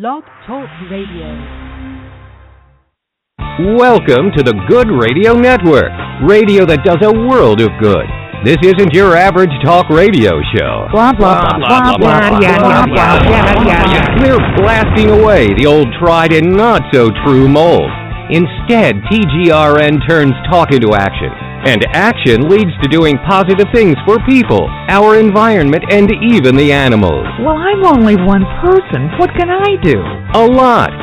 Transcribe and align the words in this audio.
Blog 0.00 0.24
Talk 0.46 0.68
Radio. 0.90 1.24
Welcome 3.80 4.28
to 4.36 4.42
the 4.44 4.52
Good 4.68 4.92
Radio 4.92 5.32
Network, 5.32 5.88
radio 6.20 6.66
that 6.66 6.84
does 6.84 7.00
a 7.00 7.08
world 7.08 7.62
of 7.62 7.70
good. 7.80 8.04
This 8.44 8.60
isn't 8.60 8.92
your 8.92 9.16
average 9.16 9.56
talk 9.64 9.88
radio 9.88 10.36
show. 10.52 10.84
Blah 10.92 11.16
blah 11.16 11.40
blah 11.40 11.96
blah 11.96 11.96
blah 11.96 12.40
yeah. 12.44 12.60
We're 14.20 14.44
blasting 14.60 15.08
away 15.16 15.54
the 15.56 15.64
old 15.64 15.88
tried 15.98 16.34
and 16.34 16.52
not 16.52 16.82
so 16.92 17.08
true 17.24 17.48
mold. 17.48 17.88
Instead, 18.28 19.00
TGRN 19.08 20.06
turns 20.06 20.34
talk 20.52 20.72
into 20.72 20.92
action. 20.92 21.32
And 21.66 21.84
action 21.90 22.48
leads 22.48 22.70
to 22.80 22.86
doing 22.86 23.18
positive 23.28 23.66
things 23.74 23.96
for 24.06 24.22
people, 24.22 24.70
our 24.86 25.18
environment, 25.18 25.82
and 25.90 26.08
even 26.22 26.54
the 26.54 26.70
animals. 26.70 27.26
Well, 27.42 27.58
I'm 27.58 27.82
only 27.82 28.14
one 28.14 28.46
person. 28.62 29.10
What 29.18 29.34
can 29.34 29.50
I 29.50 29.74
do? 29.82 29.98
A 30.38 30.46
lot. 30.46 30.94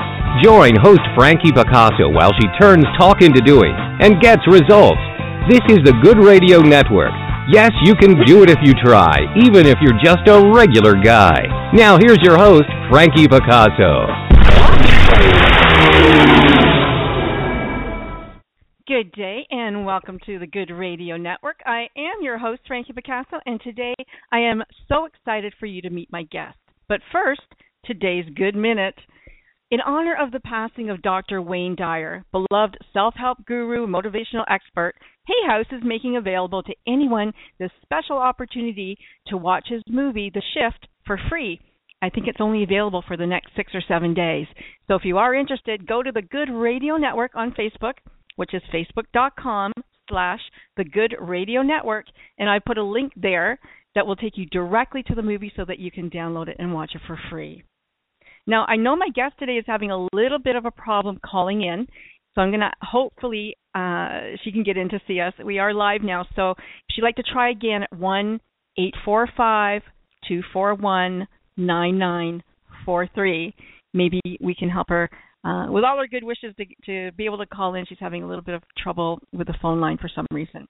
Join 0.41 0.71
host 0.79 1.01
Frankie 1.19 1.51
Picasso 1.51 2.07
while 2.07 2.31
she 2.39 2.47
turns 2.57 2.85
talk 2.97 3.21
into 3.21 3.41
doing 3.41 3.75
and 3.99 4.21
gets 4.21 4.47
results. 4.47 5.03
This 5.51 5.59
is 5.67 5.83
the 5.83 5.99
Good 6.01 6.17
Radio 6.17 6.59
Network. 6.59 7.11
Yes, 7.51 7.71
you 7.83 7.93
can 7.93 8.15
do 8.23 8.41
it 8.41 8.49
if 8.49 8.59
you 8.63 8.71
try, 8.73 9.19
even 9.35 9.67
if 9.67 9.75
you're 9.81 9.99
just 10.01 10.25
a 10.29 10.49
regular 10.55 10.95
guy. 10.95 11.43
Now, 11.73 11.97
here's 11.99 12.23
your 12.23 12.37
host, 12.37 12.71
Frankie 12.89 13.27
Picasso. 13.27 14.07
Good 18.85 19.13
day 19.13 19.47
and 19.49 19.85
welcome 19.85 20.19
to 20.25 20.39
the 20.39 20.45
Good 20.45 20.69
Radio 20.69 21.15
Network. 21.15 21.61
I 21.65 21.87
am 21.95 22.21
your 22.21 22.37
host, 22.37 22.63
Frankie 22.67 22.91
Picasso, 22.91 23.39
and 23.45 23.61
today 23.61 23.93
I 24.29 24.39
am 24.39 24.61
so 24.89 25.05
excited 25.05 25.53
for 25.57 25.67
you 25.67 25.81
to 25.83 25.89
meet 25.89 26.11
my 26.11 26.23
guest. 26.23 26.57
But 26.89 26.99
first, 27.09 27.43
today's 27.85 28.25
Good 28.35 28.57
Minute. 28.57 28.95
In 29.71 29.79
honor 29.79 30.17
of 30.19 30.33
the 30.33 30.41
passing 30.41 30.89
of 30.89 31.01
Dr. 31.01 31.41
Wayne 31.41 31.77
Dyer, 31.77 32.25
beloved 32.33 32.77
self 32.91 33.13
help 33.15 33.45
guru, 33.45 33.87
motivational 33.87 34.43
expert, 34.49 34.95
Hay 35.27 35.47
House 35.47 35.67
is 35.71 35.81
making 35.81 36.17
available 36.17 36.61
to 36.63 36.75
anyone 36.85 37.31
this 37.59 37.71
special 37.83 38.17
opportunity 38.17 38.97
to 39.27 39.37
watch 39.37 39.67
his 39.69 39.81
movie, 39.87 40.29
The 40.29 40.43
Shift, 40.53 40.89
for 41.05 41.17
free. 41.29 41.61
I 42.01 42.09
think 42.09 42.27
it's 42.27 42.41
only 42.41 42.63
available 42.63 43.01
for 43.07 43.15
the 43.15 43.27
next 43.27 43.55
six 43.55 43.73
or 43.73 43.81
seven 43.87 44.13
days. 44.13 44.47
So 44.89 44.95
if 44.95 45.05
you 45.05 45.19
are 45.19 45.33
interested, 45.33 45.87
go 45.87 46.03
to 46.03 46.11
the 46.11 46.21
Good 46.21 46.49
Radio 46.49 46.97
Network 46.97 47.31
on 47.33 47.53
Facebook 47.53 47.93
which 48.35 48.53
is 48.53 48.61
facebook.com 48.73 49.71
slash 50.09 50.39
the 50.77 50.83
good 50.83 51.15
radio 51.19 51.61
network. 51.61 52.05
And 52.37 52.49
i 52.49 52.59
put 52.59 52.77
a 52.77 52.83
link 52.83 53.13
there 53.15 53.59
that 53.95 54.07
will 54.07 54.15
take 54.15 54.37
you 54.37 54.45
directly 54.47 55.03
to 55.03 55.15
the 55.15 55.21
movie 55.21 55.51
so 55.55 55.65
that 55.65 55.79
you 55.79 55.91
can 55.91 56.09
download 56.09 56.47
it 56.47 56.57
and 56.59 56.73
watch 56.73 56.91
it 56.95 57.01
for 57.07 57.19
free. 57.29 57.63
Now 58.47 58.65
i 58.67 58.75
know 58.75 58.95
my 58.95 59.09
guest 59.13 59.35
today 59.39 59.53
is 59.53 59.65
having 59.67 59.91
a 59.91 60.07
little 60.13 60.39
bit 60.39 60.55
of 60.55 60.65
a 60.65 60.71
problem 60.71 61.19
calling 61.25 61.61
in 61.61 61.87
so 62.33 62.41
i'm 62.41 62.49
going 62.49 62.61
to 62.61 62.71
hopefully 62.81 63.55
uh, 63.75 64.37
she 64.43 64.51
can 64.51 64.63
get 64.63 64.77
in 64.77 64.89
to 64.89 64.99
see 65.07 65.19
us. 65.19 65.33
We 65.43 65.57
are 65.57 65.73
live 65.73 66.01
now 66.01 66.25
so 66.35 66.51
if 66.51 66.57
she'd 66.91 67.01
like 67.01 67.15
to 67.15 67.23
try 67.23 67.51
again 67.51 67.83
at 67.83 67.97
one 67.97 68.39
eight 68.77 68.95
four 69.05 69.27
five 69.35 69.81
two 70.27 70.41
four 70.51 70.73
one 70.75 71.27
nine 71.57 71.97
nine 71.97 72.43
four 72.85 73.07
three. 73.13 73.53
Maybe 73.93 74.21
we 74.41 74.55
can 74.55 74.69
help 74.69 74.89
her 74.89 75.09
uh, 75.43 75.67
with 75.69 75.83
all 75.83 75.97
her 75.97 76.07
good 76.07 76.23
wishes 76.23 76.55
to, 76.57 76.65
to 76.85 77.11
be 77.15 77.25
able 77.25 77.37
to 77.37 77.45
call 77.45 77.75
in, 77.75 77.85
she's 77.85 77.97
having 77.99 78.23
a 78.23 78.27
little 78.27 78.43
bit 78.43 78.55
of 78.55 78.63
trouble 78.77 79.19
with 79.33 79.47
the 79.47 79.55
phone 79.61 79.79
line 79.79 79.97
for 79.97 80.09
some 80.13 80.25
reason. 80.31 80.67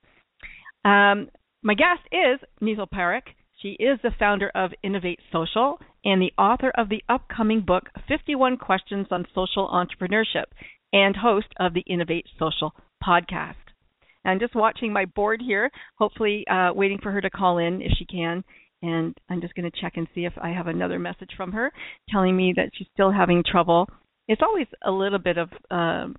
Um, 0.84 1.30
my 1.62 1.76
guest 1.76 2.02
is 2.12 2.40
Neetal 2.62 2.90
Parekh. 2.90 3.34
She 3.62 3.78
is 3.80 4.00
the 4.04 4.12
founder 4.20 4.52
of 4.56 4.72
Innovate 4.84 5.20
Social 5.32 5.80
and 6.04 6.22
the 6.22 6.34
author 6.38 6.72
of 6.78 6.90
the 6.90 7.04
upcoming 7.08 7.62
book 7.62 7.84
51 8.08 8.58
Questions 8.58 9.08
on 9.12 9.26
Social 9.34 9.70
Entrepreneurship 9.70 10.46
and 10.92 11.16
host 11.16 11.48
of 11.60 11.74
the 11.74 11.82
Innovate 11.88 12.26
Social 12.38 12.74
podcast. 13.02 13.56
I'm 14.26 14.40
just 14.40 14.56
watching 14.56 14.92
my 14.92 15.06
board 15.06 15.42
here, 15.46 15.70
hopefully 15.98 16.46
uh, 16.50 16.72
waiting 16.74 17.00
for 17.02 17.12
her 17.12 17.22
to 17.22 17.30
call 17.30 17.58
in 17.58 17.82
if 17.82 17.92
she 17.98 18.06
can. 18.06 18.44
And 18.82 19.18
I'm 19.30 19.40
just 19.40 19.56
going 19.56 19.70
to 19.70 19.82
check 19.82 19.94
and 19.96 20.08
see 20.14 20.26
if 20.26 20.34
I 20.42 20.50
have 20.50 20.68
another 20.68 21.00
message 21.00 21.32
from 21.38 21.52
her 21.54 21.72
telling 22.10 22.36
me 22.36 22.54
that 22.58 22.72
she's 22.74 22.88
still 22.94 23.12
having 23.12 23.44
trouble 23.50 23.88
it's 24.28 24.42
always 24.42 24.68
a 24.84 24.92
little 24.92 25.20
bit 25.20 25.38
of 25.38 25.50
um, 25.72 26.16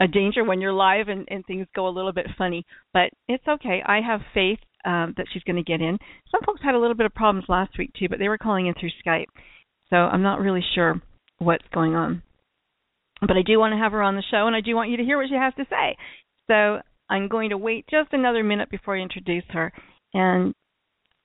a 0.00 0.08
danger 0.08 0.44
when 0.44 0.60
you're 0.60 0.72
live 0.72 1.08
and, 1.08 1.26
and 1.28 1.44
things 1.46 1.66
go 1.74 1.88
a 1.88 1.90
little 1.90 2.12
bit 2.12 2.26
funny, 2.36 2.64
but 2.92 3.10
it's 3.28 3.46
okay. 3.46 3.82
I 3.86 4.00
have 4.00 4.20
faith 4.34 4.58
um, 4.84 5.14
that 5.16 5.26
she's 5.32 5.42
going 5.44 5.56
to 5.56 5.62
get 5.62 5.80
in. 5.80 5.98
Some 6.30 6.40
folks 6.44 6.60
had 6.62 6.74
a 6.74 6.78
little 6.78 6.96
bit 6.96 7.06
of 7.06 7.14
problems 7.14 7.46
last 7.48 7.78
week 7.78 7.92
too, 7.98 8.08
but 8.08 8.18
they 8.18 8.28
were 8.28 8.38
calling 8.38 8.66
in 8.66 8.74
through 8.74 8.90
Skype, 9.04 9.26
so 9.90 9.96
I'm 9.96 10.22
not 10.22 10.40
really 10.40 10.64
sure 10.74 11.00
what's 11.38 11.64
going 11.72 11.94
on. 11.94 12.22
But 13.20 13.36
I 13.36 13.42
do 13.46 13.58
want 13.58 13.72
to 13.72 13.78
have 13.78 13.92
her 13.92 14.02
on 14.02 14.14
the 14.14 14.24
show, 14.30 14.46
and 14.46 14.54
I 14.54 14.60
do 14.60 14.74
want 14.76 14.90
you 14.90 14.98
to 14.98 15.04
hear 15.04 15.16
what 15.16 15.28
she 15.28 15.34
has 15.34 15.54
to 15.54 15.64
say. 15.70 15.96
So 16.48 16.80
I'm 17.08 17.28
going 17.28 17.50
to 17.50 17.56
wait 17.56 17.86
just 17.90 18.12
another 18.12 18.44
minute 18.44 18.70
before 18.70 18.96
I 18.96 19.00
introduce 19.00 19.44
her, 19.50 19.72
and 20.12 20.54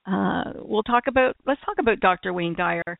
uh, 0.07 0.53
we'll 0.55 0.83
talk 0.83 1.03
about 1.07 1.35
let's 1.45 1.61
talk 1.65 1.75
about 1.79 1.99
Dr. 1.99 2.33
Wayne 2.33 2.55
Dyer 2.55 2.97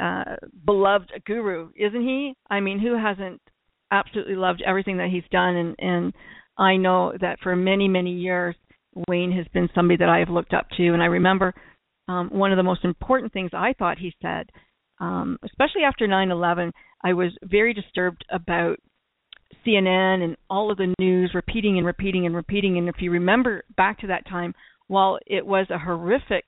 uh, 0.00 0.36
beloved 0.64 1.12
guru, 1.26 1.70
isn't 1.76 2.02
he? 2.02 2.34
I 2.50 2.60
mean, 2.60 2.78
who 2.78 2.96
hasn't 2.96 3.40
absolutely 3.90 4.36
loved 4.36 4.62
everything 4.66 4.98
that 4.98 5.10
he's 5.10 5.22
done? 5.30 5.56
And 5.56 5.76
and 5.78 6.12
I 6.58 6.76
know 6.76 7.12
that 7.20 7.38
for 7.42 7.54
many 7.56 7.88
many 7.88 8.12
years, 8.12 8.54
Wayne 9.08 9.32
has 9.32 9.46
been 9.52 9.68
somebody 9.74 9.98
that 9.98 10.08
I 10.08 10.18
have 10.18 10.28
looked 10.28 10.54
up 10.54 10.66
to. 10.76 10.88
And 10.92 11.02
I 11.02 11.06
remember 11.06 11.54
um, 12.08 12.30
one 12.30 12.52
of 12.52 12.56
the 12.56 12.62
most 12.62 12.84
important 12.84 13.32
things 13.32 13.50
I 13.52 13.74
thought 13.78 13.98
he 13.98 14.14
said, 14.20 14.50
um, 15.00 15.38
especially 15.44 15.82
after 15.86 16.06
9/11, 16.06 16.72
I 17.04 17.12
was 17.12 17.30
very 17.42 17.74
disturbed 17.74 18.24
about 18.30 18.78
CNN 19.66 20.22
and 20.22 20.36
all 20.48 20.70
of 20.70 20.78
the 20.78 20.94
news 20.98 21.32
repeating 21.34 21.78
and 21.78 21.86
repeating 21.86 22.26
and 22.26 22.34
repeating. 22.34 22.78
And 22.78 22.88
if 22.88 22.96
you 23.00 23.10
remember 23.10 23.64
back 23.76 24.00
to 24.00 24.08
that 24.08 24.26
time, 24.26 24.54
while 24.88 25.18
it 25.26 25.46
was 25.46 25.66
a 25.70 25.78
horrific 25.78 26.44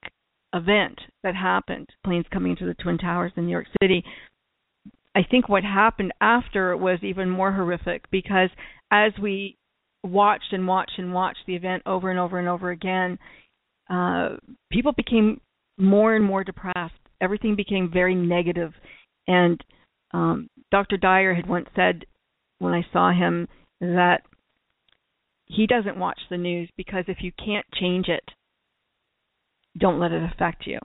event 0.54 0.98
that 1.22 1.34
happened, 1.34 1.88
planes 2.04 2.26
coming 2.32 2.52
into 2.52 2.66
the 2.66 2.74
Twin 2.74 2.96
Towers 2.96 3.32
in 3.36 3.46
New 3.46 3.52
York 3.52 3.66
City, 3.82 4.04
I 5.14 5.22
think 5.28 5.48
what 5.48 5.62
happened 5.62 6.12
after 6.20 6.76
was 6.76 6.98
even 7.02 7.28
more 7.28 7.52
horrific 7.52 8.10
because 8.10 8.50
as 8.90 9.12
we 9.20 9.56
watched 10.02 10.52
and 10.52 10.66
watched 10.66 10.98
and 10.98 11.12
watched 11.12 11.40
the 11.46 11.56
event 11.56 11.82
over 11.86 12.10
and 12.10 12.18
over 12.18 12.38
and 12.38 12.48
over 12.48 12.70
again, 12.70 13.18
uh, 13.90 14.36
people 14.70 14.92
became 14.92 15.40
more 15.78 16.14
and 16.14 16.24
more 16.24 16.44
depressed. 16.44 16.94
Everything 17.20 17.56
became 17.56 17.90
very 17.92 18.14
negative. 18.14 18.72
And 19.26 19.62
um, 20.12 20.48
Dr. 20.70 20.96
Dyer 20.96 21.34
had 21.34 21.48
once 21.48 21.68
said 21.74 22.04
when 22.58 22.74
I 22.74 22.84
saw 22.92 23.12
him 23.12 23.48
that 23.80 24.22
he 25.46 25.66
doesn't 25.66 25.98
watch 25.98 26.20
the 26.30 26.38
news 26.38 26.68
because 26.76 27.04
if 27.08 27.18
you 27.20 27.32
can't 27.44 27.66
change 27.80 28.08
it, 28.08 28.24
don't 29.78 30.00
let 30.00 30.12
it 30.12 30.22
affect 30.22 30.66
you 30.66 30.78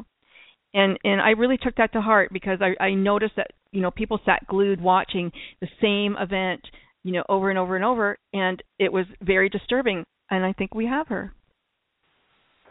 and 0.74 0.98
and 1.04 1.22
I 1.22 1.32
really 1.32 1.58
took 1.58 1.76
that 1.76 1.94
to 1.94 2.02
heart 2.02 2.32
because 2.32 2.60
I 2.62 2.82
I 2.84 2.92
noticed 2.92 3.36
that 3.38 3.52
you 3.72 3.82
know 3.82 3.92
people 3.92 4.20
sat 4.26 4.46
glued 4.48 4.82
watching 4.82 5.32
the 5.62 5.68
same 5.82 6.16
event 6.22 6.62
you 7.04 7.14
know 7.14 7.24
over 7.30 7.50
and 7.50 7.60
over 7.60 7.76
and 7.76 7.86
over 7.86 8.18
and 8.34 8.62
it 8.78 8.92
was 8.92 9.06
very 9.22 9.50
disturbing 9.50 10.06
and 10.30 10.46
I 10.46 10.54
think 10.54 10.76
we 10.76 10.86
have 10.86 11.08
her. 11.08 11.34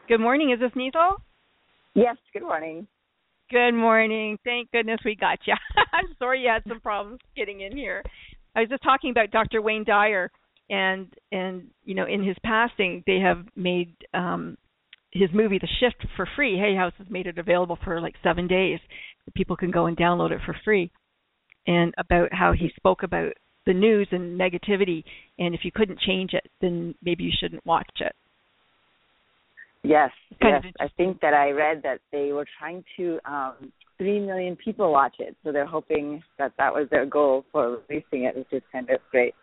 Good 0.07 0.21
morning, 0.21 0.53
is 0.53 0.61
this 0.61 0.71
Neetal? 0.73 1.17
Yes, 1.95 2.17
good 2.33 2.43
morning. 2.43 2.87
Good 3.51 3.73
morning. 3.73 4.39
Thank 4.45 4.71
goodness 4.71 5.01
we 5.05 5.17
got 5.17 5.39
you. 5.47 5.55
I'm 5.93 6.15
sorry 6.19 6.43
you 6.43 6.49
had 6.49 6.63
some 6.69 6.81
problems 6.81 7.19
getting 7.37 7.63
in 7.63 7.77
here. 7.77 8.03
I 8.55 8.61
was 8.61 8.69
just 8.69 8.83
talking 8.83 9.11
about 9.11 9.31
Dr. 9.31 9.61
Wayne 9.61 9.85
Dyer 9.85 10.31
and 10.71 11.09
and 11.33 11.69
you 11.85 11.95
know 11.95 12.07
in 12.07 12.23
his 12.23 12.37
passing 12.45 13.03
they 13.07 13.19
have 13.19 13.45
made 13.57 13.95
um 14.15 14.57
his 15.11 15.31
movie 15.33 15.59
The 15.59 15.69
Shift 15.81 16.07
for 16.17 16.29
free. 16.37 16.59
Hay 16.59 16.75
House 16.77 16.93
has 16.99 17.07
made 17.11 17.27
it 17.27 17.39
available 17.39 17.79
for 17.83 18.01
like 18.01 18.15
seven 18.23 18.47
days. 18.47 18.79
People 19.35 19.57
can 19.57 19.71
go 19.71 19.87
and 19.87 19.97
download 19.97 20.31
it 20.31 20.41
for 20.45 20.57
free. 20.65 20.91
And 21.67 21.95
about 21.99 22.33
how 22.33 22.53
he 22.53 22.71
spoke 22.77 23.03
about 23.03 23.33
the 23.67 23.75
news 23.75 24.09
and 24.11 24.41
negativity, 24.41 25.05
and 25.39 25.55
if 25.55 25.61
you 25.65 25.71
couldn't 25.71 26.01
change 26.01 26.33
it, 26.33 26.49
then 26.61 26.95
maybe 27.03 27.25
you 27.25 27.33
shouldn't 27.39 27.67
watch 27.67 27.91
it. 28.01 28.15
Yes, 29.83 30.11
yes. 30.43 30.65
I 30.81 30.89
think 30.97 31.21
that 31.21 31.35
I 31.35 31.51
read 31.51 31.83
that 31.83 32.01
they 32.11 32.33
were 32.33 32.47
trying 32.59 32.83
to 32.97 33.19
um, 33.25 33.73
three 33.97 34.19
million 34.19 34.57
people 34.57 34.91
watch 34.91 35.17
it, 35.19 35.37
so 35.45 35.53
they're 35.53 35.67
hoping 35.67 36.23
that 36.39 36.53
that 36.59 36.73
was 36.73 36.89
their 36.91 37.07
goal 37.07 37.45
for 37.53 37.79
releasing 37.89 38.25
it, 38.25 38.37
which 38.37 38.49
is 38.53 38.63
kind 38.73 38.89
of 38.91 38.99
great. 39.11 39.35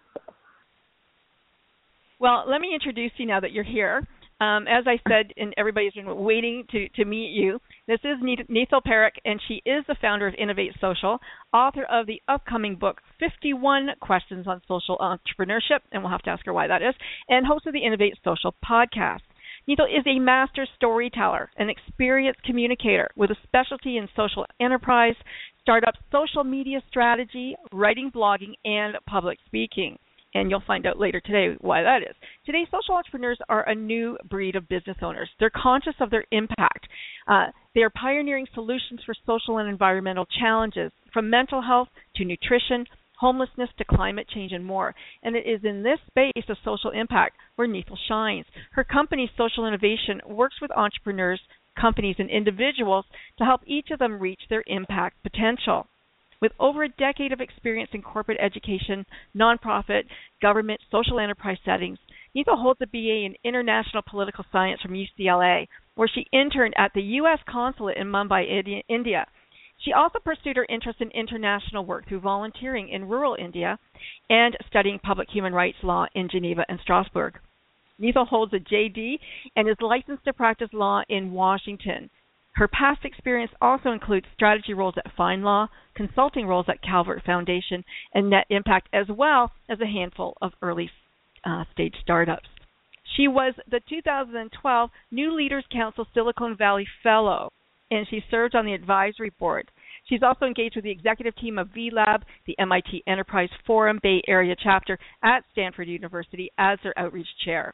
Well, 2.20 2.46
let 2.48 2.62
me 2.62 2.74
introduce 2.74 3.12
you 3.18 3.26
now 3.28 3.40
that 3.40 3.52
you're 3.52 3.64
here. 3.64 4.08
Um, 4.42 4.68
as 4.68 4.84
I 4.86 5.00
said, 5.08 5.32
and 5.38 5.54
everybody's 5.56 5.94
been 5.94 6.14
waiting 6.14 6.66
to, 6.72 6.90
to 6.90 7.06
meet 7.06 7.32
you. 7.32 7.58
This 7.88 8.02
is 8.04 8.18
Neetal 8.22 8.82
Parekh, 8.86 9.18
and 9.24 9.40
she 9.48 9.62
is 9.66 9.86
the 9.88 9.96
founder 10.02 10.28
of 10.28 10.34
Innovate 10.38 10.74
Social, 10.82 11.20
author 11.54 11.84
of 11.84 12.06
the 12.06 12.22
upcoming 12.28 12.76
book 12.76 13.00
51 13.22 13.92
Questions 14.02 14.46
on 14.46 14.62
Social 14.68 14.98
Entrepreneurship, 14.98 15.80
and 15.94 16.04
we'll 16.04 16.12
have 16.12 16.22
to 16.24 16.32
ask 16.32 16.46
her 16.46 16.54
why 16.54 16.68
that 16.68 16.82
is, 16.82 16.94
and 17.30 17.46
host 17.46 17.66
of 17.66 17.72
the 17.72 17.86
Innovate 17.86 18.18
Social 18.26 18.54
podcast. 18.70 19.22
Neetal 19.70 19.88
is 19.88 20.06
a 20.06 20.20
master 20.20 20.68
storyteller, 20.76 21.50
an 21.56 21.70
experienced 21.70 22.44
communicator 22.44 23.08
with 23.16 23.32
a 23.32 23.38
specialty 23.44 23.98
in 23.98 24.10
social 24.18 24.46
enterprise, 24.60 25.16
startup 25.62 25.96
social 26.12 26.44
media 26.44 26.82
strategy, 26.90 27.56
writing, 27.72 28.12
blogging, 28.14 28.54
and 28.66 28.96
public 29.08 29.40
speaking. 29.46 29.98
And 30.36 30.52
you'll 30.52 30.64
find 30.68 30.86
out 30.86 31.00
later 31.00 31.22
today 31.22 31.56
why 31.62 31.82
that 31.82 32.02
is. 32.02 32.14
Today, 32.46 32.66
social 32.70 32.96
entrepreneurs 32.96 33.40
are 33.48 33.68
a 33.70 33.74
new 33.74 34.18
breed 34.30 34.58
of 34.58 34.68
business 34.68 34.98
owners. 35.02 35.30
They're 35.40 35.50
conscious 35.50 35.96
of 36.02 36.10
their 36.10 36.26
impact. 36.32 36.90
Uh, 37.26 37.46
they 37.74 37.82
are 37.84 37.90
pioneering 37.90 38.46
solutions 38.54 39.00
for 39.06 39.16
social 39.26 39.60
and 39.60 39.70
environmental 39.70 40.26
challenges, 40.40 40.92
from 41.14 41.30
mental 41.30 41.62
health 41.62 41.88
to 42.18 42.26
nutrition, 42.26 42.86
homelessness 43.18 43.70
to 43.78 43.86
climate 43.86 44.28
change 44.28 44.52
and 44.52 44.66
more. 44.66 44.94
And 45.24 45.38
it 45.38 45.48
is 45.48 45.62
in 45.64 45.84
this 45.84 46.00
space 46.08 46.50
of 46.50 46.58
social 46.66 46.92
impact 46.92 47.38
where 47.56 47.68
Neetal 47.68 47.98
shines. 48.10 48.46
Her 48.74 48.84
company, 48.84 49.32
Social 49.38 49.66
Innovation, 49.66 50.20
works 50.28 50.56
with 50.62 50.72
entrepreneurs, 50.72 51.40
companies, 51.80 52.18
and 52.20 52.30
individuals 52.30 53.06
to 53.38 53.46
help 53.46 53.62
each 53.66 53.88
of 53.90 54.00
them 54.00 54.20
reach 54.20 54.42
their 54.50 54.66
impact 54.68 55.24
potential. 55.24 55.88
With 56.42 56.52
over 56.60 56.84
a 56.84 56.90
decade 56.90 57.32
of 57.32 57.42
experience 57.42 57.92
in 57.94 58.02
corporate 58.02 58.40
education, 58.42 59.06
nonprofit, 59.36 60.04
government, 60.42 60.82
social 60.92 61.20
enterprise 61.20 61.58
settings, 61.64 61.98
Neetal 62.36 62.62
holds 62.62 62.82
a 62.82 62.88
BA 62.88 63.26
in 63.26 63.36
International 63.44 64.04
Political 64.04 64.46
Science 64.52 64.82
from 64.82 64.94
UCLA, 64.94 65.68
where 65.96 66.10
she 66.10 66.28
interned 66.34 66.74
at 66.78 66.92
the 66.94 67.02
U.S. 67.02 67.40
Consulate 67.48 67.98
in 67.98 68.08
Mumbai, 68.08 68.84
India. 68.90 69.26
She 69.78 69.94
also 69.94 70.20
pursued 70.20 70.58
her 70.58 70.66
interest 70.68 71.02
in 71.02 71.12
international 71.12 71.86
work 71.86 72.08
through 72.08 72.22
volunteering 72.22 72.90
in 72.90 73.08
rural 73.08 73.36
India 73.36 73.78
and 74.30 74.58
studying 74.68 75.00
public 75.00 75.30
human 75.30 75.54
rights 75.54 75.78
law 75.84 76.08
in 76.14 76.28
Geneva 76.30 76.66
and 76.68 76.80
Strasbourg. 76.82 77.40
Neetal 78.00 78.28
holds 78.28 78.54
a 78.54 78.60
JD 78.60 79.20
and 79.56 79.70
is 79.70 79.80
licensed 79.80 80.26
to 80.26 80.34
practice 80.34 80.74
law 80.74 81.04
in 81.08 81.32
Washington. 81.32 82.10
Her 82.56 82.70
past 82.70 83.04
experience 83.04 83.52
also 83.62 83.92
includes 83.92 84.28
strategy 84.34 84.74
roles 84.74 84.96
at 84.98 85.16
FindLaw, 85.18 85.68
consulting 85.94 86.48
roles 86.48 86.68
at 86.70 86.82
Calvert 86.82 87.22
Foundation, 87.26 87.84
and 88.14 88.30
Net 88.30 88.46
Impact, 88.50 88.88
as 88.94 89.08
well 89.10 89.52
as 89.68 89.82
a 89.82 89.86
handful 89.86 90.38
of 90.42 90.54
early 90.62 90.90
uh, 91.44 91.66
stage 91.74 91.96
startups. 92.02 92.48
She 93.16 93.28
was 93.28 93.54
the 93.70 93.82
2012 93.90 94.90
New 95.12 95.36
Leaders 95.36 95.66
Council 95.72 96.08
Silicon 96.14 96.56
Valley 96.56 96.88
Fellow, 97.04 97.52
and 97.92 98.08
she 98.10 98.24
served 98.32 98.56
on 98.56 98.66
the 98.66 98.74
advisory 98.74 99.32
board. 99.38 99.70
She's 100.08 100.24
also 100.24 100.46
engaged 100.46 100.76
with 100.76 100.86
the 100.86 100.92
executive 100.92 101.36
team 101.36 101.58
of 101.58 101.70
VLab, 101.70 102.22
the 102.46 102.58
MIT 102.58 103.04
Enterprise 103.06 103.50
Forum 103.68 104.00
Bay 104.02 104.22
Area 104.28 104.56
chapter 104.58 104.98
at 105.24 105.44
Stanford 105.52 105.88
University, 105.90 106.52
as 106.58 106.80
their 106.84 106.98
outreach 106.98 107.28
chair. 107.44 107.74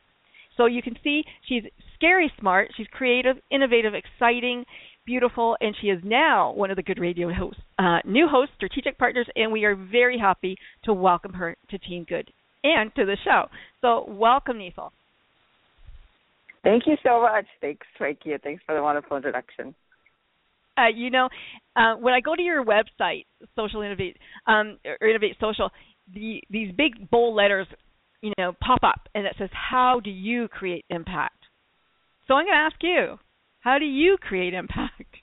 So 0.57 0.65
you 0.65 0.81
can 0.81 0.97
see 1.03 1.23
she's 1.47 1.63
scary 2.01 2.31
smart, 2.39 2.69
she's 2.75 2.87
creative, 2.91 3.37
innovative, 3.51 3.93
exciting, 3.93 4.65
beautiful, 5.05 5.55
and 5.61 5.75
she 5.79 5.87
is 5.87 5.99
now 6.03 6.51
one 6.53 6.71
of 6.71 6.75
the 6.75 6.83
Good 6.83 6.99
Radio 6.99 7.31
hosts, 7.31 7.61
uh, 7.77 7.99
new 8.05 8.27
hosts, 8.27 8.55
strategic 8.55 8.97
partners, 8.97 9.27
and 9.35 9.51
we 9.51 9.65
are 9.65 9.75
very 9.75 10.17
happy 10.17 10.57
to 10.85 10.93
welcome 10.93 11.33
her 11.33 11.55
to 11.69 11.77
Team 11.77 12.05
Good 12.09 12.31
and 12.63 12.93
to 12.95 13.05
the 13.05 13.17
show. 13.23 13.45
So 13.81 14.05
welcome, 14.07 14.57
Neetal. 14.57 14.89
Thank 16.63 16.83
you 16.87 16.95
so 17.03 17.21
much. 17.21 17.45
Thanks, 17.59 17.85
Frankie. 17.97 18.33
Thanks 18.43 18.63
for 18.65 18.75
the 18.75 18.81
wonderful 18.81 19.17
introduction. 19.17 19.75
Uh, 20.77 20.87
you 20.95 21.11
know, 21.11 21.29
uh, 21.75 21.95
when 21.95 22.13
I 22.13 22.19
go 22.21 22.35
to 22.35 22.41
your 22.41 22.63
website, 22.63 23.25
Social 23.55 23.81
Innovate 23.81 24.17
um, 24.47 24.77
or 24.85 25.07
Innovate 25.07 25.35
Social, 25.39 25.69
the, 26.13 26.41
these 26.49 26.71
big 26.75 27.09
bold 27.11 27.35
letters 27.35 27.67
you 28.21 28.33
know, 28.37 28.53
pop 28.61 28.83
up 28.83 29.09
and 29.15 29.25
it 29.25 29.35
says, 29.37 29.49
How 29.51 29.99
do 30.03 30.09
you 30.09 30.47
create 30.47 30.85
impact? 30.89 31.40
So 32.31 32.35
I'm 32.37 32.45
going 32.45 32.55
to 32.55 32.59
ask 32.59 32.77
you, 32.81 33.19
how 33.59 33.77
do 33.77 33.83
you 33.83 34.15
create 34.21 34.53
impact? 34.53 35.17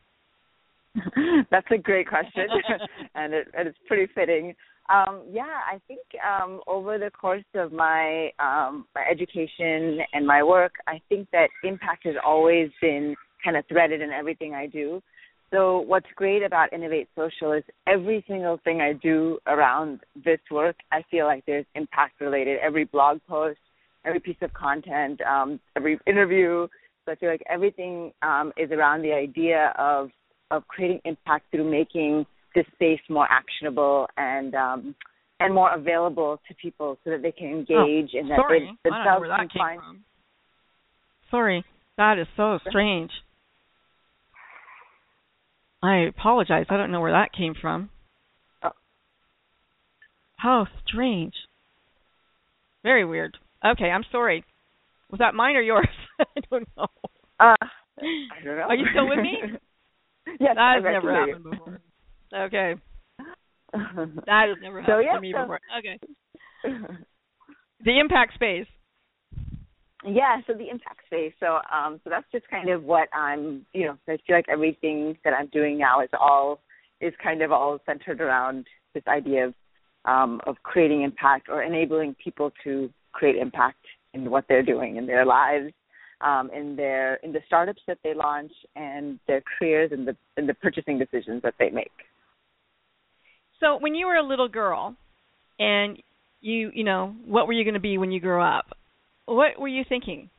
That's 1.50 1.66
a 1.70 1.78
great 1.78 2.06
question, 2.06 2.44
and, 3.14 3.32
it, 3.32 3.48
it's 3.54 3.78
pretty 3.86 4.12
fitting. 4.14 4.54
Um, 4.92 5.22
yeah, 5.32 5.44
I 5.72 5.80
think 5.88 6.00
um, 6.22 6.60
over 6.66 6.98
the 6.98 7.10
course 7.10 7.46
of 7.54 7.72
my 7.72 8.28
um, 8.38 8.84
my 8.94 9.04
education 9.10 10.00
and 10.12 10.26
my 10.26 10.42
work, 10.42 10.74
I 10.86 11.00
think 11.08 11.28
that 11.32 11.48
impact 11.64 12.04
has 12.04 12.16
always 12.22 12.68
been 12.82 13.14
kind 13.42 13.56
of 13.56 13.64
threaded 13.68 14.02
in 14.02 14.10
everything 14.10 14.54
I 14.54 14.66
do. 14.66 15.02
So 15.50 15.80
what's 15.80 16.08
great 16.14 16.42
about 16.42 16.74
Innovate 16.74 17.08
Social 17.16 17.52
is 17.52 17.64
every 17.86 18.22
single 18.28 18.60
thing 18.64 18.82
I 18.82 18.92
do 18.92 19.38
around 19.46 20.00
this 20.26 20.40
work, 20.50 20.76
I 20.92 21.02
feel 21.10 21.24
like 21.24 21.42
there's 21.46 21.64
impact 21.74 22.20
related. 22.20 22.58
Every 22.62 22.84
blog 22.84 23.20
post, 23.26 23.60
every 24.04 24.20
piece 24.20 24.36
of 24.42 24.52
content, 24.52 25.22
um, 25.22 25.58
every 25.74 25.98
interview. 26.06 26.68
So 27.08 27.12
I 27.12 27.16
feel 27.16 27.30
like 27.30 27.42
everything 27.48 28.12
um, 28.20 28.52
is 28.58 28.70
around 28.70 29.00
the 29.00 29.12
idea 29.14 29.72
of 29.78 30.10
of 30.50 30.66
creating 30.68 31.00
impact 31.06 31.46
through 31.50 31.70
making 31.70 32.26
this 32.54 32.66
space 32.74 33.00
more 33.08 33.26
actionable 33.30 34.06
and 34.18 34.54
um, 34.54 34.94
and 35.40 35.54
more 35.54 35.72
available 35.74 36.38
to 36.46 36.54
people 36.60 36.98
so 37.04 37.10
that 37.10 37.22
they 37.22 37.32
can 37.32 37.46
oh, 37.48 37.58
engage 37.60 38.10
oh, 38.14 38.18
and 38.18 38.30
that 38.30 38.36
sorry. 38.36 38.76
they 38.84 38.90
themselves 38.90 39.26
can 39.26 39.48
find. 39.56 39.80
From. 39.80 40.04
Sorry, 41.30 41.64
that 41.96 42.18
is 42.18 42.26
so 42.36 42.58
strange. 42.68 43.10
I 45.82 46.08
apologize. 46.08 46.66
I 46.68 46.76
don't 46.76 46.92
know 46.92 47.00
where 47.00 47.12
that 47.12 47.32
came 47.32 47.54
from. 47.58 47.88
Oh. 48.62 48.72
How 50.36 50.66
strange. 50.86 51.32
Very 52.82 53.06
weird. 53.06 53.38
Okay, 53.64 53.86
I'm 53.86 54.04
sorry. 54.12 54.44
Was 55.10 55.20
that 55.20 55.34
mine 55.34 55.56
or 55.56 55.62
yours? 55.62 55.88
I 56.36 56.40
don't 56.50 56.68
know. 56.76 56.86
Uh, 57.40 57.54
I 58.00 58.44
don't 58.44 58.56
know. 58.56 58.62
Are 58.62 58.74
you 58.74 58.86
still 58.90 59.08
with 59.08 59.18
me? 59.18 59.38
yes, 60.40 60.54
that 60.56 60.74
has 60.76 60.84
never 60.84 61.14
happened 61.14 61.44
before. 61.44 61.80
Okay. 62.34 62.74
that 63.72 64.48
has 64.48 64.56
never 64.62 64.80
happened 64.80 64.86
so, 64.86 64.98
yeah, 64.98 65.14
to 65.14 65.20
me 65.20 65.32
so. 65.34 65.42
before. 65.42 65.60
Okay. 65.78 65.98
the 67.84 67.98
impact 67.98 68.34
space. 68.34 68.66
Yeah, 70.04 70.40
so 70.46 70.52
the 70.52 70.68
impact 70.68 71.00
space. 71.06 71.32
So 71.40 71.58
um 71.72 72.00
so 72.04 72.10
that's 72.10 72.26
just 72.32 72.48
kind 72.48 72.70
of 72.70 72.84
what 72.84 73.08
I'm 73.12 73.66
you 73.72 73.86
know, 73.86 73.98
I 74.08 74.16
feel 74.26 74.36
like 74.36 74.48
everything 74.48 75.16
that 75.24 75.32
I'm 75.34 75.48
doing 75.48 75.78
now 75.78 76.00
is 76.02 76.10
all 76.18 76.60
is 77.00 77.12
kind 77.22 77.42
of 77.42 77.52
all 77.52 77.78
centered 77.84 78.20
around 78.20 78.66
this 78.94 79.02
idea 79.08 79.46
of 79.48 79.54
um 80.04 80.40
of 80.46 80.56
creating 80.62 81.02
impact 81.02 81.48
or 81.48 81.62
enabling 81.62 82.14
people 82.22 82.52
to 82.64 82.90
create 83.12 83.36
impact 83.36 83.84
in 84.14 84.30
what 84.30 84.44
they're 84.48 84.62
doing 84.62 84.96
in 84.96 85.06
their 85.06 85.26
lives, 85.26 85.72
um, 86.20 86.50
in 86.54 86.76
their 86.76 87.16
in 87.16 87.32
the 87.32 87.40
startups 87.46 87.82
that 87.86 87.98
they 88.02 88.14
launch 88.14 88.52
and 88.76 89.18
their 89.26 89.42
careers 89.58 89.92
and 89.92 90.06
the 90.06 90.16
and 90.36 90.48
the 90.48 90.54
purchasing 90.54 90.98
decisions 90.98 91.42
that 91.42 91.54
they 91.58 91.70
make. 91.70 91.92
So 93.60 93.78
when 93.78 93.94
you 93.94 94.06
were 94.06 94.16
a 94.16 94.22
little 94.22 94.48
girl 94.48 94.96
and 95.58 95.98
you 96.40 96.70
you 96.74 96.84
know, 96.84 97.14
what 97.26 97.46
were 97.46 97.52
you 97.52 97.64
going 97.64 97.74
to 97.74 97.80
be 97.80 97.98
when 97.98 98.12
you 98.12 98.20
grew 98.20 98.42
up? 98.42 98.66
What 99.26 99.58
were 99.58 99.68
you 99.68 99.84
thinking? 99.88 100.30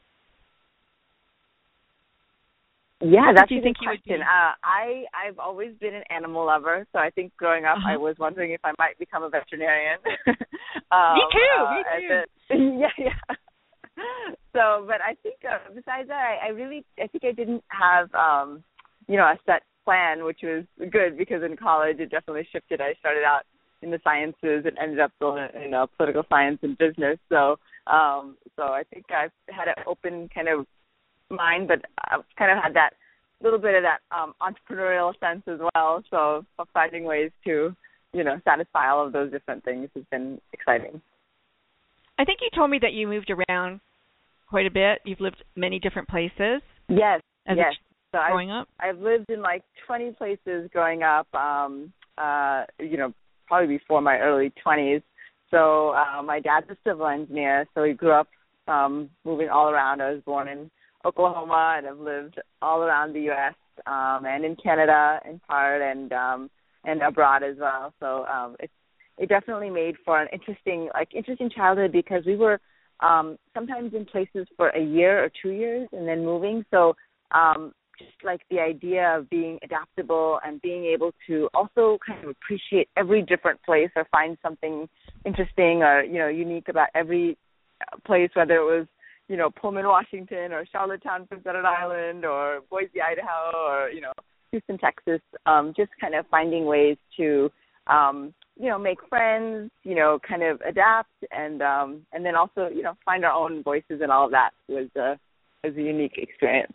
Yeah, 3.02 3.32
that's 3.34 3.50
you 3.50 3.60
a 3.60 3.62
think 3.62 3.78
good 3.78 3.86
question. 3.86 4.22
Uh, 4.22 4.52
I 4.62 5.06
I've 5.16 5.40
always 5.40 5.72
been 5.80 5.96
an 5.96 6.04
animal 6.10 6.46
lover, 6.46 6.86
so 6.92 7.00
I 7.00 7.10
think 7.10 7.32
growing 7.38 7.64
up 7.64 7.78
uh-huh. 7.78 7.94
I 7.94 7.98
was 7.98 8.16
wondering 8.20 8.52
if 8.52 8.60
I 8.66 8.74
might 8.78 9.00
become 9.00 9.24
a 9.24 9.30
veterinarian. 9.30 10.00
um, 10.92 11.16
me 11.16 11.24
too. 11.32 11.64
Uh, 11.64 11.74
me 11.74 11.84
too. 11.96 12.22
The, 12.50 12.56
yeah, 12.82 12.88
yeah. 12.98 13.36
So, 14.52 14.84
but 14.88 14.98
I 15.00 15.14
think 15.22 15.36
uh, 15.46 15.60
besides 15.76 16.08
that, 16.08 16.40
I, 16.42 16.48
I 16.48 16.50
really 16.50 16.84
I 16.98 17.06
think 17.06 17.24
I 17.24 17.32
didn't 17.32 17.64
have 17.68 18.12
um, 18.16 18.64
you 19.08 19.16
know 19.16 19.26
a 19.26 19.38
set 19.46 19.62
plan, 19.86 20.26
which 20.26 20.40
was 20.42 20.66
good 20.92 21.20
because 21.20 21.44
in 21.44 21.56
college 21.56 22.00
it 22.00 22.10
definitely 22.10 22.48
shifted. 22.52 22.82
I 22.82 22.96
started 23.00 23.24
out 23.24 23.44
in 23.84 23.92
the 23.92 24.00
sciences 24.04 24.66
and 24.66 24.76
ended 24.82 25.00
up 25.00 25.12
in 25.22 25.74
uh, 25.76 25.86
political 25.98 26.24
science 26.30 26.58
and 26.64 26.76
business. 26.80 27.20
So 27.30 27.58
um, 27.86 28.38
so 28.56 28.64
I 28.64 28.84
think 28.92 29.06
I've 29.12 29.32
had 29.50 29.68
an 29.68 29.84
open 29.86 30.30
kind 30.34 30.48
of 30.48 30.66
mind, 31.30 31.68
but 31.68 31.82
I've 32.10 32.26
kind 32.38 32.52
of 32.52 32.64
had 32.64 32.74
that 32.76 32.92
little 33.42 33.60
bit 33.60 33.76
of 33.76 33.84
that 33.84 34.00
um, 34.16 34.34
entrepreneurial 34.42 35.14
sense 35.20 35.44
as 35.48 35.60
well. 35.74 36.04
So 36.10 36.46
finding 36.74 37.04
ways 37.04 37.32
to, 37.46 37.76
you 38.14 38.24
know, 38.24 38.40
satisfy 38.44 38.90
all 38.90 39.06
of 39.06 39.14
those 39.14 39.32
different 39.32 39.64
things 39.64 39.90
has 39.96 40.04
been 40.12 40.40
exciting. 40.54 41.02
I 42.18 42.26
think 42.26 42.40
you 42.42 42.50
told 42.54 42.70
me 42.70 42.80
that 42.82 42.94
you 42.94 43.08
moved 43.08 43.32
around 43.32 43.80
quite 44.50 44.66
a 44.66 44.72
bit. 44.72 45.00
You've 45.06 45.20
lived 45.20 45.44
many 45.56 45.80
different 45.80 46.08
places. 46.08 46.62
Yes. 46.88 47.22
yes. 47.48 47.74
So 48.12 48.20
growing 48.28 48.52
I've, 48.52 48.62
up, 48.62 48.68
I've 48.80 49.00
lived 49.00 49.30
in 49.30 49.42
like 49.42 49.64
20 49.86 50.12
places 50.14 50.70
growing 50.74 51.04
up. 51.04 51.34
Um, 51.34 51.94
uh, 52.18 52.64
you 52.80 52.98
know, 52.98 53.14
probably 53.48 53.78
before 53.78 54.02
my 54.02 54.18
early 54.20 54.52
20s. 54.66 55.02
So 55.52 55.90
uh, 55.90 56.22
my 56.22 56.40
dad's 56.40 56.70
a 56.70 56.78
civil 56.86 57.08
engineer, 57.08 57.66
so 57.74 57.84
he 57.84 57.94
grew 57.94 58.12
up 58.12 58.28
um, 58.68 59.10
moving 59.26 59.50
all 59.50 59.70
around. 59.70 60.02
I 60.02 60.12
was 60.12 60.22
born 60.24 60.48
in 60.48 60.70
Oklahoma 61.06 61.76
and 61.78 61.88
I've 61.88 61.98
lived 61.98 62.40
all 62.62 62.82
around 62.82 63.14
the 63.14 63.22
U.S. 63.22 63.56
Um, 63.88 64.26
and 64.26 64.46
in 64.46 64.56
Canada 64.56 65.20
in 65.28 65.40
part, 65.48 65.82
and 65.82 66.12
um, 66.12 66.50
and 66.84 67.02
abroad 67.02 67.44
as 67.44 67.56
well. 67.60 67.94
So 68.00 68.26
um, 68.26 68.56
it 68.60 68.70
it 69.18 69.30
definitely 69.30 69.70
made 69.70 69.96
for 70.06 70.22
an 70.22 70.28
interesting 70.32 70.90
like 70.94 71.14
interesting 71.16 71.50
childhood 71.50 71.92
because 71.92 72.24
we 72.26 72.36
were 72.36 72.60
um, 73.02 73.38
sometimes 73.54 73.94
in 73.94 74.06
places 74.06 74.48
for 74.58 74.70
a 74.70 74.82
year 74.82 75.24
or 75.24 75.32
two 75.42 75.52
years 75.52 75.88
and 75.92 76.08
then 76.08 76.26
moving. 76.26 76.66
So 76.72 76.96
um, 77.32 77.74
just 77.98 78.12
like 78.24 78.42
the 78.50 78.60
idea 78.60 79.18
of 79.18 79.30
being 79.30 79.60
adaptable 79.64 80.40
and 80.46 80.62
being 80.62 80.86
able 80.86 81.12
to 81.28 81.50
also 81.54 81.98
kind 82.06 82.24
of 82.24 82.30
appreciate 82.30 82.90
every 82.98 83.22
different 83.22 83.62
place 83.64 83.90
or 83.96 84.06
find 84.12 84.38
something 84.42 84.88
interesting 85.26 85.84
or 85.84 86.04
you 86.04 86.18
know 86.18 86.28
unique 86.28 86.70
about 86.70 86.88
every 86.96 87.38
place, 88.06 88.30
whether 88.34 88.56
it 88.56 88.64
was 88.66 88.88
you 89.28 89.38
know 89.38 89.50
Pullman, 89.50 89.86
Washington, 89.86 90.54
or 90.54 90.66
Charlottetown, 90.72 91.28
Prince 91.28 91.44
Edward 91.48 91.66
Island, 91.66 92.26
or 92.26 92.62
Boise, 92.70 93.02
Idaho, 93.02 93.58
or 93.58 93.90
you 93.90 94.02
know 94.02 94.14
Houston, 94.52 94.78
Texas. 94.78 95.22
Um, 95.46 95.74
just 95.76 95.92
kind 96.00 96.16
of 96.16 96.26
finding 96.32 96.66
ways 96.66 96.98
to 97.18 97.52
um, 97.88 98.34
you 98.60 98.70
know 98.70 98.78
make 98.78 99.00
friends, 99.08 99.72
you 99.84 99.96
know, 99.96 100.20
kind 100.28 100.44
of 100.44 100.62
adapt, 100.62 101.10
and 101.32 101.62
um, 101.62 102.06
and 102.14 102.24
then 102.26 102.36
also 102.36 102.68
you 102.68 102.84
know 102.84 102.94
find 103.06 103.26
our 103.26 103.32
own 103.32 103.64
voices 103.64 104.02
and 104.02 104.12
all 104.12 104.26
of 104.26 104.32
that 104.32 104.52
was 104.68 104.90
a 104.96 105.18
was 105.64 105.76
a 105.76 105.82
unique 105.82 106.18
experience. 106.18 106.74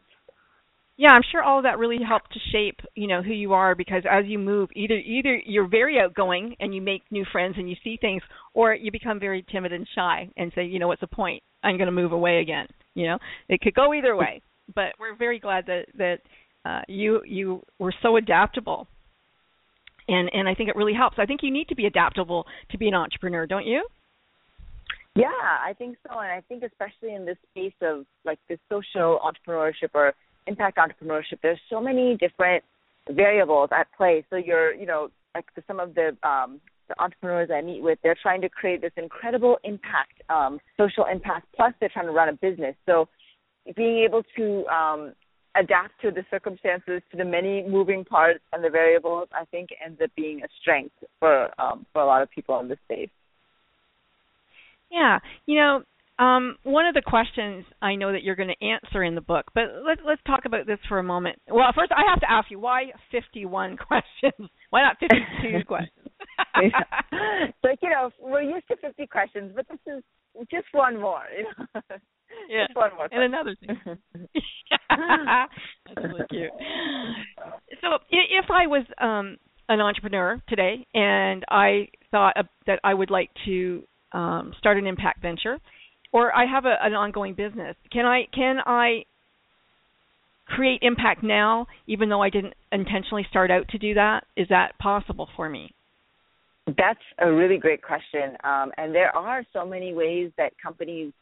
Yeah, 0.96 1.10
I'm 1.10 1.22
sure 1.32 1.42
all 1.42 1.58
of 1.58 1.64
that 1.64 1.78
really 1.78 1.98
helped 2.06 2.32
to 2.34 2.38
shape, 2.52 2.78
you 2.94 3.08
know, 3.08 3.20
who 3.20 3.32
you 3.32 3.52
are 3.52 3.74
because 3.74 4.04
as 4.08 4.26
you 4.26 4.38
move, 4.38 4.68
either 4.76 4.94
either 4.94 5.40
you're 5.44 5.68
very 5.68 5.98
outgoing 5.98 6.54
and 6.60 6.72
you 6.72 6.80
make 6.80 7.02
new 7.10 7.24
friends 7.32 7.56
and 7.58 7.68
you 7.68 7.74
see 7.82 7.98
things, 8.00 8.22
or 8.54 8.74
you 8.74 8.92
become 8.92 9.18
very 9.18 9.44
timid 9.50 9.72
and 9.72 9.88
shy 9.94 10.28
and 10.36 10.52
say, 10.54 10.64
you 10.64 10.78
know, 10.78 10.86
what's 10.86 11.00
the 11.00 11.08
point? 11.08 11.42
I'm 11.64 11.76
going 11.76 11.86
to 11.86 11.92
move 11.92 12.12
away 12.12 12.38
again. 12.38 12.68
You 12.94 13.08
know, 13.08 13.18
it 13.48 13.60
could 13.60 13.74
go 13.74 13.92
either 13.92 14.14
way. 14.14 14.40
But 14.72 14.94
we're 15.00 15.16
very 15.16 15.40
glad 15.40 15.66
that 15.66 15.86
that 15.98 16.18
uh, 16.64 16.82
you 16.86 17.22
you 17.26 17.62
were 17.80 17.94
so 18.00 18.16
adaptable, 18.16 18.86
and 20.08 20.30
and 20.32 20.49
I 20.49 20.54
think 20.54 20.68
it 20.68 20.76
really 20.76 20.94
helps. 20.94 21.18
I 21.18 21.26
think 21.26 21.42
you 21.42 21.50
need 21.50 21.68
to 21.68 21.75
be 21.75 21.87
adaptable 21.87 22.46
to 22.70 22.78
be 22.78 22.88
an 22.88 22.94
entrepreneur, 22.94 23.46
don't 23.46 23.66
you? 23.66 23.87
Yeah, 25.16 25.28
I 25.28 25.75
think 25.78 25.96
so, 26.06 26.18
and 26.18 26.30
I 26.30 26.42
think 26.49 26.64
especially 26.64 27.14
in 27.14 27.25
this 27.25 27.37
space 27.52 27.75
of 27.82 28.04
like 28.25 28.38
the 28.49 28.58
social 28.68 29.20
entrepreneurship 29.23 29.90
or 29.94 30.12
impact 30.46 30.76
entrepreneurship, 30.76 31.38
there's 31.42 31.61
so 31.70 31.80
many 31.80 32.16
different 32.16 32.64
variables 33.08 33.68
at 33.73 33.87
play. 33.96 34.25
So 34.30 34.37
you're, 34.37 34.75
you 34.75 34.87
know, 34.87 35.11
like 35.34 35.46
the, 35.54 35.62
some 35.66 35.78
of 35.78 35.94
the 35.94 36.16
um, 36.28 36.61
the 36.88 37.00
entrepreneurs 37.00 37.50
I 37.50 37.62
meet 37.62 37.82
with, 37.82 37.99
they're 38.02 38.16
trying 38.20 38.42
to 38.42 38.49
create 38.49 38.82
this 38.82 38.92
incredible 38.96 39.58
impact, 39.64 40.20
um, 40.28 40.61
social 40.76 41.06
impact. 41.11 41.46
Plus, 41.56 41.73
they're 41.80 41.88
trying 41.88 42.06
to 42.06 42.12
run 42.12 42.28
a 42.28 42.34
business. 42.34 42.75
So 42.84 43.08
being 43.75 44.04
able 44.04 44.23
to 44.37 44.66
um, 44.66 45.14
adapt 45.56 46.00
to 46.02 46.11
the 46.11 46.25
circumstances, 46.30 47.02
to 47.11 47.16
the 47.16 47.25
many 47.25 47.62
moving 47.62 48.04
parts 48.04 48.40
and 48.52 48.62
the 48.62 48.70
variables, 48.70 49.28
I 49.32 49.44
think 49.46 49.70
ends 49.84 50.00
up 50.02 50.11
being 50.16 50.42
a 50.42 50.49
strength 50.61 50.94
for 51.18 51.49
um, 51.61 51.87
for 51.92 52.02
a 52.02 52.06
lot 52.06 52.23
of 52.23 52.30
people 52.30 52.58
in 52.61 52.68
this 52.68 52.78
space. 52.84 53.11
Yeah, 54.90 55.18
you 55.46 55.56
know, 55.56 55.82
um, 56.18 56.56
one 56.62 56.87
of 56.87 56.94
the 56.94 57.02
questions 57.02 57.64
I 57.82 57.96
know 57.96 58.12
that 58.12 58.23
you're 58.23 58.37
going 58.37 58.54
to 58.61 58.66
answer 58.66 59.02
in 59.02 59.14
the 59.14 59.20
book, 59.20 59.46
but 59.54 59.64
let's 59.84 60.00
let's 60.06 60.23
talk 60.26 60.44
about 60.44 60.66
this 60.66 60.78
for 60.88 60.99
a 60.99 61.02
moment. 61.02 61.38
Well, 61.49 61.66
first 61.75 61.90
I 61.92 62.08
have 62.08 62.20
to 62.20 62.30
ask 62.30 62.50
you 62.50 62.61
why 62.61 62.92
51 63.11 63.76
questions? 63.88 64.50
Why 64.70 64.82
not 64.82 64.99
52 65.00 65.64
questions? 65.66 66.03
So 67.62 67.70
you 67.82 67.90
know, 67.90 68.10
we're 68.20 68.42
used 68.42 68.66
to 68.68 68.76
50 68.76 69.06
questions, 69.06 69.52
but 69.54 69.66
this 69.68 69.78
is 69.86 70.02
just 70.50 70.66
one 70.72 71.00
more. 71.00 71.22
You 71.36 71.44
know? 71.44 71.80
Yeah. 72.48 72.66
Just 72.66 72.76
one 72.76 72.90
more. 72.96 73.08
And 73.12 73.22
another 73.22 73.54
thing. 73.60 73.78
That's 74.90 75.96
really 75.96 76.24
cute. 76.28 76.50
So, 77.80 77.98
if 78.10 78.46
I 78.50 78.66
was 78.66 78.84
um, 79.00 79.36
an 79.68 79.80
entrepreneur 79.80 80.42
today 80.48 80.84
and 80.94 81.44
I 81.48 81.88
thought 82.10 82.34
that 82.66 82.80
I 82.82 82.92
would 82.92 83.10
like 83.10 83.30
to 83.44 83.84
um, 84.12 84.52
start 84.58 84.78
an 84.78 84.86
impact 84.86 85.22
venture 85.22 85.58
or 86.12 86.34
I 86.34 86.46
have 86.46 86.64
a, 86.64 86.76
an 86.80 86.94
ongoing 86.94 87.34
business. 87.34 87.76
Can 87.92 88.06
I 88.06 88.22
can 88.32 88.58
I 88.64 89.04
create 90.46 90.80
impact 90.82 91.22
now, 91.22 91.66
even 91.86 92.08
though 92.08 92.22
I 92.22 92.30
didn't 92.30 92.54
intentionally 92.70 93.26
start 93.28 93.50
out 93.50 93.68
to 93.70 93.78
do 93.78 93.94
that? 93.94 94.24
Is 94.36 94.48
that 94.48 94.78
possible 94.78 95.28
for 95.36 95.48
me? 95.48 95.74
That's 96.66 97.00
a 97.18 97.30
really 97.30 97.59
great 97.59 97.83
question, 97.83 98.37
um, 98.42 98.73
and 98.78 98.94
there 98.94 99.14
are 99.14 99.44
so 99.52 99.66
many 99.66 99.92
ways 99.92 100.30
that 100.38 100.52
companies 100.62 101.12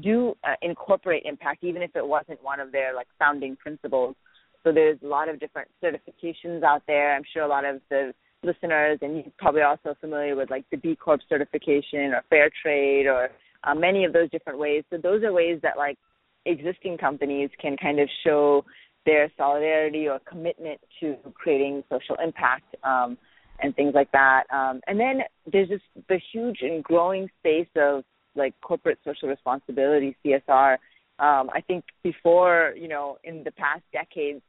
do 0.00 0.34
uh, 0.44 0.54
incorporate 0.62 1.24
impact, 1.24 1.64
even 1.64 1.82
if 1.82 1.94
it 1.96 2.06
wasn't 2.06 2.42
one 2.42 2.60
of 2.60 2.72
their 2.72 2.94
like 2.94 3.08
founding 3.18 3.56
principles. 3.56 4.14
So 4.62 4.72
there's 4.72 4.98
a 5.02 5.06
lot 5.06 5.28
of 5.28 5.40
different 5.40 5.68
certifications 5.82 6.62
out 6.62 6.82
there. 6.86 7.14
I'm 7.14 7.24
sure 7.32 7.42
a 7.42 7.48
lot 7.48 7.64
of 7.64 7.80
the 7.90 8.14
listeners 8.44 8.98
and 9.02 9.16
you're 9.16 9.24
probably 9.38 9.62
also 9.62 9.94
familiar 10.00 10.36
with 10.36 10.50
like 10.50 10.64
the 10.70 10.76
B 10.76 10.96
Corp 10.96 11.20
certification 11.28 12.12
or 12.12 12.22
Fair 12.30 12.50
Trade 12.62 13.06
or 13.06 13.30
uh, 13.64 13.74
many 13.74 14.04
of 14.04 14.12
those 14.12 14.30
different 14.30 14.58
ways. 14.58 14.84
So 14.90 14.98
those 14.98 15.22
are 15.22 15.32
ways 15.32 15.60
that 15.62 15.76
like 15.76 15.98
existing 16.46 16.98
companies 16.98 17.50
can 17.60 17.76
kind 17.76 18.00
of 18.00 18.08
show 18.24 18.64
their 19.04 19.30
solidarity 19.36 20.08
or 20.08 20.20
commitment 20.20 20.80
to 21.00 21.16
creating 21.34 21.82
social 21.90 22.16
impact 22.22 22.74
um, 22.84 23.18
and 23.62 23.74
things 23.74 23.94
like 23.94 24.10
that. 24.12 24.44
Um, 24.52 24.80
and 24.86 24.98
then 24.98 25.20
there's 25.50 25.68
just 25.68 25.84
the 26.08 26.20
huge 26.32 26.58
and 26.62 26.82
growing 26.82 27.28
space 27.40 27.68
of 27.76 28.04
like 28.34 28.54
corporate 28.60 28.98
social 29.04 29.28
responsibility 29.28 30.16
(CSR). 30.24 30.74
Um, 31.18 31.50
I 31.54 31.60
think 31.66 31.84
before, 32.02 32.74
you 32.76 32.88
know, 32.88 33.18
in 33.24 33.44
the 33.44 33.52
past 33.52 33.82
decades, 33.92 34.40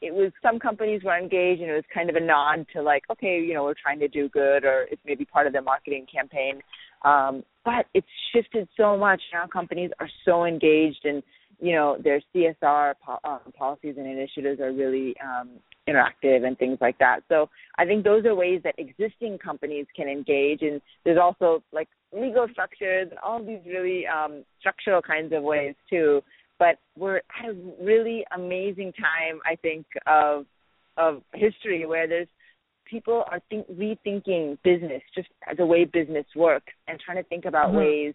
it 0.00 0.14
was 0.14 0.32
some 0.42 0.58
companies 0.58 1.02
were 1.04 1.18
engaged 1.18 1.60
and 1.60 1.70
it 1.70 1.74
was 1.74 1.84
kind 1.92 2.08
of 2.08 2.16
a 2.16 2.20
nod 2.20 2.66
to 2.72 2.82
like, 2.82 3.02
okay, 3.10 3.40
you 3.40 3.52
know, 3.52 3.64
we're 3.64 3.74
trying 3.74 3.98
to 4.00 4.08
do 4.08 4.28
good, 4.28 4.64
or 4.64 4.86
it's 4.90 5.02
maybe 5.04 5.24
part 5.24 5.46
of 5.46 5.52
their 5.52 5.62
marketing 5.62 6.06
campaign. 6.12 6.60
Um, 7.04 7.42
but 7.64 7.86
it's 7.92 8.06
shifted 8.32 8.68
so 8.76 8.96
much 8.96 9.20
now. 9.32 9.46
Companies 9.46 9.90
are 10.00 10.08
so 10.24 10.44
engaged, 10.44 11.04
and 11.04 11.22
you 11.60 11.74
know 11.74 11.96
their 12.02 12.22
CSR 12.34 12.94
po- 13.04 13.18
um, 13.24 13.52
policies 13.58 13.96
and 13.98 14.06
initiatives 14.06 14.60
are 14.60 14.72
really 14.72 15.14
um, 15.22 15.50
interactive 15.90 16.46
and 16.46 16.58
things 16.58 16.78
like 16.80 16.98
that. 16.98 17.20
So 17.28 17.48
I 17.78 17.84
think 17.84 18.04
those 18.04 18.24
are 18.24 18.34
ways 18.34 18.60
that 18.64 18.74
existing 18.78 19.38
companies 19.38 19.86
can 19.96 20.08
engage, 20.08 20.62
and 20.62 20.80
there's 21.04 21.18
also 21.20 21.62
like 21.72 21.88
legal 22.12 22.46
structures 22.52 23.08
and 23.10 23.18
all 23.18 23.42
these 23.44 23.60
really 23.66 24.04
um, 24.06 24.44
structural 24.60 25.02
kinds 25.02 25.32
of 25.32 25.42
ways 25.42 25.74
too. 25.88 26.22
But 26.58 26.78
we're 26.96 27.18
at 27.18 27.50
a 27.50 27.54
really 27.82 28.24
amazing 28.34 28.92
time, 28.92 29.40
I 29.44 29.56
think, 29.56 29.86
of 30.06 30.46
of 30.96 31.22
history 31.34 31.86
where 31.86 32.06
there's 32.06 32.28
people 32.84 33.24
are 33.30 33.40
think, 33.48 33.66
rethinking 33.70 34.58
business, 34.62 35.02
just 35.14 35.28
as 35.50 35.56
the 35.56 35.64
way 35.66 35.84
business 35.84 36.26
works, 36.34 36.72
and 36.88 36.98
trying 37.00 37.16
to 37.22 37.28
think 37.28 37.44
about 37.44 37.68
mm-hmm. 37.68 37.78
ways 37.78 38.14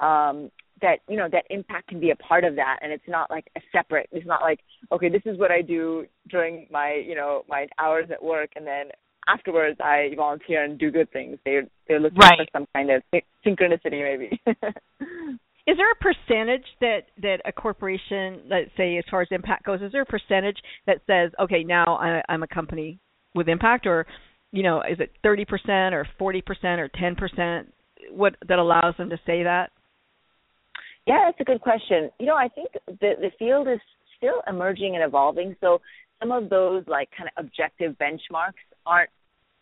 um, 0.00 0.50
that 0.82 0.98
you 1.08 1.16
know 1.16 1.28
that 1.30 1.44
impact 1.50 1.88
can 1.88 2.00
be 2.00 2.10
a 2.10 2.16
part 2.16 2.44
of 2.44 2.56
that, 2.56 2.78
and 2.82 2.92
it's 2.92 3.08
not 3.08 3.30
like 3.30 3.48
a 3.56 3.60
separate. 3.72 4.08
It's 4.12 4.26
not 4.26 4.42
like 4.42 4.60
okay, 4.92 5.08
this 5.08 5.22
is 5.24 5.38
what 5.38 5.50
I 5.50 5.62
do 5.62 6.06
during 6.28 6.66
my 6.70 7.02
you 7.06 7.14
know 7.14 7.44
my 7.48 7.66
hours 7.78 8.06
at 8.10 8.22
work, 8.22 8.50
and 8.56 8.66
then 8.66 8.86
afterwards 9.28 9.78
I 9.80 10.10
volunteer 10.16 10.64
and 10.64 10.78
do 10.78 10.90
good 10.90 11.10
things. 11.12 11.38
They're 11.44 11.66
they're 11.88 12.00
looking 12.00 12.18
right. 12.18 12.38
for 12.38 12.46
some 12.52 12.66
kind 12.74 12.90
of 12.90 13.02
synchronicity, 13.44 14.02
maybe. 14.02 14.40
is 15.66 15.76
there 15.76 15.90
a 15.90 15.96
percentage 15.96 16.66
that 16.80 17.00
that 17.22 17.38
a 17.44 17.52
corporation, 17.52 18.42
let's 18.48 18.70
say, 18.76 18.96
as 18.98 19.04
far 19.10 19.22
as 19.22 19.28
impact 19.30 19.64
goes, 19.64 19.82
is 19.82 19.92
there 19.92 20.02
a 20.02 20.06
percentage 20.06 20.58
that 20.86 20.98
says, 21.06 21.32
okay, 21.40 21.64
now 21.64 21.96
I, 21.96 22.22
I'm 22.28 22.42
a 22.42 22.48
company 22.48 22.98
with 23.34 23.48
impact, 23.48 23.86
or 23.86 24.06
you 24.52 24.62
know, 24.62 24.80
is 24.88 24.98
it 25.00 25.10
30% 25.24 25.92
or 25.92 26.06
40% 26.20 26.42
or 26.78 26.88
10%? 26.88 27.66
What 28.10 28.36
that 28.48 28.58
allows 28.58 28.94
them 28.96 29.10
to 29.10 29.16
say 29.26 29.42
that? 29.42 29.70
Yeah, 31.06 31.22
that's 31.26 31.40
a 31.40 31.44
good 31.44 31.60
question. 31.60 32.10
You 32.18 32.26
know, 32.26 32.34
I 32.34 32.48
think 32.48 32.70
the 32.86 33.14
the 33.20 33.30
field 33.38 33.68
is 33.68 33.78
still 34.16 34.42
emerging 34.48 34.96
and 34.96 35.04
evolving. 35.04 35.54
So 35.60 35.80
some 36.20 36.32
of 36.32 36.50
those 36.50 36.84
like 36.86 37.08
kind 37.16 37.30
of 37.36 37.44
objective 37.44 37.96
benchmarks 37.98 38.64
aren't 38.84 39.10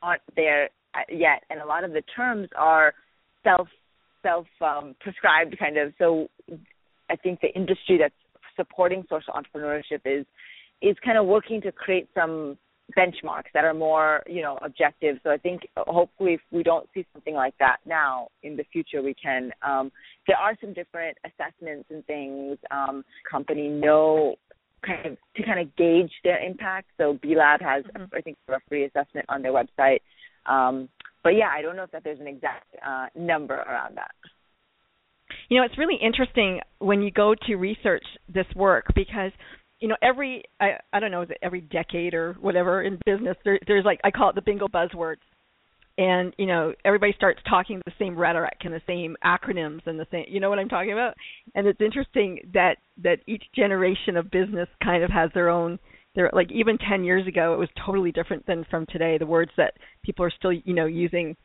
aren't 0.02 0.22
there 0.36 0.70
yet, 1.10 1.42
and 1.50 1.60
a 1.60 1.66
lot 1.66 1.84
of 1.84 1.92
the 1.92 2.02
terms 2.16 2.48
are 2.56 2.94
self 3.42 3.68
self 4.22 4.46
um, 4.60 4.94
prescribed 5.00 5.58
kind 5.58 5.76
of. 5.76 5.92
So 5.98 6.28
I 7.10 7.16
think 7.16 7.40
the 7.40 7.54
industry 7.54 7.98
that's 7.98 8.14
supporting 8.56 9.04
social 9.10 9.34
entrepreneurship 9.34 10.00
is 10.04 10.24
is 10.80 10.96
kind 11.04 11.18
of 11.18 11.26
working 11.26 11.60
to 11.62 11.72
create 11.72 12.08
some 12.14 12.56
benchmarks 12.96 13.50
that 13.54 13.64
are 13.64 13.74
more 13.74 14.22
you 14.26 14.42
know 14.42 14.58
objective. 14.62 15.16
So 15.22 15.30
i 15.30 15.38
think 15.38 15.62
hopefully 15.76 16.34
if 16.34 16.40
we 16.50 16.62
don't 16.62 16.88
see 16.92 17.06
something 17.12 17.34
like 17.34 17.54
that 17.58 17.78
now 17.86 18.28
in 18.42 18.56
the 18.56 18.64
future 18.72 19.02
we 19.02 19.14
can 19.14 19.50
um, 19.62 19.90
there 20.26 20.36
are 20.36 20.56
some 20.60 20.72
different 20.74 21.16
assessments 21.24 21.86
and 21.90 22.04
things 22.06 22.58
um, 22.70 23.04
company 23.30 23.68
know 23.68 24.36
kind 24.86 25.06
of 25.06 25.16
to 25.36 25.42
kind 25.42 25.60
of 25.60 25.74
gauge 25.76 26.12
their 26.24 26.42
impact. 26.44 26.88
So 26.98 27.18
b 27.22 27.34
lab 27.36 27.60
has 27.62 27.84
mm-hmm. 27.84 28.14
i 28.14 28.20
think 28.20 28.36
a 28.48 28.58
free 28.68 28.84
assessment 28.84 29.26
on 29.28 29.42
their 29.42 29.52
website. 29.52 30.00
Um, 30.46 30.88
but 31.22 31.30
yeah 31.30 31.48
i 31.56 31.62
don't 31.62 31.76
know 31.76 31.84
if 31.84 31.90
that 31.92 32.04
there's 32.04 32.20
an 32.20 32.26
exact 32.26 32.66
uh, 32.86 33.06
number 33.14 33.54
around 33.54 33.96
that. 33.96 34.12
You 35.48 35.58
know 35.58 35.64
it's 35.64 35.78
really 35.78 35.98
interesting 36.02 36.60
when 36.80 37.00
you 37.00 37.10
go 37.10 37.34
to 37.46 37.54
research 37.56 38.04
this 38.28 38.46
work 38.54 38.86
because 38.94 39.32
you 39.84 39.88
know 39.88 39.96
every 40.00 40.44
I 40.58 40.78
I 40.94 40.98
don't 40.98 41.10
know 41.10 41.20
is 41.20 41.30
it 41.30 41.36
every 41.42 41.60
decade 41.60 42.14
or 42.14 42.32
whatever 42.40 42.82
in 42.82 42.98
business 43.04 43.36
there 43.44 43.60
there's 43.66 43.84
like 43.84 44.00
I 44.02 44.10
call 44.10 44.30
it 44.30 44.34
the 44.34 44.40
bingo 44.40 44.66
buzzwords 44.66 45.20
and 45.98 46.34
you 46.38 46.46
know 46.46 46.72
everybody 46.86 47.12
starts 47.14 47.38
talking 47.46 47.82
the 47.84 47.92
same 47.98 48.16
rhetoric 48.16 48.56
and 48.62 48.72
the 48.72 48.80
same 48.86 49.14
acronyms 49.22 49.86
and 49.86 50.00
the 50.00 50.06
same 50.10 50.24
you 50.26 50.40
know 50.40 50.48
what 50.48 50.58
I'm 50.58 50.70
talking 50.70 50.94
about 50.94 51.12
and 51.54 51.66
it's 51.66 51.82
interesting 51.82 52.40
that 52.54 52.78
that 53.02 53.18
each 53.26 53.44
generation 53.54 54.16
of 54.16 54.30
business 54.30 54.70
kind 54.82 55.04
of 55.04 55.10
has 55.10 55.28
their 55.34 55.50
own 55.50 55.78
They're 56.14 56.30
like 56.32 56.50
even 56.50 56.78
10 56.78 57.04
years 57.04 57.26
ago, 57.26 57.52
it 57.52 57.58
was 57.58 57.68
totally 57.84 58.12
different 58.12 58.46
than 58.46 58.64
from 58.70 58.86
today. 58.86 59.18
The 59.18 59.26
words 59.26 59.50
that 59.56 59.74
people 60.02 60.24
are 60.24 60.30
still, 60.30 60.52
you 60.52 60.72
know, 60.72 60.86
using 60.86 61.36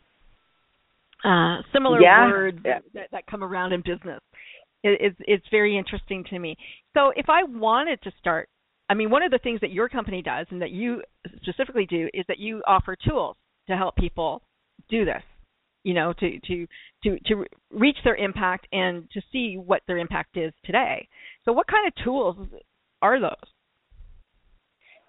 uh, 1.26 1.58
similar 1.74 2.02
yeah. 2.02 2.28
words 2.28 2.60
yeah. 2.64 2.80
That, 2.94 3.08
that 3.12 3.28
come 3.28 3.44
around 3.44 3.74
in 3.74 3.82
business. 3.82 4.22
It, 4.84 4.98
it's 5.02 5.18
it's 5.20 5.46
very 5.52 5.78
interesting 5.78 6.24
to 6.30 6.40
me. 6.40 6.56
So 6.96 7.12
if 7.16 7.30
I 7.30 7.44
wanted 7.44 8.02
to 8.04 8.12
start, 8.20 8.50
I 8.90 8.94
mean, 8.94 9.10
one 9.10 9.24
of 9.24 9.32
the 9.32 9.40
things 9.40 9.62
that 9.62 9.72
your 9.72 9.90
company 9.90 10.22
does 10.22 10.48
and 10.50 10.62
that 10.62 10.72
you 10.72 11.02
specifically 11.42 11.86
do 11.86 12.10
is 12.14 12.26
that 12.28 12.40
you 12.40 12.62
offer 12.68 12.96
tools 13.08 13.36
to 13.68 13.76
help 13.76 13.96
people 13.96 14.42
do 14.90 15.06
this. 15.06 15.24
You 15.84 15.94
know, 15.94 16.14
to 16.14 16.40
to 16.40 16.68
to 17.04 17.20
to 17.28 17.46
reach 17.72 17.98
their 18.04 18.16
impact 18.16 18.68
and 18.72 19.10
to 19.12 19.22
see 19.32 19.56
what 19.58 19.82
their 19.88 19.98
impact 19.98 20.38
is 20.38 20.52
today. 20.66 21.08
So 21.46 21.54
what 21.54 21.68
kind 21.68 21.88
of 21.88 22.04
tools 22.04 22.36
are 23.02 23.20
those? 23.20 23.32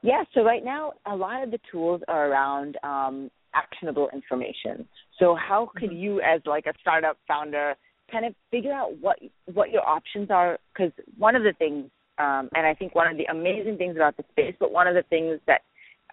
Yeah, 0.02 0.22
so 0.34 0.42
right 0.42 0.64
now 0.64 0.92
a 1.06 1.14
lot 1.14 1.42
of 1.42 1.50
the 1.50 1.58
tools 1.70 2.00
are 2.08 2.30
around 2.30 2.78
um, 2.82 3.30
actionable 3.54 4.08
information. 4.12 4.88
So 5.18 5.36
how 5.36 5.70
could 5.76 5.90
mm-hmm. 5.90 5.98
you, 5.98 6.20
as 6.20 6.40
like 6.46 6.66
a 6.66 6.72
startup 6.80 7.18
founder, 7.28 7.74
kind 8.10 8.24
of 8.24 8.34
figure 8.50 8.72
out 8.72 8.98
what 9.00 9.18
what 9.52 9.70
your 9.70 9.86
options 9.86 10.30
are? 10.30 10.58
Because 10.72 10.92
one 11.18 11.36
of 11.36 11.42
the 11.42 11.52
things, 11.58 11.90
um, 12.18 12.48
and 12.54 12.66
I 12.66 12.74
think 12.74 12.94
one 12.94 13.10
of 13.10 13.16
the 13.16 13.24
amazing 13.24 13.76
things 13.78 13.96
about 13.96 14.16
the 14.16 14.24
space, 14.30 14.54
but 14.58 14.72
one 14.72 14.86
of 14.86 14.94
the 14.94 15.02
things 15.04 15.40
that 15.46 15.62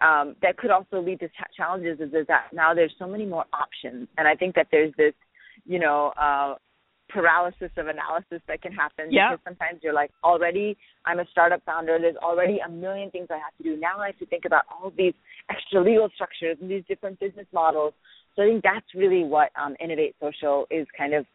um, 0.04 0.36
that 0.42 0.56
could 0.56 0.70
also 0.70 1.00
lead 1.00 1.20
to 1.20 1.28
challenges 1.56 2.00
is, 2.00 2.12
is 2.14 2.26
that 2.28 2.48
now 2.52 2.74
there's 2.74 2.94
so 2.98 3.06
many 3.06 3.26
more 3.26 3.44
options, 3.52 4.08
and 4.16 4.28
I 4.28 4.34
think 4.34 4.54
that 4.54 4.68
there's 4.70 4.92
this, 4.96 5.14
you 5.66 5.78
know, 5.78 6.12
uh, 6.20 6.54
paralysis 7.08 7.70
of 7.76 7.86
analysis 7.88 8.40
that 8.48 8.60
can 8.62 8.72
happen 8.72 9.06
because 9.32 9.38
sometimes 9.44 9.80
you're 9.82 9.94
like 9.94 10.10
already 10.22 10.76
I'm 11.06 11.20
a 11.20 11.24
startup 11.30 11.64
founder. 11.64 11.98
There's 12.00 12.16
already 12.16 12.58
a 12.64 12.68
million 12.68 13.10
things 13.10 13.28
I 13.30 13.38
have 13.38 13.56
to 13.58 13.62
do. 13.62 13.80
Now 13.80 13.98
I 13.98 14.06
have 14.08 14.18
to 14.18 14.26
think 14.26 14.44
about 14.44 14.64
all 14.70 14.92
these 14.96 15.14
extra 15.50 15.82
legal 15.82 16.08
structures 16.14 16.58
and 16.60 16.70
these 16.70 16.84
different 16.86 17.18
business 17.18 17.46
models. 17.52 17.94
So 18.36 18.42
I 18.42 18.46
think 18.46 18.62
that's 18.62 18.86
really 18.94 19.24
what 19.24 19.50
um, 19.60 19.74
Innovate 19.80 20.16
Social 20.20 20.66
is 20.70 20.86
kind 20.96 21.14
of 21.14 21.26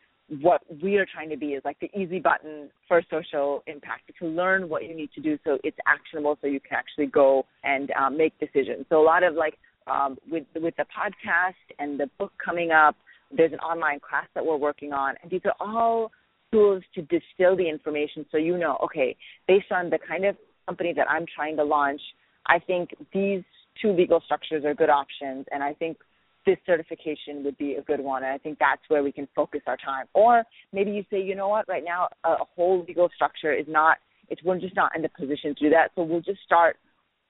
what 0.42 0.62
we 0.82 0.98
are 0.98 1.06
trying 1.06 1.30
to 1.30 1.38
be 1.38 1.48
is 1.48 1.62
like 1.66 1.78
the 1.80 1.90
easy 2.00 2.20
button 2.20 2.70
for 2.88 3.02
social 3.10 3.64
impact 3.68 4.12
to 4.20 4.28
learn 4.28 4.70
what 4.70 4.84
you 4.84 4.96
need 4.96 5.12
to 5.14 5.22
do 5.22 5.38
so 5.44 5.58
it's 5.64 5.78
actionable 5.86 6.38
so 6.42 6.48
you 6.48 6.60
can 6.60 6.78
actually 6.78 7.08
go 7.08 7.46
and 7.64 7.92
um, 7.92 8.18
make 8.18 8.34
decisions. 8.40 8.86
So 8.90 9.02
a 9.02 9.06
lot 9.06 9.24
of 9.24 9.36
like 9.36 9.58
um, 9.86 10.18
with 10.32 10.46
with 10.56 10.76
the 10.78 10.86
podcast 10.86 11.54
and 11.78 12.00
the 12.00 12.10
book 12.18 12.32
coming 12.44 12.72
up 12.72 12.96
there's 13.36 13.54
an 13.54 13.60
online 13.60 14.00
class 14.00 14.28
that 14.36 14.46
we're 14.46 14.58
working 14.58 14.94
on, 14.94 15.16
and 15.22 15.32
these 15.32 15.42
are 15.46 15.56
all 15.60 16.12
tools 16.52 16.84
to 16.96 17.02
distill 17.02 17.56
the 17.56 17.68
information 17.68 18.26
so 18.32 18.38
you 18.38 18.58
know, 18.58 18.78
okay, 18.84 19.16
based 19.48 19.72
on 19.72 19.90
the 19.90 19.98
kind 20.08 20.26
of 20.26 20.36
company 20.68 20.94
that 20.96 21.10
I'm 21.10 21.26
trying 21.36 21.58
to 21.58 21.64
launch, 21.64 22.02
I 22.46 22.60
think 22.60 22.92
these 23.12 23.44
two 23.82 23.92
legal 23.92 24.22
structures 24.26 24.64
are 24.66 24.76
good 24.76 24.90
options, 24.90 25.46
and 25.52 25.64
I 25.64 25.74
think 25.74 25.98
this 26.46 26.58
certification 26.66 27.44
would 27.44 27.58
be 27.58 27.76
a 27.76 27.82
good 27.82 28.00
one. 28.00 28.24
And 28.24 28.32
I 28.32 28.38
think 28.38 28.60
that's 28.60 28.82
where 28.88 29.04
we 29.04 29.12
can 29.12 29.28
focus 29.36 29.62
our 29.68 29.78
time. 29.78 30.06
Or 30.14 30.44
maybe 30.72 30.92
you 30.92 31.04
say, 31.10 31.22
you 31.22 31.36
know 31.36 31.48
what, 31.48 31.68
right 31.68 31.84
now 31.84 32.10
a, 32.24 32.36
whole 32.56 32.84
legal 32.88 33.10
structure 33.16 33.54
is 33.54 33.66
not, 33.68 33.98
it's 34.30 34.44
we're 34.44 34.60
just 34.60 34.76
not 34.76 34.96
in 34.96 35.02
the 35.02 35.10
position 35.10 35.56
to 35.56 35.64
do 35.66 35.70
that. 35.72 35.92
So 35.96 36.04
we'll 36.04 36.22
just 36.22 36.42
start 36.46 36.78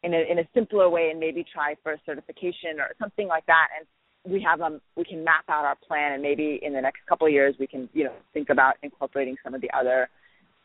in 0.04 0.14
a 0.14 0.32
in 0.32 0.40
a 0.40 0.44
simpler 0.54 0.90
way 0.90 1.10
and 1.12 1.20
maybe 1.20 1.46
try 1.52 1.76
for 1.82 1.94
a 1.94 1.98
certification 2.06 2.80
or 2.80 2.90
something 3.00 3.28
like 3.28 3.46
that. 3.46 3.68
And 3.78 4.34
we 4.34 4.42
have 4.42 4.62
um 4.62 4.82
we 4.96 5.04
can 5.04 5.24
map 5.24 5.46
out 5.50 5.66
our 5.66 5.76
plan 5.76 6.14
and 6.14 6.22
maybe 6.22 6.60
in 6.62 6.74
the 6.74 6.82
next 6.82 7.00
couple 7.08 7.26
of 7.26 7.34
years 7.34 7.56
we 7.60 7.68
can 7.68 7.90
you 7.94 8.04
know 8.04 8.14
think 8.34 8.50
about 8.50 8.76
incorporating 8.84 9.38
some 9.44 9.54
of 9.54 9.62
the 9.62 9.72
other 9.72 10.10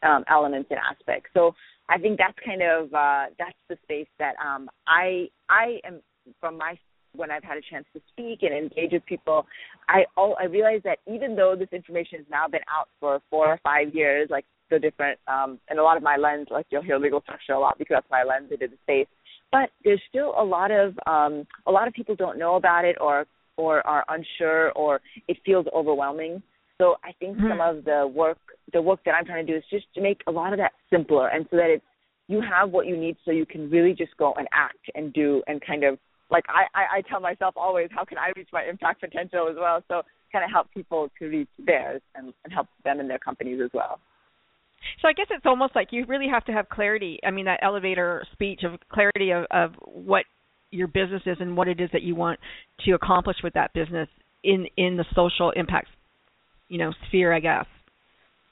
um, 0.02 0.24
elements 0.28 0.68
and 0.70 0.78
aspects. 0.78 1.30
So 1.34 1.54
I 1.88 1.98
think 1.98 2.18
that's 2.18 2.36
kind 2.44 2.62
of 2.62 2.92
uh, 2.92 3.26
that's 3.38 3.56
the 3.68 3.78
space 3.84 4.08
that 4.18 4.34
um, 4.44 4.68
I 4.86 5.28
I 5.48 5.80
am 5.84 6.00
from 6.40 6.58
my 6.58 6.78
when 7.14 7.30
I've 7.30 7.42
had 7.42 7.56
a 7.56 7.60
chance 7.70 7.86
to 7.94 8.00
speak 8.12 8.40
and 8.42 8.52
engage 8.54 8.92
with 8.92 9.04
people, 9.06 9.46
I 9.88 10.04
all 10.16 10.36
I 10.40 10.44
realize 10.44 10.80
that 10.84 10.98
even 11.06 11.36
though 11.36 11.54
this 11.58 11.68
information 11.72 12.18
has 12.18 12.26
now 12.30 12.48
been 12.48 12.62
out 12.68 12.88
for 13.00 13.20
four 13.30 13.46
or 13.46 13.60
five 13.62 13.94
years, 13.94 14.28
like 14.30 14.44
the 14.70 14.78
different 14.78 15.18
um, 15.26 15.58
and 15.68 15.78
a 15.78 15.82
lot 15.82 15.96
of 15.96 16.02
my 16.02 16.16
lens, 16.16 16.48
like 16.50 16.66
you'll 16.70 16.82
hear 16.82 16.98
legal 16.98 17.20
structure 17.22 17.52
a 17.52 17.58
lot 17.58 17.78
because 17.78 17.96
that's 17.96 18.10
my 18.10 18.22
lens 18.22 18.50
into 18.50 18.68
the 18.68 18.76
space. 18.82 19.08
But 19.50 19.70
there's 19.84 20.02
still 20.08 20.34
a 20.36 20.44
lot 20.44 20.70
of 20.70 20.94
um, 21.06 21.46
a 21.66 21.72
lot 21.72 21.88
of 21.88 21.94
people 21.94 22.14
don't 22.14 22.38
know 22.38 22.56
about 22.56 22.84
it 22.84 22.96
or 23.00 23.26
or 23.56 23.86
are 23.86 24.04
unsure 24.08 24.72
or 24.72 25.00
it 25.26 25.36
feels 25.44 25.66
overwhelming. 25.74 26.42
So 26.80 26.94
I 27.02 27.12
think 27.18 27.36
mm-hmm. 27.36 27.48
some 27.48 27.60
of 27.60 27.84
the 27.84 28.06
work 28.06 28.38
the 28.72 28.82
work 28.82 29.00
that 29.04 29.14
I'm 29.14 29.24
trying 29.24 29.46
to 29.46 29.52
do 29.52 29.56
is 29.56 29.64
just 29.70 29.86
to 29.94 30.00
make 30.00 30.20
a 30.26 30.30
lot 30.30 30.52
of 30.52 30.58
that 30.58 30.72
simpler 30.90 31.28
and 31.28 31.46
so 31.50 31.56
that 31.56 31.70
it's 31.70 31.84
you 32.28 32.42
have 32.42 32.70
what 32.70 32.86
you 32.86 32.96
need 32.96 33.16
so 33.24 33.30
you 33.30 33.46
can 33.46 33.70
really 33.70 33.94
just 33.94 34.16
go 34.18 34.34
and 34.36 34.46
act 34.52 34.90
and 34.94 35.12
do 35.12 35.42
and 35.46 35.60
kind 35.66 35.82
of 35.82 35.98
like 36.30 36.44
I, 36.48 36.66
I, 36.78 36.98
I 36.98 37.00
tell 37.02 37.20
myself 37.20 37.54
always 37.56 37.88
how 37.90 38.04
can 38.04 38.18
I 38.18 38.32
reach 38.36 38.48
my 38.52 38.64
impact 38.64 39.00
potential 39.00 39.48
as 39.50 39.56
well. 39.58 39.82
So 39.88 40.02
kind 40.32 40.44
of 40.44 40.50
help 40.50 40.72
people 40.72 41.08
to 41.18 41.26
reach 41.26 41.48
theirs 41.58 42.02
and, 42.14 42.34
and 42.44 42.52
help 42.52 42.66
them 42.84 43.00
in 43.00 43.08
their 43.08 43.18
companies 43.18 43.60
as 43.64 43.70
well. 43.72 43.98
So 45.02 45.08
I 45.08 45.12
guess 45.12 45.26
it's 45.30 45.46
almost 45.46 45.74
like 45.74 45.88
you 45.90 46.04
really 46.06 46.28
have 46.28 46.44
to 46.46 46.52
have 46.52 46.68
clarity. 46.68 47.18
I 47.26 47.30
mean, 47.30 47.46
that 47.46 47.60
elevator 47.62 48.24
speech 48.32 48.60
of 48.62 48.78
clarity 48.90 49.30
of, 49.32 49.44
of 49.50 49.72
what 49.82 50.24
your 50.70 50.86
business 50.86 51.22
is 51.26 51.36
and 51.40 51.56
what 51.56 51.68
it 51.68 51.80
is 51.80 51.88
that 51.92 52.02
you 52.02 52.14
want 52.14 52.38
to 52.84 52.92
accomplish 52.92 53.36
with 53.42 53.54
that 53.54 53.72
business 53.72 54.08
in 54.44 54.66
in 54.76 54.96
the 54.96 55.04
social 55.14 55.50
impact 55.56 55.88
you 56.68 56.78
know 56.78 56.92
sphere 57.08 57.32
i 57.32 57.40
guess 57.40 57.64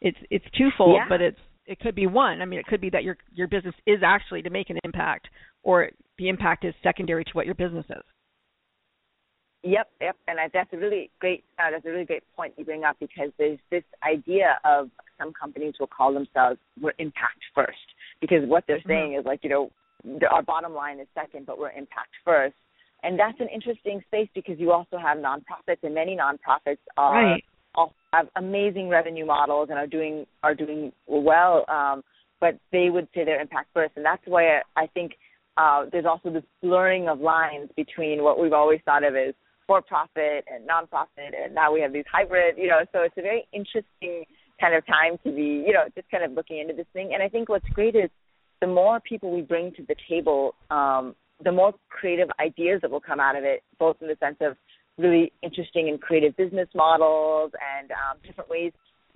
it's 0.01 0.17
it's 0.31 0.45
twofold 0.57 0.97
yeah. 0.97 1.07
but 1.09 1.21
it's 1.21 1.39
it 1.67 1.79
could 1.79 1.95
be 1.95 2.07
one 2.07 2.41
i 2.41 2.45
mean 2.45 2.59
it 2.59 2.67
could 2.67 2.81
be 2.81 2.91
that 2.91 3.05
your 3.05 3.17
your 3.35 3.47
business 3.47 3.75
is 3.87 3.99
actually 4.05 4.43
to 4.43 4.51
make 4.51 4.71
an 4.71 4.79
impact 4.85 5.29
or 5.63 5.91
the 6.19 6.29
impact 6.29 6.65
is 6.65 6.75
secondary 6.83 7.25
to 7.25 7.31
what 7.33 7.47
your 7.47 7.55
business 7.55 7.87
is 7.91 8.03
Yep, 9.63 9.89
yep, 10.01 10.17
and 10.29 10.39
that's 10.55 10.73
a 10.73 10.77
really 10.77 11.11
great 11.19 11.43
uh, 11.59 11.73
that's 11.73 11.85
a 11.85 11.91
really 11.91 12.05
great 12.05 12.23
point 12.37 12.55
you 12.57 12.65
bring 12.65 12.85
up 12.85 12.97
because 13.01 13.31
there's 13.37 13.59
this 13.73 13.83
idea 14.09 14.61
of 14.65 14.91
some 15.19 15.33
companies 15.33 15.75
will 15.81 15.89
call 15.89 16.15
themselves 16.15 16.61
we're 16.81 16.93
impact 16.99 17.43
first 17.53 17.77
because 18.21 18.47
what 18.47 18.63
they're 18.69 18.79
mm-hmm. 18.79 18.91
saying 18.91 19.17
is 19.19 19.25
like 19.25 19.41
you 19.43 19.51
know 19.51 19.71
our 20.31 20.43
bottom 20.43 20.75
line 20.75 21.01
is 21.01 21.07
second, 21.15 21.47
but 21.47 21.59
we're 21.59 21.71
impact 21.71 22.11
first. 22.25 22.55
And 23.03 23.19
that's 23.19 23.39
an 23.41 23.49
interesting 23.53 24.01
space 24.07 24.29
because 24.35 24.59
you 24.59 24.73
also 24.73 24.99
have 24.99 25.19
nonprofits, 25.19 25.83
and 25.83 25.95
many 25.95 26.17
nonprofits 26.17 26.79
are 26.97 27.25
right. 27.25 27.45
also 27.75 27.95
have 28.13 28.29
amazing 28.37 28.89
revenue 28.89 29.27
models 29.27 29.69
and 29.71 29.79
are 29.79 29.87
doing 29.87 30.27
are 30.43 30.55
doing 30.55 30.93
well. 31.07 31.65
Um, 31.69 32.03
but 32.41 32.59
they 32.71 32.91
would 32.91 33.09
say 33.15 33.25
they're 33.25 33.41
impact 33.41 33.69
first, 33.75 33.93
and 33.97 34.05
that's 34.05 34.23
why 34.27 34.61
I 34.77 34.87
think 34.95 35.13
uh, 35.57 35.87
there's 35.91 36.05
also 36.05 36.31
this 36.31 36.45
blurring 36.63 37.09
of 37.09 37.21
lines 37.21 37.71
between 37.77 38.23
what 38.23 38.41
we've 38.41 38.53
always 38.53 38.81
thought 38.85 39.05
of 39.05 39.15
as 39.17 39.35
for 39.67 39.83
profit 39.83 40.45
and 40.53 40.69
nonprofit, 40.69 41.33
and 41.43 41.55
now 41.55 41.73
we 41.73 41.81
have 41.81 41.93
these 41.93 42.05
hybrid. 42.11 42.57
You 42.57 42.69
know, 42.69 42.81
so 42.93 43.01
it's 43.01 43.17
a 43.19 43.23
very 43.23 43.47
interesting 43.53 44.25
kind 44.61 44.75
of 44.75 44.87
time 44.87 45.19
to 45.25 45.33
be, 45.33 45.65
you 45.67 45.73
know, 45.73 45.85
just 45.95 46.11
kind 46.11 46.25
of 46.25 46.33
looking 46.33 46.59
into 46.59 46.75
this 46.75 46.87
thing. 46.93 47.11
And 47.15 47.23
I 47.23 47.29
think 47.29 47.49
what's 47.49 47.69
great 47.71 47.95
is 47.95 48.11
the 48.61 48.67
more 48.67 49.01
people 49.01 49.31
we 49.31 49.43
bring 49.43 49.73
to 49.73 49.83
the 49.87 49.97
table, 50.09 50.55
um, 50.71 51.15
the 51.45 51.53
more 51.53 51.75
creative 51.91 52.29
ideas 52.41 52.81
that 52.83 52.91
will 52.91 53.01
come 53.01 53.21
out 53.21 53.37
of 53.37 53.45
it, 53.45 53.63
both 53.79 53.97
in 54.01 54.09
the 54.09 54.17
sense 54.19 54.37
of 54.41 54.57
really 54.99 55.33
interesting 55.43 55.89
and 55.89 56.01
creative 56.01 56.35
business 56.37 56.69
models 56.75 57.53
and 57.79 57.91
um, 57.91 58.17
different 58.27 58.49
ways. 58.49 58.73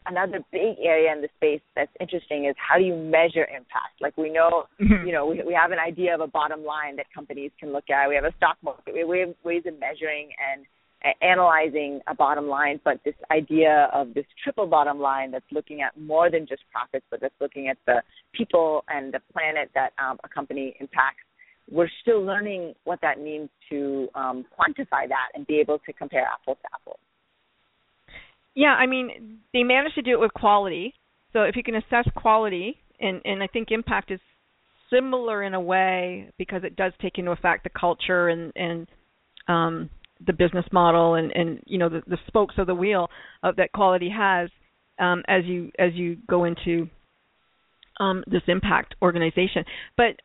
Another 0.07 0.41
big 0.51 0.77
area 0.83 1.13
in 1.13 1.21
the 1.21 1.29
space 1.37 1.61
that's 1.77 1.93
interesting 2.01 2.47
is 2.47 2.55
how 2.57 2.79
do 2.79 2.85
you 2.85 2.97
measure 2.97 3.45
impact? 3.45 4.01
Like 4.01 4.17
we 4.17 4.31
know, 4.31 4.65
mm-hmm. 4.81 5.07
you 5.07 5.13
know, 5.13 5.27
we, 5.27 5.43
we 5.47 5.55
have 5.55 5.73
an 5.73 5.79
idea 5.79 6.15
of 6.15 6.21
a 6.21 6.27
bottom 6.27 6.65
line 6.65 6.97
that 6.97 7.07
companies 7.15 7.51
can 7.61 7.73
look 7.73 7.91
at. 7.91 8.09
We 8.09 8.15
have 8.15 8.25
a 8.25 8.35
stock 8.37 8.57
market. 8.63 8.95
We 8.95 9.21
have 9.21 9.35
ways 9.45 9.63
of 9.67 9.79
measuring 9.79 10.31
and 10.41 10.67
analyzing 11.23 12.01
a 12.09 12.15
bottom 12.15 12.47
line, 12.47 12.81
but 12.85 13.01
this 13.05 13.15
idea 13.31 13.89
of 13.93 14.13
this 14.15 14.27
triple 14.43 14.67
bottom 14.67 14.99
line 15.01 15.31
that's 15.31 15.51
looking 15.51 15.81
at 15.81 15.99
more 15.99 16.31
than 16.31 16.47
just 16.47 16.63
profits, 16.71 17.05
but 17.11 17.21
that's 17.21 17.35
looking 17.41 17.69
at 17.69 17.79
the 17.87 18.03
people 18.35 18.85
and 18.89 19.13
the 19.13 19.21
planet 19.33 19.71
that 19.75 19.93
um, 19.99 20.19
a 20.25 20.29
company 20.29 20.77
impacts. 20.81 21.25
We're 21.71 21.89
still 22.03 22.23
learning 22.23 22.75
what 22.85 23.01
that 23.01 23.21
means 23.21 23.49
to 23.71 24.09
um, 24.15 24.45
quantify 24.59 25.09
that 25.09 25.29
and 25.35 25.47
be 25.47 25.61
able 25.61 25.79
to 25.87 25.93
compare 25.93 26.27
apples 26.27 26.59
to 26.63 26.69
apples. 26.75 26.99
Yeah, 28.55 28.75
I 28.75 28.87
mean, 28.87 29.39
they 29.53 29.63
managed 29.63 29.95
to 29.95 30.03
do 30.03 30.13
it 30.13 30.21
with 30.21 30.33
quality. 30.35 30.95
So 31.33 31.43
if 31.43 31.57
you 31.57 31.63
can 31.63 31.77
assess 31.77 32.09
quality, 32.17 32.77
and, 33.01 33.21
and 33.25 33.43
I 33.43 33.47
think 33.47 33.69
impact 33.71 34.11
is 34.11 34.21
similar 34.93 35.43
in 35.43 35.55
a 35.55 35.61
way 35.61 36.31
because 36.39 36.63
it 36.65 36.77
does 36.77 36.93
take 37.01 37.19
into 37.19 37.31
effect 37.31 37.65
the 37.65 37.71
culture 37.71 38.29
and, 38.29 38.53
and 38.57 38.87
um, 39.49 39.91
the 40.27 40.33
business 40.33 40.67
model 40.73 41.15
and 41.15 41.33
and 41.33 41.61
you 41.67 41.79
know 41.79 41.89
the, 41.89 42.03
the 42.07 42.19
spokes 42.27 42.57
of 42.59 42.67
the 42.67 42.75
wheel 42.75 43.09
of 43.43 43.57
that 43.57 43.73
quality 43.73 44.11
has 44.11 44.51
um, 44.99 45.23
as 45.29 45.45
you 45.47 45.71
as 45.79 45.93
you 45.95 46.17
go 46.29 46.45
into 46.45 46.89
um, 48.01 48.23
this 48.27 48.43
impact 48.49 48.95
organization. 49.03 49.65
But 49.97 50.21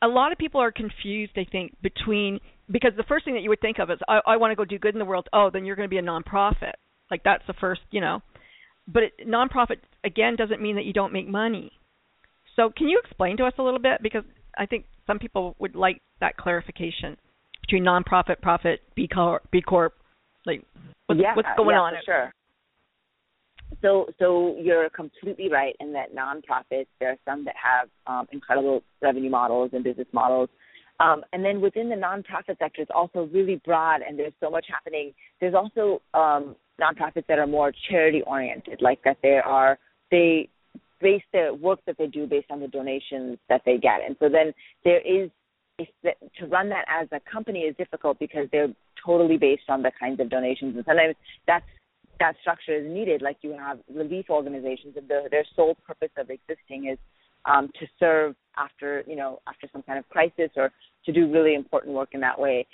a 0.00 0.06
lot 0.06 0.32
of 0.32 0.38
people 0.38 0.60
are 0.60 0.72
confused, 0.72 1.32
I 1.36 1.46
think, 1.50 1.74
between 1.82 2.40
because 2.70 2.92
the 2.96 3.04
first 3.04 3.24
thing 3.24 3.34
that 3.34 3.42
you 3.42 3.48
would 3.50 3.60
think 3.60 3.78
of 3.78 3.90
is 3.90 3.98
I, 4.08 4.20
I 4.26 4.36
want 4.36 4.52
to 4.52 4.56
go 4.56 4.64
do 4.64 4.78
good 4.78 4.94
in 4.94 4.98
the 4.98 5.04
world. 5.04 5.28
Oh, 5.32 5.50
then 5.52 5.64
you're 5.64 5.76
going 5.76 5.88
to 5.88 5.90
be 5.90 5.98
a 5.98 6.02
nonprofit. 6.02 6.74
Like 7.10 7.22
that's 7.24 7.44
the 7.46 7.54
first, 7.54 7.80
you 7.90 8.00
know. 8.00 8.22
But 8.86 9.04
it, 9.04 9.12
nonprofit 9.26 9.78
again 10.04 10.36
doesn't 10.36 10.60
mean 10.60 10.76
that 10.76 10.84
you 10.84 10.92
don't 10.92 11.12
make 11.12 11.28
money. 11.28 11.72
So 12.56 12.70
can 12.76 12.88
you 12.88 13.00
explain 13.04 13.36
to 13.38 13.44
us 13.44 13.52
a 13.58 13.62
little 13.62 13.78
bit 13.78 14.02
because 14.02 14.24
I 14.56 14.66
think 14.66 14.86
some 15.06 15.18
people 15.18 15.54
would 15.58 15.74
like 15.74 16.00
that 16.20 16.36
clarification 16.36 17.16
between 17.60 17.84
nonprofit, 17.84 18.40
profit, 18.40 18.80
B 18.94 19.08
Corp, 19.08 19.48
B 19.50 19.60
Corp. 19.60 19.94
Like, 20.46 20.64
what's, 21.06 21.20
yeah, 21.20 21.34
what's 21.34 21.48
going 21.56 21.70
yeah, 21.70 21.80
on? 21.80 21.92
For 21.92 22.04
sure. 22.04 22.32
So, 23.82 24.06
so 24.18 24.56
you're 24.58 24.88
completely 24.90 25.50
right 25.50 25.74
in 25.80 25.92
that 25.92 26.14
nonprofits. 26.14 26.86
There 27.00 27.10
are 27.10 27.18
some 27.26 27.44
that 27.44 27.54
have 27.62 27.88
um, 28.06 28.26
incredible 28.32 28.82
revenue 29.02 29.30
models 29.30 29.70
and 29.74 29.84
business 29.84 30.06
models, 30.12 30.48
um, 31.00 31.22
and 31.32 31.44
then 31.44 31.60
within 31.60 31.88
the 31.88 31.94
nonprofit 31.94 32.58
sector, 32.58 32.82
it's 32.82 32.90
also 32.94 33.28
really 33.32 33.60
broad, 33.64 34.00
and 34.02 34.18
there's 34.18 34.32
so 34.40 34.50
much 34.50 34.66
happening. 34.68 35.12
There's 35.40 35.54
also 35.54 36.02
um, 36.14 36.56
nonprofits 36.80 37.26
that 37.28 37.38
are 37.38 37.46
more 37.46 37.72
charity 37.90 38.22
oriented, 38.26 38.80
like 38.80 39.02
that 39.04 39.18
they 39.22 39.38
are 39.44 39.78
they 40.10 40.48
base 41.00 41.22
the 41.32 41.56
work 41.60 41.80
that 41.86 41.96
they 41.98 42.06
do 42.06 42.26
based 42.26 42.50
on 42.50 42.60
the 42.60 42.68
donations 42.68 43.38
that 43.48 43.62
they 43.64 43.78
get, 43.78 44.00
and 44.06 44.16
so 44.20 44.28
then 44.28 44.52
there 44.84 45.00
is 45.00 45.30
to 46.38 46.46
run 46.46 46.68
that 46.68 46.84
as 46.88 47.06
a 47.12 47.20
company 47.30 47.60
is 47.60 47.76
difficult 47.76 48.18
because 48.18 48.48
they're 48.50 48.72
totally 49.04 49.36
based 49.36 49.68
on 49.68 49.82
the 49.82 49.92
kinds 49.98 50.20
of 50.20 50.28
donations, 50.28 50.74
and 50.76 50.84
sometimes 50.84 51.14
that's 51.46 51.64
that 52.20 52.34
structure 52.40 52.74
is 52.74 52.90
needed. 52.90 53.22
Like 53.22 53.38
you 53.42 53.52
have 53.52 53.78
relief 53.92 54.26
organizations, 54.28 54.96
and 54.96 55.08
the, 55.08 55.28
their 55.30 55.44
sole 55.54 55.76
purpose 55.86 56.10
of 56.16 56.30
existing 56.30 56.88
is 56.88 56.98
um, 57.44 57.70
to 57.78 57.86
serve 57.98 58.34
after 58.56 59.04
you 59.06 59.16
know 59.16 59.40
after 59.46 59.68
some 59.72 59.82
kind 59.82 59.98
of 59.98 60.08
crisis 60.08 60.50
or 60.56 60.70
to 61.06 61.12
do 61.12 61.30
really 61.30 61.54
important 61.54 61.94
work 61.94 62.10
in 62.12 62.20
that 62.20 62.38
way. 62.38 62.66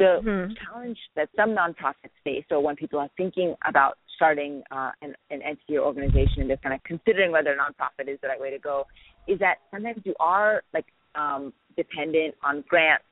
The 0.00 0.20
mm-hmm. 0.24 0.52
challenge 0.64 0.96
that 1.14 1.28
some 1.36 1.50
nonprofits 1.50 2.16
face, 2.24 2.46
or 2.50 2.62
when 2.62 2.74
people 2.74 2.98
are 2.98 3.10
thinking 3.18 3.54
about 3.68 3.98
starting 4.16 4.62
uh, 4.70 4.92
an, 5.02 5.14
an 5.30 5.42
entity 5.42 5.76
or 5.76 5.84
organization 5.84 6.40
and 6.40 6.48
they're 6.48 6.56
kind 6.56 6.74
of 6.74 6.82
considering 6.84 7.32
whether 7.32 7.52
a 7.52 7.56
nonprofit 7.56 8.10
is 8.10 8.18
the 8.22 8.28
right 8.28 8.40
way 8.40 8.50
to 8.50 8.58
go, 8.58 8.86
is 9.28 9.38
that 9.40 9.56
sometimes 9.70 10.00
you 10.04 10.14
are 10.18 10.62
like 10.72 10.86
um, 11.14 11.52
dependent 11.76 12.34
on 12.42 12.64
grants 12.66 13.04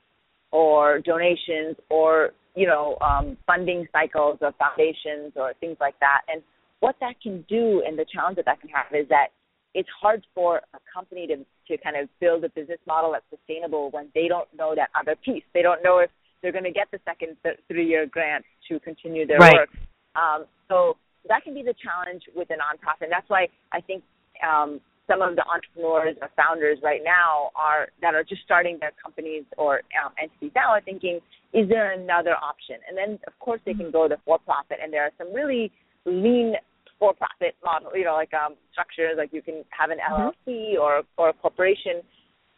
or 0.50 1.00
donations 1.00 1.76
or 1.90 2.30
you 2.56 2.66
know 2.66 2.96
um, 3.02 3.36
funding 3.46 3.86
cycles 3.92 4.38
of 4.40 4.54
foundations 4.56 5.32
or 5.36 5.52
things 5.60 5.76
like 5.80 5.98
that. 6.00 6.22
And 6.32 6.42
what 6.80 6.96
that 7.00 7.20
can 7.22 7.44
do 7.50 7.82
and 7.86 7.98
the 7.98 8.06
challenge 8.10 8.36
that 8.36 8.46
that 8.46 8.62
can 8.62 8.70
have 8.70 8.86
is 8.98 9.08
that 9.10 9.28
it's 9.74 9.88
hard 10.00 10.26
for 10.34 10.62
a 10.72 10.78
company 10.92 11.26
to 11.26 11.36
to 11.68 11.82
kind 11.82 11.96
of 11.96 12.08
build 12.18 12.44
a 12.44 12.48
business 12.48 12.80
model 12.86 13.12
that's 13.12 13.26
sustainable 13.28 13.90
when 13.90 14.08
they 14.14 14.26
don't 14.26 14.48
know 14.56 14.74
that 14.74 14.88
other 14.98 15.16
piece. 15.22 15.44
They 15.52 15.60
don't 15.60 15.82
know 15.82 15.98
if 15.98 16.10
they're 16.42 16.52
going 16.52 16.64
to 16.64 16.72
get 16.72 16.90
the 16.90 17.00
second 17.04 17.36
th- 17.42 17.58
three-year 17.68 18.06
grant 18.06 18.44
to 18.68 18.78
continue 18.80 19.26
their 19.26 19.38
right. 19.38 19.54
work. 19.54 19.70
Um, 20.14 20.44
so 20.68 20.96
that 21.28 21.42
can 21.44 21.54
be 21.54 21.62
the 21.62 21.74
challenge 21.82 22.22
with 22.34 22.48
a 22.50 22.54
nonprofit. 22.54 23.02
And 23.08 23.12
that's 23.12 23.28
why 23.28 23.48
I 23.72 23.80
think 23.80 24.02
um, 24.46 24.80
some 25.08 25.22
of 25.22 25.36
the 25.36 25.44
entrepreneurs 25.48 26.16
or 26.20 26.28
founders 26.36 26.78
right 26.82 27.00
now 27.02 27.50
are 27.56 27.88
that 28.02 28.14
are 28.14 28.22
just 28.22 28.42
starting 28.44 28.78
their 28.80 28.92
companies 29.02 29.44
or 29.56 29.80
um, 29.96 30.12
entities 30.20 30.52
now 30.54 30.70
are 30.70 30.82
thinking, 30.82 31.18
is 31.52 31.68
there 31.68 31.92
another 31.92 32.36
option? 32.36 32.76
And 32.86 32.96
then 32.96 33.18
of 33.26 33.36
course 33.40 33.60
they 33.64 33.74
can 33.74 33.90
go 33.90 34.06
the 34.06 34.18
for-profit, 34.24 34.78
and 34.82 34.92
there 34.92 35.02
are 35.02 35.12
some 35.16 35.32
really 35.32 35.72
lean 36.04 36.54
for-profit 36.98 37.54
model, 37.64 37.90
you 37.94 38.04
know, 38.04 38.14
like 38.14 38.34
um, 38.34 38.54
structures, 38.72 39.14
like 39.16 39.32
you 39.32 39.40
can 39.40 39.64
have 39.70 39.90
an 39.90 39.98
LLC 39.98 40.32
mm-hmm. 40.46 40.80
or 40.80 41.02
or 41.16 41.30
a 41.30 41.32
corporation. 41.32 42.02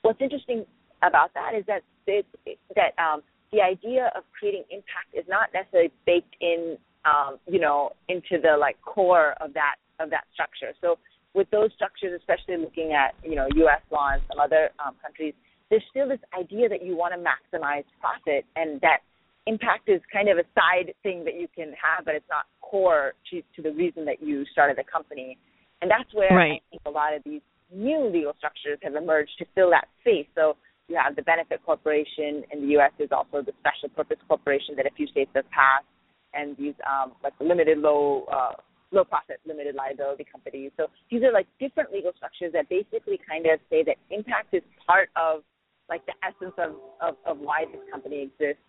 What's 0.03 0.21
interesting 0.21 0.65
about 1.03 1.33
that 1.35 1.53
is 1.57 1.65
that 1.67 1.83
it, 2.07 2.27
that 2.75 2.99
um, 2.99 3.23
the 3.53 3.61
idea 3.61 4.11
of 4.17 4.25
creating 4.39 4.65
impact 4.71 5.13
is 5.15 5.25
not 5.29 5.51
necessarily 5.53 5.91
baked 6.07 6.37
in, 6.41 6.77
um, 7.05 7.39
you 7.47 7.61
know, 7.61 7.91
into 8.09 8.39
the 8.41 8.57
like 8.59 8.81
core 8.83 9.35
of 9.41 9.53
that 9.55 9.77
of 9.99 10.11
that 10.11 10.25
structure. 10.33 10.73
So 10.81 10.99
with 11.35 11.51
those 11.51 11.71
structures, 11.75 12.19
especially 12.19 12.57
looking 12.57 12.93
at 12.93 13.15
you 13.25 13.35
know 13.35 13.49
U.S. 13.67 13.83
law 13.91 14.11
and 14.13 14.23
some 14.29 14.41
other 14.41 14.71
um, 14.85 14.95
countries, 15.03 15.35
there's 15.71 15.85
still 15.91 16.09
this 16.09 16.21
idea 16.39 16.69
that 16.69 16.85
you 16.85 16.97
want 16.97 17.15
to 17.15 17.21
maximize 17.21 17.85
profit 18.01 18.45
and 18.57 18.81
that 18.81 19.01
impact 19.47 19.89
is 19.89 20.01
kind 20.13 20.29
of 20.29 20.39
a 20.39 20.45
side 20.55 20.93
thing 21.03 21.25
that 21.25 21.35
you 21.35 21.49
can 21.55 21.73
have, 21.81 22.05
but 22.05 22.15
it's 22.15 22.29
not 22.29 22.45
core 22.61 23.15
to, 23.31 23.43
to 23.57 23.63
the 23.63 23.73
reason 23.73 24.05
that 24.05 24.23
you 24.23 24.45
started 24.53 24.77
the 24.77 24.85
company. 24.91 25.39
And 25.83 25.91
that's 25.91 26.13
where 26.13 26.31
right. 26.31 26.63
I 26.63 26.71
think 26.71 26.83
a 26.87 26.91
lot 26.91 27.15
of 27.15 27.23
these 27.25 27.41
new 27.73 28.11
legal 28.13 28.35
structures 28.37 28.79
have 28.83 28.95
emerged 28.95 29.33
to 29.39 29.47
fill 29.55 29.71
that 29.71 29.89
space. 30.01 30.27
So 30.35 30.57
you 30.91 30.99
have 31.03 31.15
the 31.15 31.23
benefit 31.23 31.61
corporation 31.65 32.43
in 32.53 32.63
the 32.63 32.67
U.S. 32.83 32.91
There's 32.99 33.13
also 33.13 33.47
the 33.47 33.55
special 33.63 33.89
purpose 33.95 34.19
corporation 34.27 34.75
that 34.77 34.87
a 34.87 34.91
few 34.97 35.07
states 35.07 35.31
have 35.37 35.49
passed, 35.51 35.87
and 36.35 36.57
these 36.59 36.75
um, 36.83 37.13
like 37.23 37.33
limited 37.39 37.79
low 37.79 38.27
uh, 38.27 38.59
low 38.91 39.05
profit 39.05 39.39
limited 39.47 39.77
liability 39.77 40.27
companies. 40.31 40.73
So 40.77 40.89
these 41.11 41.23
are 41.23 41.33
like 41.33 41.47
different 41.61 41.93
legal 41.93 42.11
structures 42.17 42.53
that 42.55 42.69
basically 42.69 43.21
kind 43.23 43.47
of 43.47 43.61
say 43.71 43.85
that 43.85 43.97
impact 44.11 44.53
is 44.53 44.63
part 44.85 45.11
of 45.15 45.43
like 45.89 46.05
the 46.07 46.15
essence 46.27 46.55
of, 46.59 46.75
of, 47.01 47.15
of 47.27 47.39
why 47.39 47.65
this 47.71 47.81
company 47.91 48.23
exists. 48.23 48.63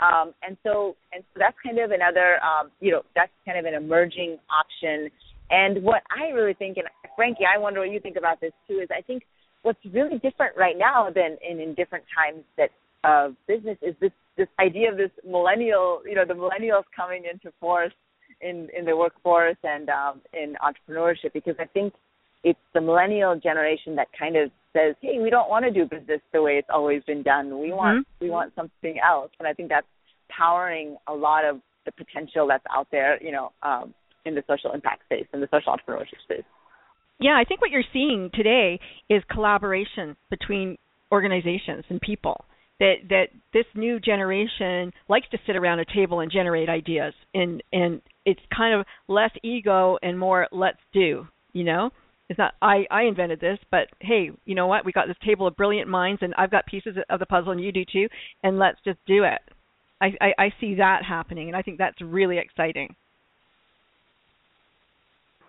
Um, 0.00 0.32
and 0.42 0.56
so 0.64 0.96
and 1.12 1.24
so 1.34 1.40
that's 1.40 1.56
kind 1.64 1.78
of 1.78 1.90
another 1.90 2.40
um, 2.40 2.70
you 2.80 2.92
know 2.92 3.02
that's 3.14 3.32
kind 3.44 3.58
of 3.58 3.66
an 3.66 3.74
emerging 3.74 4.38
option. 4.48 5.10
And 5.50 5.82
what 5.82 6.02
I 6.12 6.28
really 6.32 6.54
think, 6.54 6.76
and 6.76 6.86
Frankie, 7.16 7.44
I 7.44 7.58
wonder 7.58 7.80
what 7.80 7.90
you 7.90 8.00
think 8.00 8.16
about 8.16 8.40
this 8.40 8.52
too, 8.68 8.80
is 8.80 8.88
I 8.92 9.00
think 9.00 9.24
what's 9.62 9.84
really 9.92 10.18
different 10.18 10.56
right 10.56 10.76
now 10.78 11.10
than 11.10 11.36
in, 11.48 11.60
in 11.60 11.74
different 11.74 12.04
times 12.14 12.44
that 12.56 12.70
of 13.04 13.34
business 13.46 13.78
is 13.82 13.94
this 14.00 14.10
this 14.36 14.48
idea 14.60 14.90
of 14.90 14.96
this 14.96 15.10
millennial, 15.26 16.00
you 16.04 16.14
know, 16.14 16.24
the 16.24 16.34
millennials 16.34 16.84
coming 16.96 17.24
into 17.30 17.52
force 17.60 17.92
in 18.40 18.68
in 18.76 18.84
the 18.84 18.96
workforce 18.96 19.56
and 19.64 19.88
um, 19.88 20.20
in 20.32 20.56
entrepreneurship 20.62 21.32
because 21.32 21.54
I 21.58 21.66
think 21.66 21.94
it's 22.44 22.58
the 22.72 22.80
millennial 22.80 23.38
generation 23.38 23.96
that 23.96 24.08
kind 24.18 24.36
of 24.36 24.50
says, 24.72 24.94
"Hey, 25.00 25.18
we 25.20 25.30
don't 25.30 25.50
want 25.50 25.64
to 25.64 25.70
do 25.70 25.84
business 25.84 26.20
the 26.32 26.42
way 26.42 26.52
it's 26.52 26.68
always 26.72 27.02
been 27.04 27.22
done. 27.22 27.60
We 27.60 27.72
want 27.72 28.06
mm-hmm. 28.06 28.24
we 28.24 28.30
want 28.30 28.54
something 28.54 28.96
else." 28.98 29.30
And 29.38 29.48
I 29.48 29.52
think 29.52 29.68
that's 29.68 29.86
powering 30.30 30.96
a 31.06 31.14
lot 31.14 31.44
of 31.44 31.60
the 31.84 31.92
potential 31.92 32.46
that's 32.46 32.64
out 32.74 32.86
there, 32.90 33.22
you 33.22 33.32
know, 33.32 33.52
um, 33.62 33.94
in 34.24 34.34
the 34.34 34.42
social 34.46 34.72
impact 34.72 35.04
space, 35.06 35.26
in 35.32 35.40
the 35.40 35.48
social 35.50 35.74
entrepreneurship 35.74 36.20
space. 36.22 36.44
Yeah, 37.20 37.36
I 37.36 37.44
think 37.44 37.60
what 37.60 37.70
you're 37.70 37.82
seeing 37.92 38.30
today 38.32 38.78
is 39.08 39.22
collaboration 39.30 40.16
between 40.30 40.78
organizations 41.10 41.84
and 41.88 42.00
people. 42.00 42.44
That 42.78 42.94
that 43.08 43.26
this 43.52 43.64
new 43.74 43.98
generation 43.98 44.92
likes 45.08 45.26
to 45.30 45.38
sit 45.46 45.56
around 45.56 45.80
a 45.80 45.84
table 45.84 46.20
and 46.20 46.30
generate 46.30 46.68
ideas, 46.68 47.12
and 47.34 47.60
and 47.72 48.00
it's 48.24 48.40
kind 48.56 48.78
of 48.78 48.86
less 49.08 49.32
ego 49.42 49.98
and 50.00 50.16
more 50.16 50.46
let's 50.52 50.78
do. 50.92 51.26
You 51.52 51.64
know, 51.64 51.90
it's 52.28 52.38
not 52.38 52.54
I 52.62 52.86
I 52.88 53.02
invented 53.02 53.40
this, 53.40 53.58
but 53.72 53.88
hey, 54.00 54.30
you 54.44 54.54
know 54.54 54.68
what? 54.68 54.84
We 54.84 54.92
got 54.92 55.08
this 55.08 55.16
table 55.26 55.48
of 55.48 55.56
brilliant 55.56 55.88
minds, 55.88 56.22
and 56.22 56.32
I've 56.38 56.52
got 56.52 56.66
pieces 56.66 56.96
of 57.10 57.18
the 57.18 57.26
puzzle, 57.26 57.50
and 57.50 57.60
you 57.60 57.72
do 57.72 57.84
too, 57.84 58.06
and 58.44 58.60
let's 58.60 58.78
just 58.84 58.98
do 59.08 59.24
it. 59.24 59.40
I 60.00 60.12
I, 60.20 60.44
I 60.44 60.52
see 60.60 60.76
that 60.76 61.02
happening, 61.04 61.48
and 61.48 61.56
I 61.56 61.62
think 61.62 61.78
that's 61.78 62.00
really 62.00 62.38
exciting. 62.38 62.94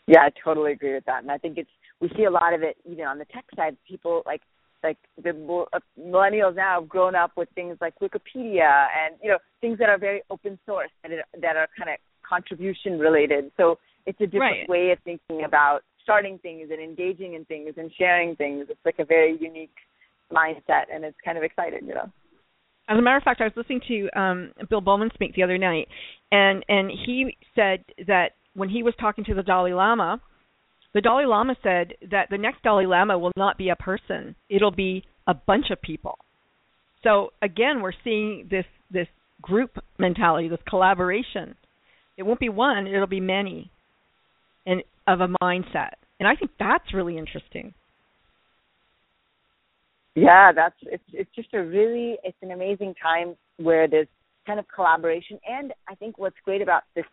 Yeah, 0.09 0.21
I 0.21 0.31
totally 0.43 0.71
agree 0.71 0.95
with 0.95 1.05
that, 1.05 1.21
and 1.21 1.31
I 1.31 1.37
think 1.37 1.59
it's 1.59 1.69
we 2.01 2.09
see 2.17 2.23
a 2.23 2.31
lot 2.31 2.55
of 2.55 2.63
it 2.63 2.77
even 2.83 3.05
on 3.05 3.19
the 3.19 3.25
tech 3.25 3.45
side. 3.55 3.77
People 3.87 4.23
like 4.25 4.41
like 4.81 4.97
the 5.23 5.29
uh, 5.29 5.79
millennials 5.99 6.55
now 6.55 6.79
have 6.79 6.89
grown 6.89 7.13
up 7.13 7.31
with 7.37 7.47
things 7.53 7.77
like 7.79 7.93
Wikipedia 7.99 8.87
and 8.89 9.15
you 9.21 9.29
know 9.29 9.37
things 9.61 9.77
that 9.77 9.87
are 9.87 9.99
very 9.99 10.23
open 10.31 10.57
source 10.65 10.89
and 11.03 11.13
that 11.39 11.55
are 11.55 11.67
kind 11.77 11.91
of 11.91 11.97
contribution 12.27 12.97
related. 12.97 13.51
So 13.55 13.77
it's 14.07 14.19
a 14.19 14.25
different 14.25 14.67
right. 14.67 14.69
way 14.69 14.91
of 14.91 14.97
thinking 15.03 15.45
about 15.45 15.81
starting 16.01 16.39
things 16.39 16.69
and 16.71 16.81
engaging 16.81 17.35
in 17.35 17.45
things 17.45 17.75
and 17.77 17.91
sharing 17.95 18.35
things. 18.35 18.65
It's 18.67 18.79
like 18.85 18.97
a 18.97 19.05
very 19.05 19.37
unique 19.39 19.75
mindset, 20.33 20.85
and 20.91 21.05
it's 21.05 21.17
kind 21.23 21.37
of 21.37 21.43
exciting, 21.43 21.85
you 21.85 21.93
know. 21.93 22.09
As 22.87 22.97
a 22.97 23.01
matter 23.03 23.17
of 23.17 23.23
fact, 23.23 23.41
I 23.41 23.43
was 23.43 23.53
listening 23.55 23.81
to 23.87 24.19
um, 24.19 24.53
Bill 24.71 24.81
Bowman 24.81 25.11
speak 25.13 25.35
the 25.35 25.43
other 25.43 25.59
night, 25.59 25.87
and 26.31 26.65
and 26.67 26.89
he 27.05 27.37
said 27.53 27.85
that 28.07 28.31
when 28.53 28.69
he 28.69 28.83
was 28.83 28.93
talking 28.99 29.23
to 29.25 29.33
the 29.33 29.43
Dalai 29.43 29.73
Lama, 29.73 30.21
the 30.93 31.01
Dalai 31.01 31.25
Lama 31.25 31.55
said 31.61 31.93
that 32.11 32.29
the 32.29 32.37
next 32.37 32.63
Dalai 32.63 32.85
Lama 32.85 33.17
will 33.17 33.31
not 33.35 33.57
be 33.57 33.69
a 33.69 33.75
person; 33.75 34.35
it'll 34.49 34.71
be 34.71 35.03
a 35.27 35.33
bunch 35.33 35.65
of 35.71 35.81
people. 35.81 36.17
So 37.03 37.31
again, 37.41 37.81
we're 37.81 37.93
seeing 38.03 38.47
this 38.49 38.65
this 38.91 39.07
group 39.41 39.77
mentality, 39.97 40.49
this 40.49 40.59
collaboration. 40.67 41.55
It 42.17 42.23
won't 42.23 42.39
be 42.39 42.49
one; 42.49 42.87
it'll 42.87 43.07
be 43.07 43.19
many, 43.19 43.71
and 44.65 44.83
of 45.07 45.21
a 45.21 45.27
mindset. 45.41 45.93
And 46.19 46.27
I 46.27 46.35
think 46.35 46.51
that's 46.59 46.93
really 46.93 47.17
interesting. 47.17 47.73
Yeah, 50.15 50.51
that's 50.53 50.75
it's 50.81 51.03
it's 51.13 51.29
just 51.35 51.53
a 51.53 51.63
really 51.63 52.17
it's 52.23 52.37
an 52.41 52.51
amazing 52.51 52.95
time 53.01 53.35
where 53.57 53.87
there's 53.87 54.07
kind 54.45 54.59
of 54.59 54.65
collaboration 54.73 55.39
and 55.47 55.71
I 55.87 55.95
think 55.95 56.17
what's 56.17 56.35
great 56.43 56.61
about 56.61 56.83
this 56.95 57.05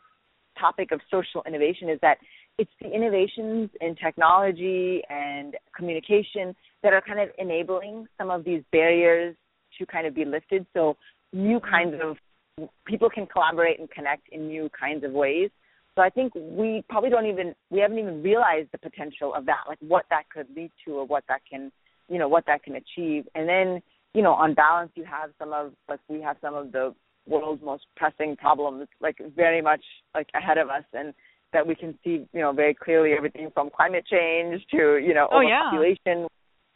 topic 0.59 0.93
of 0.93 1.01
social 1.11 1.43
innovation 1.47 1.89
is 1.89 1.99
that 2.03 2.19
it's 2.59 2.71
the 2.81 2.91
innovations 2.91 3.71
in 3.81 3.95
technology 3.97 5.03
and 5.11 5.57
communication 5.77 6.55
that 6.83 6.93
are 6.93 7.03
kind 7.03 7.21
of 7.21 7.29
enabling 7.39 8.07
some 8.19 8.31
of 8.31 8.45
these 8.45 8.63
barriers 8.73 9.37
to 9.79 9.87
kind 9.87 10.07
of 10.07 10.15
be 10.15 10.25
lifted. 10.25 10.67
So 10.73 10.97
new 11.33 11.61
kinds 11.61 11.95
mm-hmm. 11.95 12.63
of 12.63 12.69
people 12.87 13.11
can 13.11 13.27
collaborate 13.27 13.79
and 13.79 13.91
connect 13.91 14.29
in 14.31 14.49
new 14.49 14.71
kinds 14.79 15.05
of 15.05 15.13
ways. 15.13 15.51
So 15.95 16.03
I 16.03 16.11
think 16.11 16.35
we 16.35 16.85
probably 16.89 17.11
don't 17.11 17.27
even 17.27 17.55
we 17.71 17.81
haven't 17.81 17.99
even 17.99 18.23
realized 18.23 18.69
the 18.73 18.79
potential 18.79 19.35
of 19.35 19.47
that, 19.47 19.65
like 19.67 19.79
what 19.81 20.05
that 20.11 20.25
could 20.33 20.47
lead 20.55 20.71
to 20.85 20.93
or 20.93 21.07
what 21.07 21.25
that 21.29 21.41
can 21.51 21.73
you 22.09 22.19
know 22.19 22.29
what 22.29 22.45
that 22.47 22.63
can 22.63 22.77
achieve. 22.77 23.25
And 23.35 23.49
then 23.49 23.83
you 24.17 24.23
know, 24.23 24.33
on 24.33 24.55
balance, 24.55 24.91
you 24.95 25.05
have 25.05 25.31
some 25.39 25.53
of 25.53 25.73
like 25.91 26.01
we 26.09 26.23
have 26.23 26.39
some 26.41 26.55
of 26.55 26.73
the 26.73 26.95
world's 27.27 27.63
most 27.63 27.85
pressing 27.97 28.37
problems, 28.37 28.89
like 29.01 29.17
very 29.35 29.61
much 29.63 29.83
like 30.15 30.29
ahead 30.35 30.59
of 30.59 30.69
us, 30.69 30.85
and 30.93 31.13
that 31.53 31.67
we 31.67 31.75
can 31.75 31.99
see, 32.05 32.27
you 32.33 32.41
know, 32.41 32.53
very 32.53 32.75
clearly 32.75 33.13
everything 33.17 33.51
from 33.55 33.71
climate 33.75 34.05
change 34.11 34.63
to, 34.71 34.99
you 34.99 35.15
know, 35.15 35.29
oh, 35.31 35.39
overpopulation. 35.39 36.23
Yeah. 36.23 36.27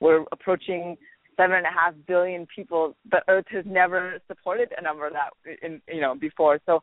We're 0.01 0.25
approaching 0.33 0.97
seven 1.37 1.57
and 1.57 1.67
a 1.67 1.71
half 1.71 1.95
billion 2.07 2.47
people. 2.55 2.95
The 3.11 3.21
Earth 3.29 3.47
has 3.51 3.65
never 3.67 4.21
supported 4.29 4.71
a 4.77 4.83
number 4.83 5.11
that 5.11 5.31
in 5.63 5.81
you 5.89 6.01
know 6.01 6.15
before. 6.15 6.59
So 6.67 6.83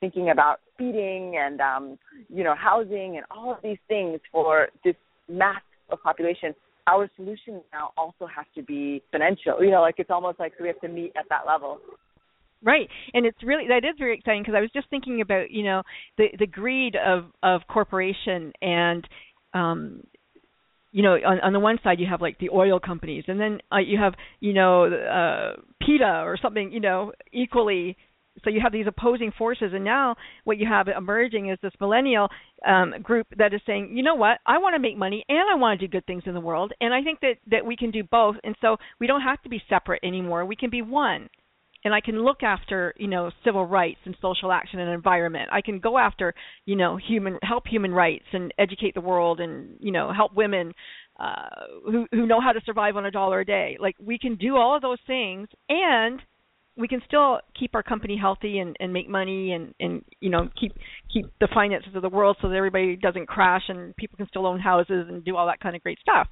thinking 0.00 0.30
about 0.30 0.60
feeding 0.76 1.36
and 1.38 1.60
um, 1.60 1.98
you 2.28 2.44
know 2.44 2.54
housing 2.54 3.16
and 3.16 3.26
all 3.30 3.52
of 3.52 3.58
these 3.62 3.78
things 3.88 4.20
for 4.32 4.68
this 4.84 4.94
mass 5.28 5.62
of 5.90 6.02
population, 6.02 6.54
our 6.86 7.08
solution 7.16 7.62
now 7.72 7.90
also 7.96 8.26
has 8.26 8.46
to 8.54 8.62
be 8.62 9.02
financial. 9.12 9.62
You 9.62 9.70
know, 9.70 9.80
like 9.80 9.96
it's 9.98 10.10
almost 10.10 10.38
like 10.38 10.52
we 10.60 10.68
have 10.68 10.80
to 10.80 10.88
meet 10.88 11.12
at 11.16 11.28
that 11.28 11.46
level. 11.46 11.78
Right, 12.62 12.88
and 13.14 13.24
it's 13.24 13.38
really 13.44 13.68
that 13.68 13.84
is 13.84 13.94
very 13.98 14.18
exciting 14.18 14.42
because 14.42 14.56
I 14.56 14.60
was 14.60 14.70
just 14.74 14.90
thinking 14.90 15.20
about 15.20 15.50
you 15.52 15.62
know 15.62 15.82
the 16.16 16.26
the 16.40 16.46
greed 16.46 16.96
of 16.96 17.26
of 17.40 17.60
corporation 17.68 18.52
and 18.60 19.06
um 19.54 20.02
you 20.90 21.04
know 21.04 21.14
on 21.14 21.38
on 21.40 21.52
the 21.52 21.60
one 21.60 21.78
side 21.84 22.00
you 22.00 22.06
have 22.10 22.20
like 22.20 22.36
the 22.40 22.50
oil 22.50 22.80
companies 22.80 23.22
and 23.28 23.38
then 23.40 23.60
uh, 23.72 23.78
you 23.78 23.96
have 23.96 24.14
you 24.40 24.52
know 24.52 24.86
uh 24.86 25.52
PETA 25.80 26.22
or 26.24 26.36
something 26.40 26.72
you 26.72 26.80
know 26.80 27.12
equally. 27.32 27.96
So 28.44 28.50
you 28.50 28.60
have 28.60 28.72
these 28.72 28.86
opposing 28.86 29.32
forces 29.36 29.72
and 29.72 29.84
now 29.84 30.14
what 30.44 30.58
you 30.58 30.66
have 30.68 30.86
emerging 30.86 31.50
is 31.50 31.58
this 31.60 31.72
millennial 31.80 32.28
um, 32.64 32.94
group 33.02 33.26
that 33.36 33.52
is 33.52 33.60
saying 33.66 33.96
you 33.96 34.02
know 34.04 34.14
what? 34.14 34.38
I 34.46 34.58
want 34.58 34.74
to 34.76 34.80
make 34.80 34.96
money 34.96 35.24
and 35.28 35.44
i 35.50 35.54
want 35.56 35.78
to 35.78 35.86
do 35.86 35.90
good 35.90 36.06
things 36.06 36.22
in 36.26 36.34
the 36.34 36.40
world 36.40 36.72
and 36.80 36.94
i 36.94 37.02
think 37.02 37.18
that 37.20 37.34
that 37.50 37.66
we 37.66 37.76
can 37.76 37.90
do 37.90 38.04
both 38.04 38.36
and 38.44 38.54
so 38.60 38.76
we 39.00 39.08
don't 39.08 39.22
have 39.22 39.42
to 39.42 39.48
be 39.48 39.60
separate 39.68 40.02
anymore. 40.04 40.44
We 40.44 40.56
can 40.56 40.70
be 40.70 40.82
one 40.82 41.28
and 41.84 41.94
i 41.94 42.00
can 42.00 42.22
look 42.22 42.42
after 42.42 42.94
you 42.96 43.08
know 43.08 43.30
civil 43.44 43.64
rights 43.64 43.98
and 44.04 44.16
social 44.20 44.52
action 44.52 44.78
and 44.78 44.90
environment 44.90 45.48
i 45.52 45.60
can 45.60 45.78
go 45.78 45.98
after 45.98 46.34
you 46.66 46.76
know 46.76 46.96
human 46.96 47.38
help 47.42 47.66
human 47.66 47.92
rights 47.92 48.24
and 48.32 48.52
educate 48.58 48.94
the 48.94 49.00
world 49.00 49.40
and 49.40 49.76
you 49.80 49.92
know 49.92 50.12
help 50.12 50.34
women 50.34 50.72
uh 51.18 51.48
who 51.84 52.06
who 52.12 52.26
know 52.26 52.40
how 52.40 52.52
to 52.52 52.60
survive 52.64 52.96
on 52.96 53.06
a 53.06 53.10
dollar 53.10 53.40
a 53.40 53.44
day 53.44 53.76
like 53.80 53.96
we 54.02 54.18
can 54.18 54.36
do 54.36 54.56
all 54.56 54.76
of 54.76 54.82
those 54.82 54.98
things 55.06 55.48
and 55.68 56.20
we 56.78 56.86
can 56.86 57.02
still 57.06 57.40
keep 57.58 57.74
our 57.74 57.82
company 57.82 58.16
healthy 58.16 58.60
and, 58.60 58.76
and 58.78 58.92
make 58.92 59.08
money 59.08 59.52
and, 59.52 59.74
and 59.80 60.04
you 60.20 60.30
know 60.30 60.48
keep 60.58 60.72
keep 61.12 61.26
the 61.40 61.48
finances 61.52 61.94
of 61.94 62.02
the 62.02 62.08
world 62.08 62.36
so 62.40 62.48
that 62.48 62.54
everybody 62.54 62.96
doesn't 62.96 63.26
crash 63.26 63.64
and 63.68 63.94
people 63.96 64.16
can 64.16 64.28
still 64.28 64.46
own 64.46 64.60
houses 64.60 65.06
and 65.08 65.24
do 65.24 65.36
all 65.36 65.46
that 65.46 65.60
kind 65.60 65.74
of 65.74 65.82
great 65.82 65.98
stuff. 65.98 66.28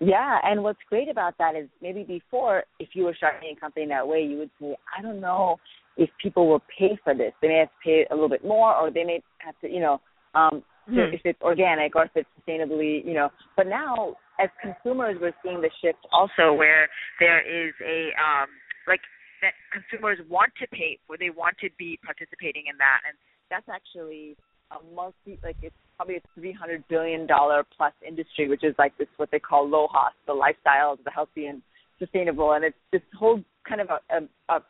Yeah, 0.00 0.38
and 0.42 0.62
what's 0.62 0.78
great 0.88 1.08
about 1.08 1.38
that 1.38 1.56
is 1.56 1.68
maybe 1.80 2.04
before, 2.04 2.64
if 2.78 2.90
you 2.94 3.04
were 3.04 3.14
starting 3.16 3.54
a 3.56 3.60
company 3.60 3.86
that 3.88 4.06
way, 4.06 4.20
you 4.22 4.38
would 4.38 4.50
say, 4.60 4.76
I 4.96 5.00
don't 5.00 5.20
know 5.20 5.56
if 5.96 6.10
people 6.22 6.48
will 6.48 6.62
pay 6.78 6.98
for 7.02 7.14
this. 7.14 7.32
They 7.40 7.48
may 7.48 7.58
have 7.60 7.68
to 7.68 7.74
pay 7.82 8.06
a 8.10 8.14
little 8.14 8.28
bit 8.28 8.44
more, 8.44 8.74
or 8.74 8.90
they 8.90 9.04
may 9.04 9.22
have 9.38 9.54
to, 9.62 9.68
you 9.68 9.80
know, 9.80 10.00
um, 10.34 10.62
mm-hmm. 10.88 11.14
if 11.14 11.20
it's 11.24 11.40
organic 11.40 11.96
or 11.96 12.04
if 12.04 12.10
it's 12.14 12.28
sustainably, 12.38 13.04
you 13.06 13.14
know. 13.14 13.30
But 13.56 13.68
now 13.68 14.16
as 14.38 14.50
consumers, 14.60 15.16
we're 15.20 15.34
seeing 15.42 15.60
the 15.60 15.70
shift 15.82 15.98
also 16.12 16.52
where 16.52 16.88
there 17.20 17.40
is 17.40 17.72
a 17.80 18.12
um, 18.20 18.48
like 18.86 19.00
that 19.40 19.52
consumers 19.72 20.18
want 20.28 20.52
to 20.60 20.66
pay 20.68 20.98
for, 21.06 21.16
they 21.16 21.30
want 21.30 21.56
to 21.60 21.68
be 21.78 21.98
participating 22.04 22.64
in 22.70 22.76
that, 22.78 23.00
and 23.08 23.16
that's 23.50 23.68
actually 23.68 24.36
a 24.72 24.94
multi 24.94 25.38
like 25.42 25.56
it's 25.62 25.76
probably 25.96 26.16
a 26.16 26.20
three 26.34 26.52
hundred 26.52 26.84
billion 26.88 27.26
dollar 27.26 27.64
plus 27.76 27.92
industry, 28.06 28.48
which 28.48 28.64
is 28.64 28.74
like 28.78 28.96
this 28.98 29.08
what 29.16 29.30
they 29.30 29.38
call 29.38 29.68
LOHAS, 29.68 30.12
the 30.26 30.34
lifestyle, 30.34 30.96
the 31.04 31.10
healthy 31.10 31.46
and 31.46 31.62
sustainable, 31.98 32.52
and 32.52 32.64
it's 32.64 32.76
this 32.92 33.02
whole 33.18 33.42
kind 33.68 33.80
of 33.80 33.88
a, 33.90 34.52
a, 34.52 34.60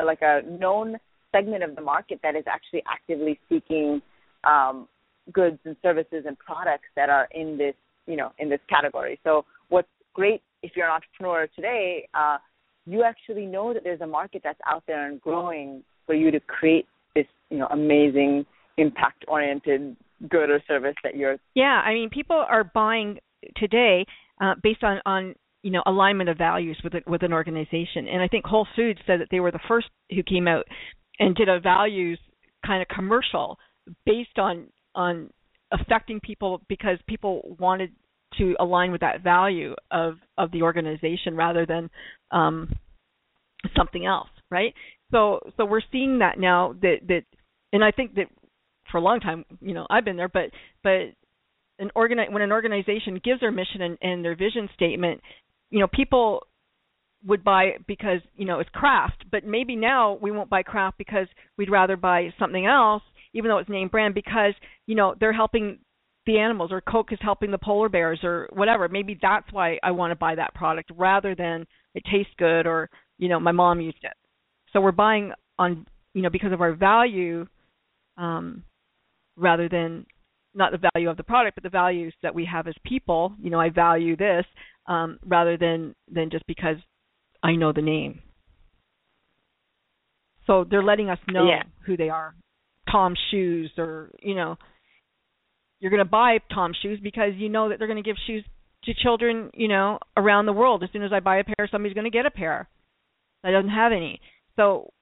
a 0.00 0.04
like 0.04 0.22
a 0.22 0.42
known 0.48 0.96
segment 1.32 1.62
of 1.62 1.74
the 1.76 1.82
market 1.82 2.20
that 2.22 2.36
is 2.36 2.44
actually 2.46 2.82
actively 2.90 3.38
seeking 3.48 4.00
um, 4.44 4.88
goods 5.32 5.58
and 5.64 5.76
services 5.82 6.24
and 6.26 6.38
products 6.38 6.88
that 6.96 7.08
are 7.08 7.28
in 7.32 7.56
this 7.56 7.74
you 8.06 8.16
know 8.16 8.32
in 8.38 8.48
this 8.48 8.60
category. 8.68 9.18
So 9.24 9.44
what's 9.68 9.88
great 10.14 10.42
if 10.62 10.72
you're 10.74 10.86
an 10.86 10.92
entrepreneur 10.92 11.46
today, 11.54 12.08
uh, 12.14 12.38
you 12.86 13.04
actually 13.04 13.46
know 13.46 13.72
that 13.72 13.84
there's 13.84 14.00
a 14.00 14.06
market 14.06 14.42
that's 14.42 14.60
out 14.66 14.82
there 14.86 15.06
and 15.06 15.20
growing 15.20 15.82
for 16.06 16.14
you 16.14 16.30
to 16.30 16.40
create 16.40 16.86
this 17.14 17.26
you 17.50 17.58
know 17.58 17.66
amazing 17.66 18.44
impact 18.78 19.24
oriented 19.28 19.96
good 20.28 20.50
or 20.50 20.62
service 20.66 20.94
that 21.02 21.16
you're. 21.16 21.36
Yeah, 21.54 21.82
I 21.84 21.94
mean 21.94 22.10
people 22.10 22.36
are 22.36 22.64
buying 22.64 23.18
today 23.56 24.06
uh, 24.40 24.54
based 24.62 24.82
on 24.82 25.00
on 25.06 25.34
you 25.62 25.70
know 25.70 25.82
alignment 25.86 26.28
of 26.28 26.38
values 26.38 26.78
with 26.82 26.94
a, 26.94 27.00
with 27.06 27.22
an 27.22 27.32
organization, 27.32 28.08
and 28.08 28.22
I 28.22 28.28
think 28.28 28.44
Whole 28.44 28.66
Foods 28.76 29.00
said 29.06 29.20
that 29.20 29.28
they 29.30 29.40
were 29.40 29.50
the 29.50 29.60
first 29.68 29.88
who 30.10 30.22
came 30.22 30.48
out 30.48 30.64
and 31.18 31.34
did 31.34 31.48
a 31.48 31.60
values 31.60 32.18
kind 32.64 32.82
of 32.82 32.88
commercial 32.88 33.58
based 34.04 34.38
on 34.38 34.68
on 34.94 35.30
affecting 35.72 36.20
people 36.20 36.62
because 36.68 36.98
people 37.08 37.56
wanted 37.58 37.90
to 38.38 38.54
align 38.60 38.92
with 38.92 39.00
that 39.00 39.22
value 39.22 39.74
of 39.90 40.14
of 40.38 40.50
the 40.52 40.62
organization 40.62 41.36
rather 41.36 41.66
than 41.66 41.90
um, 42.30 42.70
something 43.76 44.06
else, 44.06 44.28
right? 44.50 44.74
So 45.10 45.40
so 45.56 45.64
we're 45.64 45.80
seeing 45.92 46.18
that 46.20 46.38
now 46.38 46.74
that 46.82 46.96
that, 47.08 47.22
and 47.72 47.84
I 47.84 47.90
think 47.90 48.14
that 48.14 48.26
for 48.96 49.00
a 49.00 49.02
long 49.02 49.20
time, 49.20 49.44
you 49.60 49.74
know, 49.74 49.86
I've 49.90 50.04
been 50.04 50.16
there, 50.16 50.28
but 50.28 50.50
but 50.82 51.12
an 51.78 51.90
organi- 51.94 52.32
when 52.32 52.42
an 52.42 52.52
organization 52.52 53.20
gives 53.22 53.40
their 53.40 53.50
mission 53.50 53.82
and, 53.82 53.98
and 54.00 54.24
their 54.24 54.34
vision 54.34 54.68
statement, 54.74 55.20
you 55.70 55.80
know, 55.80 55.86
people 55.92 56.46
would 57.26 57.44
buy 57.44 57.72
because 57.86 58.20
you 58.36 58.46
know 58.46 58.60
it's 58.60 58.70
Kraft, 58.70 59.24
but 59.30 59.44
maybe 59.44 59.76
now 59.76 60.18
we 60.20 60.30
won't 60.30 60.48
buy 60.50 60.62
Kraft 60.62 60.96
because 60.96 61.26
we'd 61.58 61.70
rather 61.70 61.96
buy 61.96 62.32
something 62.38 62.66
else 62.66 63.02
even 63.36 63.50
though 63.50 63.58
it's 63.58 63.68
name 63.68 63.88
brand, 63.88 64.14
because 64.14 64.54
you 64.86 64.94
know 64.94 65.14
they're 65.20 65.32
helping 65.32 65.78
the 66.24 66.38
animals, 66.38 66.72
or 66.72 66.80
Coke 66.80 67.12
is 67.12 67.18
helping 67.20 67.50
the 67.50 67.58
polar 67.58 67.88
bears, 67.88 68.20
or 68.24 68.48
whatever. 68.52 68.88
Maybe 68.88 69.16
that's 69.20 69.46
why 69.52 69.78
I 69.82 69.90
want 69.92 70.10
to 70.10 70.16
buy 70.16 70.34
that 70.34 70.54
product 70.54 70.90
rather 70.96 71.34
than 71.34 71.66
it 71.94 72.02
tastes 72.10 72.32
good, 72.38 72.66
or 72.66 72.88
you 73.18 73.28
know 73.28 73.38
my 73.38 73.52
mom 73.52 73.80
used 73.80 74.02
it. 74.02 74.14
So 74.72 74.80
we're 74.80 74.92
buying 74.92 75.32
on 75.58 75.86
you 76.14 76.22
know 76.22 76.30
because 76.30 76.52
of 76.52 76.62
our 76.62 76.74
value, 76.74 77.46
um, 78.16 78.64
rather 79.36 79.68
than 79.68 80.06
not 80.54 80.72
the 80.72 80.88
value 80.94 81.10
of 81.10 81.16
the 81.16 81.22
product, 81.22 81.56
but 81.56 81.62
the 81.62 81.70
values 81.70 82.14
that 82.22 82.34
we 82.34 82.46
have 82.46 82.66
as 82.66 82.74
people. 82.84 83.34
You 83.40 83.50
know, 83.50 83.60
I 83.60 83.70
value 83.70 84.16
this 84.16 84.44
um, 84.86 85.18
rather 85.24 85.56
than 85.56 85.94
than 86.10 86.30
just 86.30 86.46
because 86.46 86.76
I 87.42 87.56
know 87.56 87.72
the 87.72 87.82
name. 87.82 88.22
So 90.46 90.64
they're 90.68 90.82
letting 90.82 91.10
us 91.10 91.18
know 91.28 91.48
yeah. 91.48 91.64
who 91.84 91.96
they 91.96 92.08
are 92.08 92.34
Tom's 92.90 93.18
shoes 93.30 93.70
or 93.76 94.10
you 94.22 94.34
know 94.34 94.56
you're 95.80 95.90
going 95.90 96.04
to 96.04 96.10
buy 96.10 96.38
Tom's 96.52 96.78
shoes 96.80 96.98
because 97.02 97.32
you 97.36 97.48
know 97.48 97.68
that 97.68 97.78
they're 97.78 97.88
going 97.88 98.02
to 98.02 98.08
give 98.08 98.16
shoes 98.26 98.44
to 98.84 98.94
children, 98.94 99.50
you 99.52 99.68
know, 99.68 99.98
around 100.16 100.46
the 100.46 100.52
world. 100.52 100.82
As 100.82 100.90
soon 100.92 101.02
as 101.02 101.12
I 101.12 101.20
buy 101.20 101.38
a 101.38 101.44
pair, 101.44 101.68
somebody's 101.70 101.94
going 101.94 102.04
to 102.04 102.10
get 102.10 102.26
a 102.26 102.30
pair 102.30 102.68
that 103.42 103.50
doesn't 103.50 103.70
have 103.70 103.92
any. 103.92 104.20
So 104.56 104.92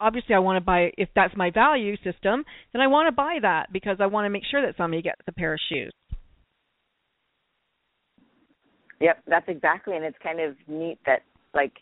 obviously 0.00 0.34
I 0.34 0.38
want 0.38 0.56
to 0.56 0.64
buy 0.64 0.92
if 0.96 1.08
that's 1.14 1.34
my 1.36 1.50
value 1.50 1.96
system, 1.96 2.44
then 2.72 2.82
I 2.82 2.86
want 2.86 3.08
to 3.08 3.12
buy 3.12 3.38
that 3.42 3.72
because 3.72 3.98
I 4.00 4.06
want 4.06 4.26
to 4.26 4.30
make 4.30 4.44
sure 4.50 4.64
that 4.64 4.76
somebody 4.76 5.02
gets 5.02 5.20
a 5.26 5.32
pair 5.32 5.54
of 5.54 5.60
shoes. 5.68 5.92
Yep, 9.00 9.22
that's 9.26 9.48
exactly 9.48 9.96
and 9.96 10.04
it's 10.04 10.16
kind 10.22 10.40
of 10.40 10.56
neat 10.68 10.98
that 11.06 11.22
like 11.54 11.72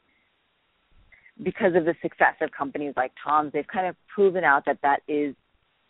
because 1.42 1.74
of 1.74 1.84
the 1.84 1.94
success 2.00 2.34
of 2.40 2.50
companies 2.52 2.94
like 2.96 3.12
Tom's, 3.22 3.52
they've 3.52 3.66
kind 3.66 3.86
of 3.86 3.96
proven 4.12 4.44
out 4.44 4.64
that 4.66 4.78
that 4.82 5.00
is 5.08 5.34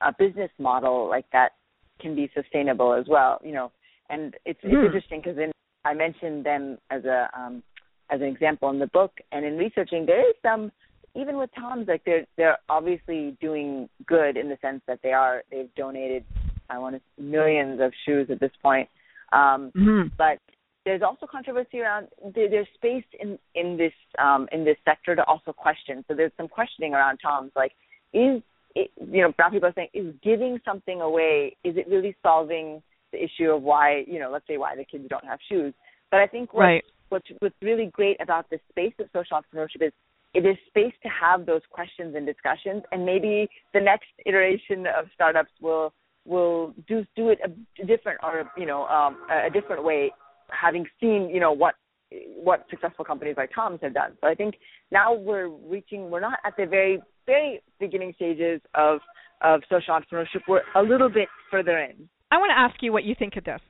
a 0.00 0.12
business 0.18 0.50
model 0.58 1.08
like 1.08 1.26
that 1.32 1.52
can 2.00 2.14
be 2.14 2.30
sustainable 2.34 2.92
as 2.94 3.06
well. 3.08 3.40
You 3.44 3.52
know, 3.52 3.72
and 4.10 4.34
it's 4.44 4.60
mm. 4.60 4.68
it's 4.68 4.74
hmm. 4.74 4.86
interesting 4.86 5.22
because 5.24 5.38
I 5.84 5.94
mentioned 5.94 6.44
them 6.44 6.78
as 6.90 7.04
a 7.04 7.28
um, 7.36 7.62
as 8.10 8.20
an 8.20 8.26
example 8.26 8.70
in 8.70 8.78
the 8.78 8.86
book, 8.88 9.12
and 9.32 9.44
in 9.44 9.56
researching, 9.56 10.06
there 10.06 10.28
is 10.28 10.34
some 10.42 10.72
even 11.14 11.36
with 11.36 11.50
Tom's 11.58 11.88
like 11.88 12.02
they're 12.04 12.26
they're 12.36 12.58
obviously 12.68 13.36
doing 13.40 13.88
good 14.06 14.36
in 14.36 14.48
the 14.48 14.58
sense 14.60 14.82
that 14.86 15.00
they 15.02 15.12
are 15.12 15.42
they've 15.50 15.72
donated 15.76 16.24
I 16.70 16.78
want 16.78 16.96
to 16.96 17.22
millions 17.22 17.80
of 17.80 17.92
shoes 18.06 18.28
at 18.30 18.40
this 18.40 18.52
point. 18.62 18.88
Um, 19.32 19.70
mm-hmm. 19.76 20.08
But 20.16 20.38
there's 20.84 21.02
also 21.02 21.26
controversy 21.26 21.80
around 21.80 22.08
there's 22.34 22.66
space 22.74 23.04
in 23.18 23.38
in 23.54 23.76
this 23.76 23.92
um, 24.18 24.48
in 24.52 24.64
this 24.64 24.76
sector 24.84 25.16
to 25.16 25.24
also 25.24 25.52
question. 25.52 26.04
So 26.08 26.14
there's 26.14 26.32
some 26.36 26.48
questioning 26.48 26.94
around 26.94 27.18
Tom's 27.18 27.52
like 27.56 27.72
is 28.12 28.42
it, 28.74 28.90
you 28.98 29.22
know 29.22 29.32
brown 29.32 29.52
people 29.52 29.68
are 29.68 29.74
saying 29.74 29.88
is 29.94 30.14
giving 30.22 30.58
something 30.64 31.00
away 31.00 31.56
is 31.64 31.76
it 31.76 31.86
really 31.88 32.16
solving 32.22 32.82
the 33.12 33.22
issue 33.22 33.50
of 33.50 33.62
why 33.62 34.04
you 34.06 34.18
know 34.18 34.30
let's 34.30 34.46
say 34.46 34.56
why 34.56 34.76
the 34.76 34.84
kids 34.84 35.04
don't 35.08 35.24
have 35.24 35.38
shoes. 35.48 35.72
But 36.10 36.20
I 36.20 36.26
think 36.26 36.52
what, 36.52 36.62
right. 36.62 36.84
what's 37.08 37.26
what's 37.38 37.56
really 37.62 37.86
great 37.86 38.20
about 38.20 38.48
the 38.50 38.58
space 38.70 38.94
of 39.00 39.06
social 39.12 39.38
entrepreneurship 39.40 39.86
is 39.86 39.92
it 40.34 40.44
is 40.44 40.56
space 40.66 40.92
to 41.02 41.08
have 41.08 41.46
those 41.46 41.62
questions 41.70 42.14
and 42.16 42.26
discussions, 42.26 42.82
and 42.92 43.06
maybe 43.06 43.48
the 43.72 43.80
next 43.80 44.08
iteration 44.26 44.86
of 44.86 45.06
startups 45.14 45.50
will 45.60 45.92
will 46.26 46.74
do 46.88 47.04
do 47.16 47.28
it 47.28 47.38
a 47.44 47.86
different 47.86 48.18
or 48.22 48.50
you 48.56 48.66
know 48.66 48.84
um, 48.86 49.18
a 49.30 49.50
different 49.50 49.84
way 49.84 50.10
having 50.50 50.86
seen 51.00 51.30
you 51.32 51.40
know 51.40 51.52
what 51.52 51.74
what 52.10 52.66
successful 52.70 53.04
companies 53.04 53.34
like 53.36 53.50
Tom's 53.54 53.80
have 53.82 53.94
done. 53.94 54.12
So 54.20 54.28
I 54.28 54.34
think 54.34 54.56
now 54.90 55.14
we're 55.14 55.48
reaching. 55.48 56.10
We're 56.10 56.20
not 56.20 56.38
at 56.44 56.54
the 56.56 56.66
very 56.66 57.00
very 57.26 57.60
beginning 57.78 58.12
stages 58.16 58.60
of 58.74 59.00
of 59.42 59.60
social 59.70 59.94
entrepreneurship. 59.94 60.42
We're 60.48 60.62
a 60.74 60.82
little 60.82 61.08
bit 61.08 61.28
further 61.50 61.78
in. 61.78 62.08
I 62.30 62.38
want 62.38 62.50
to 62.50 62.58
ask 62.58 62.82
you 62.82 62.92
what 62.92 63.04
you 63.04 63.14
think 63.18 63.36
of 63.36 63.44
this 63.44 63.60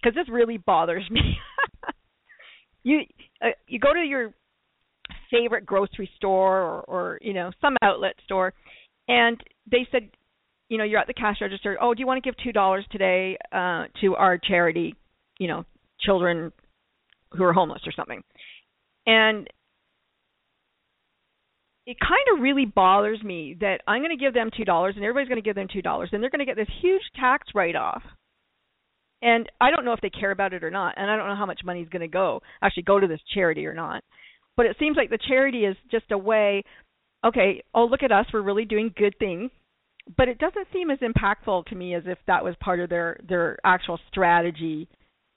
because 0.00 0.14
this 0.14 0.28
really 0.28 0.56
bothers 0.58 1.08
me. 1.10 1.36
you 2.84 3.00
uh, 3.42 3.48
you 3.66 3.78
go 3.78 3.92
to 3.92 4.00
your 4.00 4.32
favorite 5.30 5.66
grocery 5.66 6.10
store 6.16 6.60
or, 6.60 6.80
or 6.82 7.18
you 7.22 7.34
know 7.34 7.50
some 7.60 7.76
outlet 7.82 8.14
store, 8.24 8.52
and 9.08 9.40
they 9.70 9.86
said, 9.90 10.10
you 10.68 10.78
know, 10.78 10.84
you're 10.84 11.00
at 11.00 11.06
the 11.06 11.14
cash 11.14 11.36
register. 11.40 11.78
Oh, 11.80 11.94
do 11.94 12.00
you 12.00 12.06
want 12.06 12.22
to 12.22 12.28
give 12.28 12.36
two 12.42 12.52
dollars 12.52 12.84
today 12.90 13.36
uh, 13.52 13.84
to 14.00 14.14
our 14.16 14.38
charity? 14.38 14.94
You 15.38 15.48
know, 15.48 15.64
children 16.00 16.52
who 17.30 17.44
are 17.44 17.52
homeless 17.52 17.82
or 17.86 17.92
something. 17.92 18.22
And 19.06 19.46
it 21.86 21.96
kind 22.00 22.36
of 22.36 22.42
really 22.42 22.64
bothers 22.64 23.22
me 23.22 23.56
that 23.60 23.80
I'm 23.86 24.00
going 24.00 24.16
to 24.16 24.22
give 24.22 24.34
them 24.34 24.50
two 24.56 24.64
dollars 24.64 24.94
and 24.96 25.04
everybody's 25.04 25.28
going 25.28 25.42
to 25.42 25.46
give 25.46 25.54
them 25.54 25.68
two 25.72 25.82
dollars 25.82 26.10
and 26.12 26.22
they're 26.22 26.30
going 26.30 26.40
to 26.40 26.46
get 26.46 26.56
this 26.56 26.74
huge 26.80 27.02
tax 27.18 27.48
write-off. 27.54 28.02
And 29.22 29.50
I 29.60 29.70
don't 29.70 29.84
know 29.84 29.92
if 29.92 30.00
they 30.00 30.10
care 30.10 30.30
about 30.30 30.52
it 30.52 30.62
or 30.62 30.70
not, 30.70 30.94
and 30.96 31.10
I 31.10 31.16
don't 31.16 31.26
know 31.26 31.36
how 31.36 31.46
much 31.46 31.62
money 31.64 31.80
is 31.80 31.88
going 31.88 32.02
to 32.02 32.08
go 32.08 32.42
actually 32.62 32.82
go 32.82 33.00
to 33.00 33.06
this 33.06 33.20
charity 33.32 33.66
or 33.66 33.72
not. 33.72 34.04
But 34.56 34.66
it 34.66 34.76
seems 34.78 34.96
like 34.96 35.10
the 35.10 35.18
charity 35.28 35.64
is 35.64 35.76
just 35.90 36.10
a 36.10 36.18
way. 36.18 36.62
Okay, 37.24 37.62
oh 37.74 37.84
look 37.84 38.02
at 38.02 38.12
us, 38.12 38.26
we're 38.32 38.42
really 38.42 38.64
doing 38.64 38.92
good 38.96 39.14
things. 39.18 39.50
But 40.16 40.28
it 40.28 40.38
doesn't 40.38 40.68
seem 40.72 40.90
as 40.90 40.98
impactful 41.00 41.66
to 41.66 41.74
me 41.74 41.94
as 41.94 42.04
if 42.06 42.18
that 42.26 42.44
was 42.44 42.54
part 42.60 42.80
of 42.80 42.88
their 42.88 43.18
their 43.28 43.58
actual 43.64 43.98
strategy. 44.08 44.88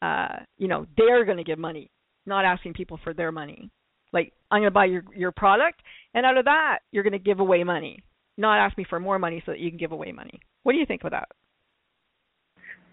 Uh, 0.01 0.37
you 0.57 0.67
know, 0.67 0.85
they're 0.95 1.25
going 1.25 1.37
to 1.37 1.43
give 1.43 1.59
money, 1.59 1.89
not 2.25 2.45
asking 2.45 2.73
people 2.73 2.99
for 3.03 3.13
their 3.13 3.31
money. 3.31 3.69
Like 4.13 4.31
I'm 4.51 4.61
going 4.61 4.67
to 4.67 4.71
buy 4.71 4.85
your 4.85 5.03
your 5.15 5.31
product, 5.31 5.81
and 6.13 6.25
out 6.25 6.37
of 6.37 6.45
that, 6.45 6.79
you're 6.91 7.03
going 7.03 7.13
to 7.13 7.19
give 7.19 7.39
away 7.39 7.63
money, 7.63 8.03
not 8.37 8.59
ask 8.59 8.77
me 8.77 8.85
for 8.87 8.99
more 8.99 9.19
money 9.19 9.41
so 9.45 9.51
that 9.51 9.59
you 9.59 9.69
can 9.69 9.79
give 9.79 9.91
away 9.91 10.11
money. 10.11 10.39
What 10.63 10.73
do 10.73 10.77
you 10.77 10.85
think 10.85 11.03
of 11.03 11.11
that? 11.11 11.29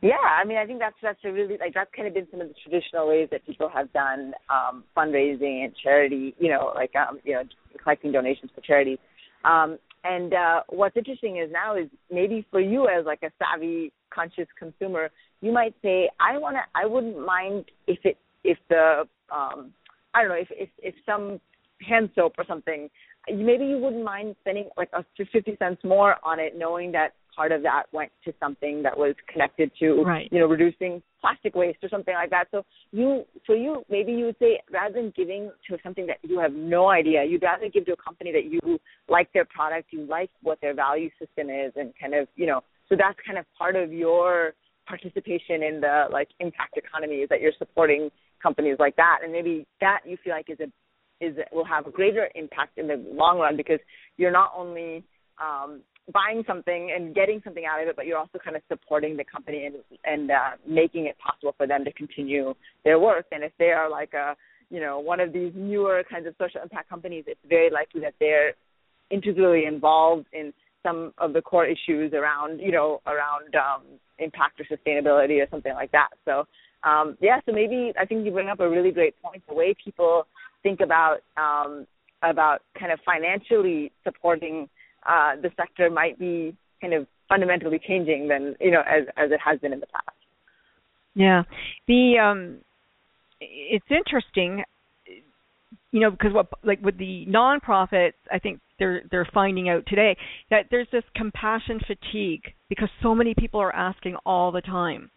Yeah, 0.06 0.14
I 0.40 0.44
mean, 0.44 0.58
I 0.58 0.66
think 0.66 0.78
that's 0.78 0.96
that's 1.02 1.18
a 1.24 1.32
really 1.32 1.56
like 1.58 1.74
that's 1.74 1.90
kind 1.96 2.06
of 2.06 2.14
been 2.14 2.28
some 2.30 2.40
of 2.40 2.48
the 2.48 2.54
traditional 2.62 3.08
ways 3.08 3.28
that 3.32 3.44
people 3.44 3.68
have 3.68 3.92
done 3.92 4.34
um, 4.48 4.84
fundraising 4.96 5.64
and 5.64 5.72
charity. 5.82 6.34
You 6.38 6.50
know, 6.50 6.72
like 6.74 6.94
um, 6.94 7.18
you 7.24 7.32
know, 7.34 7.42
collecting 7.82 8.12
donations 8.12 8.50
for 8.54 8.60
charities. 8.60 8.98
Um, 9.44 9.78
and 10.04 10.32
uh, 10.34 10.60
what's 10.68 10.96
interesting 10.96 11.38
is 11.38 11.50
now 11.50 11.76
is 11.76 11.88
maybe 12.10 12.46
for 12.50 12.60
you 12.60 12.88
as 12.88 13.04
like 13.04 13.22
a 13.24 13.30
savvy, 13.38 13.92
conscious 14.10 14.46
consumer, 14.58 15.10
you 15.40 15.52
might 15.52 15.74
say, 15.82 16.08
I 16.20 16.38
want 16.38 16.56
to, 16.56 16.62
I 16.80 16.86
wouldn't 16.86 17.18
mind 17.24 17.64
if 17.88 17.98
it, 18.04 18.16
if 18.44 18.58
the, 18.68 19.08
um, 19.34 19.72
I 20.14 20.22
don't 20.22 20.28
know, 20.28 20.36
if 20.36 20.48
if 20.50 20.68
if 20.78 20.94
some 21.04 21.40
hand 21.86 22.10
soap 22.14 22.34
or 22.38 22.44
something, 22.46 22.88
maybe 23.28 23.64
you 23.64 23.78
wouldn't 23.78 24.04
mind 24.04 24.36
spending 24.42 24.68
like 24.76 24.90
a 24.92 25.04
fifty 25.16 25.56
cents 25.58 25.82
more 25.84 26.16
on 26.22 26.38
it, 26.38 26.56
knowing 26.56 26.92
that 26.92 27.14
part 27.36 27.52
of 27.52 27.62
that 27.62 27.84
went 27.92 28.10
to 28.24 28.32
something 28.40 28.82
that 28.82 28.96
was 28.96 29.14
connected 29.30 29.70
to 29.78 30.02
right. 30.02 30.28
you 30.32 30.40
know 30.40 30.46
reducing 30.46 31.02
plastic 31.20 31.54
waste 31.54 31.78
or 31.82 31.88
something 31.88 32.14
like 32.14 32.30
that 32.30 32.46
so 32.50 32.64
you 32.92 33.24
for 33.44 33.54
you 33.54 33.84
maybe 33.90 34.12
you 34.12 34.24
would 34.24 34.36
say 34.38 34.60
rather 34.72 34.94
than 34.94 35.12
giving 35.14 35.50
to 35.68 35.76
something 35.82 36.06
that 36.06 36.16
you 36.22 36.38
have 36.38 36.52
no 36.52 36.88
idea 36.88 37.24
you'd 37.24 37.42
rather 37.42 37.68
give 37.68 37.84
to 37.84 37.92
a 37.92 37.96
company 37.96 38.32
that 38.32 38.50
you 38.50 38.78
like 39.08 39.30
their 39.32 39.44
product 39.44 39.88
you 39.92 40.06
like 40.06 40.30
what 40.42 40.58
their 40.60 40.74
value 40.74 41.10
system 41.18 41.50
is 41.50 41.72
and 41.76 41.92
kind 42.00 42.14
of 42.14 42.26
you 42.36 42.46
know 42.46 42.60
so 42.88 42.96
that's 42.96 43.18
kind 43.26 43.38
of 43.38 43.44
part 43.58 43.76
of 43.76 43.92
your 43.92 44.54
participation 44.86 45.62
in 45.62 45.80
the 45.80 46.06
like 46.10 46.28
impact 46.40 46.76
economy 46.76 47.16
is 47.16 47.28
that 47.28 47.40
you're 47.40 47.52
supporting 47.58 48.08
companies 48.42 48.76
like 48.78 48.96
that 48.96 49.18
and 49.22 49.32
maybe 49.32 49.66
that 49.80 50.00
you 50.06 50.16
feel 50.24 50.32
like 50.32 50.48
is 50.48 50.60
a 50.60 50.70
is 51.18 51.34
will 51.50 51.64
have 51.64 51.86
a 51.86 51.90
greater 51.90 52.28
impact 52.34 52.76
in 52.78 52.86
the 52.86 53.02
long 53.10 53.38
run 53.38 53.56
because 53.56 53.80
you're 54.18 54.30
not 54.30 54.52
only 54.54 55.02
um, 55.40 55.80
buying 56.12 56.44
something 56.46 56.92
and 56.94 57.14
getting 57.14 57.40
something 57.44 57.64
out 57.64 57.82
of 57.82 57.88
it, 57.88 57.96
but 57.96 58.06
you're 58.06 58.18
also 58.18 58.38
kind 58.42 58.56
of 58.56 58.62
supporting 58.68 59.16
the 59.16 59.24
company 59.24 59.66
and 59.66 59.76
and 60.04 60.30
uh, 60.30 60.50
making 60.66 61.06
it 61.06 61.16
possible 61.18 61.54
for 61.56 61.66
them 61.66 61.84
to 61.84 61.92
continue 61.92 62.54
their 62.84 62.98
work. 62.98 63.26
And 63.32 63.42
if 63.42 63.52
they 63.58 63.70
are 63.70 63.90
like 63.90 64.14
a 64.14 64.36
you 64.70 64.80
know 64.80 64.98
one 64.98 65.20
of 65.20 65.32
these 65.32 65.52
newer 65.54 66.04
kinds 66.08 66.26
of 66.26 66.34
social 66.38 66.60
impact 66.62 66.88
companies, 66.88 67.24
it's 67.26 67.40
very 67.48 67.70
likely 67.70 68.00
that 68.02 68.14
they're 68.20 68.54
integrally 69.10 69.64
involved 69.64 70.26
in 70.32 70.52
some 70.84 71.12
of 71.18 71.32
the 71.32 71.42
core 71.42 71.66
issues 71.66 72.12
around 72.12 72.60
you 72.60 72.72
know 72.72 73.00
around 73.06 73.54
um, 73.56 73.82
impact 74.18 74.60
or 74.60 74.64
sustainability 74.64 75.42
or 75.42 75.48
something 75.50 75.74
like 75.74 75.92
that. 75.92 76.10
So 76.24 76.46
um, 76.84 77.16
yeah, 77.20 77.40
so 77.46 77.52
maybe 77.52 77.92
I 78.00 78.04
think 78.04 78.24
you 78.24 78.30
bring 78.30 78.48
up 78.48 78.60
a 78.60 78.68
really 78.68 78.92
great 78.92 79.20
point. 79.20 79.42
The 79.48 79.54
way 79.54 79.74
people 79.82 80.26
think 80.62 80.80
about 80.80 81.18
um, 81.36 81.86
about 82.22 82.62
kind 82.78 82.92
of 82.92 83.00
financially 83.04 83.92
supporting 84.04 84.68
uh, 85.08 85.36
the 85.40 85.50
sector 85.56 85.90
might 85.90 86.18
be 86.18 86.56
kind 86.80 86.94
of 86.94 87.06
fundamentally 87.28 87.80
changing 87.86 88.28
than 88.28 88.54
you 88.60 88.70
know 88.70 88.80
as 88.80 89.04
as 89.16 89.30
it 89.30 89.40
has 89.44 89.58
been 89.60 89.72
in 89.72 89.80
the 89.80 89.86
past. 89.86 90.16
Yeah, 91.14 91.42
the 91.88 92.18
um, 92.22 92.58
it's 93.40 93.86
interesting, 93.90 94.62
you 95.90 96.00
know, 96.00 96.10
because 96.10 96.32
what 96.32 96.48
like 96.62 96.80
with 96.82 96.98
the 96.98 97.26
nonprofits, 97.28 98.12
I 98.32 98.38
think 98.38 98.60
they're 98.78 99.02
they're 99.10 99.28
finding 99.32 99.68
out 99.68 99.84
today 99.86 100.16
that 100.50 100.66
there's 100.70 100.88
this 100.92 101.04
compassion 101.14 101.80
fatigue 101.86 102.42
because 102.68 102.88
so 103.02 103.14
many 103.14 103.34
people 103.38 103.60
are 103.60 103.74
asking 103.74 104.16
all 104.26 104.52
the 104.52 104.60
time, 104.60 105.10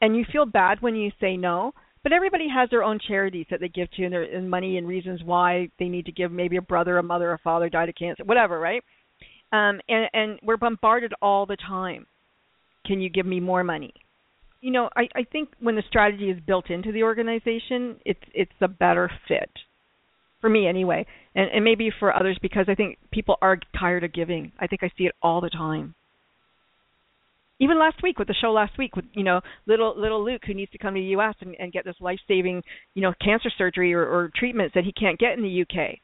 and 0.00 0.16
you 0.16 0.24
feel 0.30 0.46
bad 0.46 0.78
when 0.80 0.94
you 0.94 1.10
say 1.20 1.36
no. 1.36 1.72
But 2.02 2.12
everybody 2.12 2.46
has 2.54 2.70
their 2.70 2.84
own 2.84 3.00
charities 3.08 3.46
that 3.50 3.58
they 3.58 3.66
give 3.66 3.90
to, 3.92 4.04
and, 4.04 4.12
their, 4.12 4.22
and 4.22 4.48
money 4.48 4.78
and 4.78 4.86
reasons 4.86 5.24
why 5.24 5.68
they 5.80 5.88
need 5.88 6.06
to 6.06 6.12
give. 6.12 6.30
Maybe 6.30 6.56
a 6.56 6.62
brother, 6.62 6.98
a 6.98 7.02
mother, 7.02 7.32
a 7.32 7.38
father 7.38 7.68
died 7.68 7.88
of 7.88 7.96
cancer, 7.96 8.22
whatever, 8.22 8.60
right? 8.60 8.84
Um, 9.52 9.80
and, 9.88 10.08
and 10.12 10.40
we're 10.42 10.56
bombarded 10.56 11.12
all 11.22 11.46
the 11.46 11.56
time. 11.56 12.06
Can 12.84 13.00
you 13.00 13.08
give 13.08 13.26
me 13.26 13.40
more 13.40 13.64
money? 13.64 13.92
You 14.60 14.72
know, 14.72 14.88
I, 14.96 15.08
I 15.14 15.24
think 15.30 15.50
when 15.60 15.76
the 15.76 15.82
strategy 15.88 16.30
is 16.30 16.38
built 16.44 16.70
into 16.70 16.92
the 16.92 17.02
organization, 17.02 17.96
it's 18.04 18.20
it's 18.34 18.52
a 18.60 18.68
better 18.68 19.10
fit 19.28 19.50
for 20.40 20.50
me 20.50 20.66
anyway, 20.66 21.06
and, 21.34 21.50
and 21.50 21.64
maybe 21.64 21.90
for 21.98 22.14
others 22.14 22.38
because 22.40 22.66
I 22.68 22.74
think 22.74 22.98
people 23.12 23.36
are 23.42 23.58
tired 23.78 24.04
of 24.04 24.12
giving. 24.12 24.52
I 24.58 24.66
think 24.66 24.82
I 24.82 24.90
see 24.96 25.04
it 25.04 25.14
all 25.22 25.40
the 25.40 25.50
time. 25.50 25.94
Even 27.58 27.78
last 27.78 28.02
week 28.02 28.18
with 28.18 28.28
the 28.28 28.34
show 28.34 28.52
last 28.52 28.76
week 28.76 28.96
with 28.96 29.04
you 29.12 29.24
know 29.24 29.40
little 29.66 29.94
little 29.96 30.24
Luke 30.24 30.42
who 30.46 30.54
needs 30.54 30.72
to 30.72 30.78
come 30.78 30.94
to 30.94 31.00
the 31.00 31.06
U.S. 31.08 31.34
and, 31.40 31.54
and 31.58 31.72
get 31.72 31.84
this 31.84 31.96
life 32.00 32.18
saving 32.26 32.62
you 32.94 33.02
know 33.02 33.12
cancer 33.22 33.50
surgery 33.56 33.94
or, 33.94 34.02
or 34.02 34.30
treatments 34.34 34.74
that 34.74 34.84
he 34.84 34.92
can't 34.92 35.18
get 35.18 35.32
in 35.32 35.42
the 35.42 35.48
U.K 35.48 36.00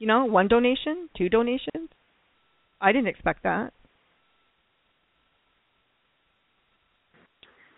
you 0.00 0.06
know, 0.06 0.24
one 0.24 0.48
donation, 0.48 1.08
two 1.16 1.28
donations. 1.28 1.90
I 2.80 2.90
didn't 2.90 3.08
expect 3.08 3.44
that. 3.44 3.72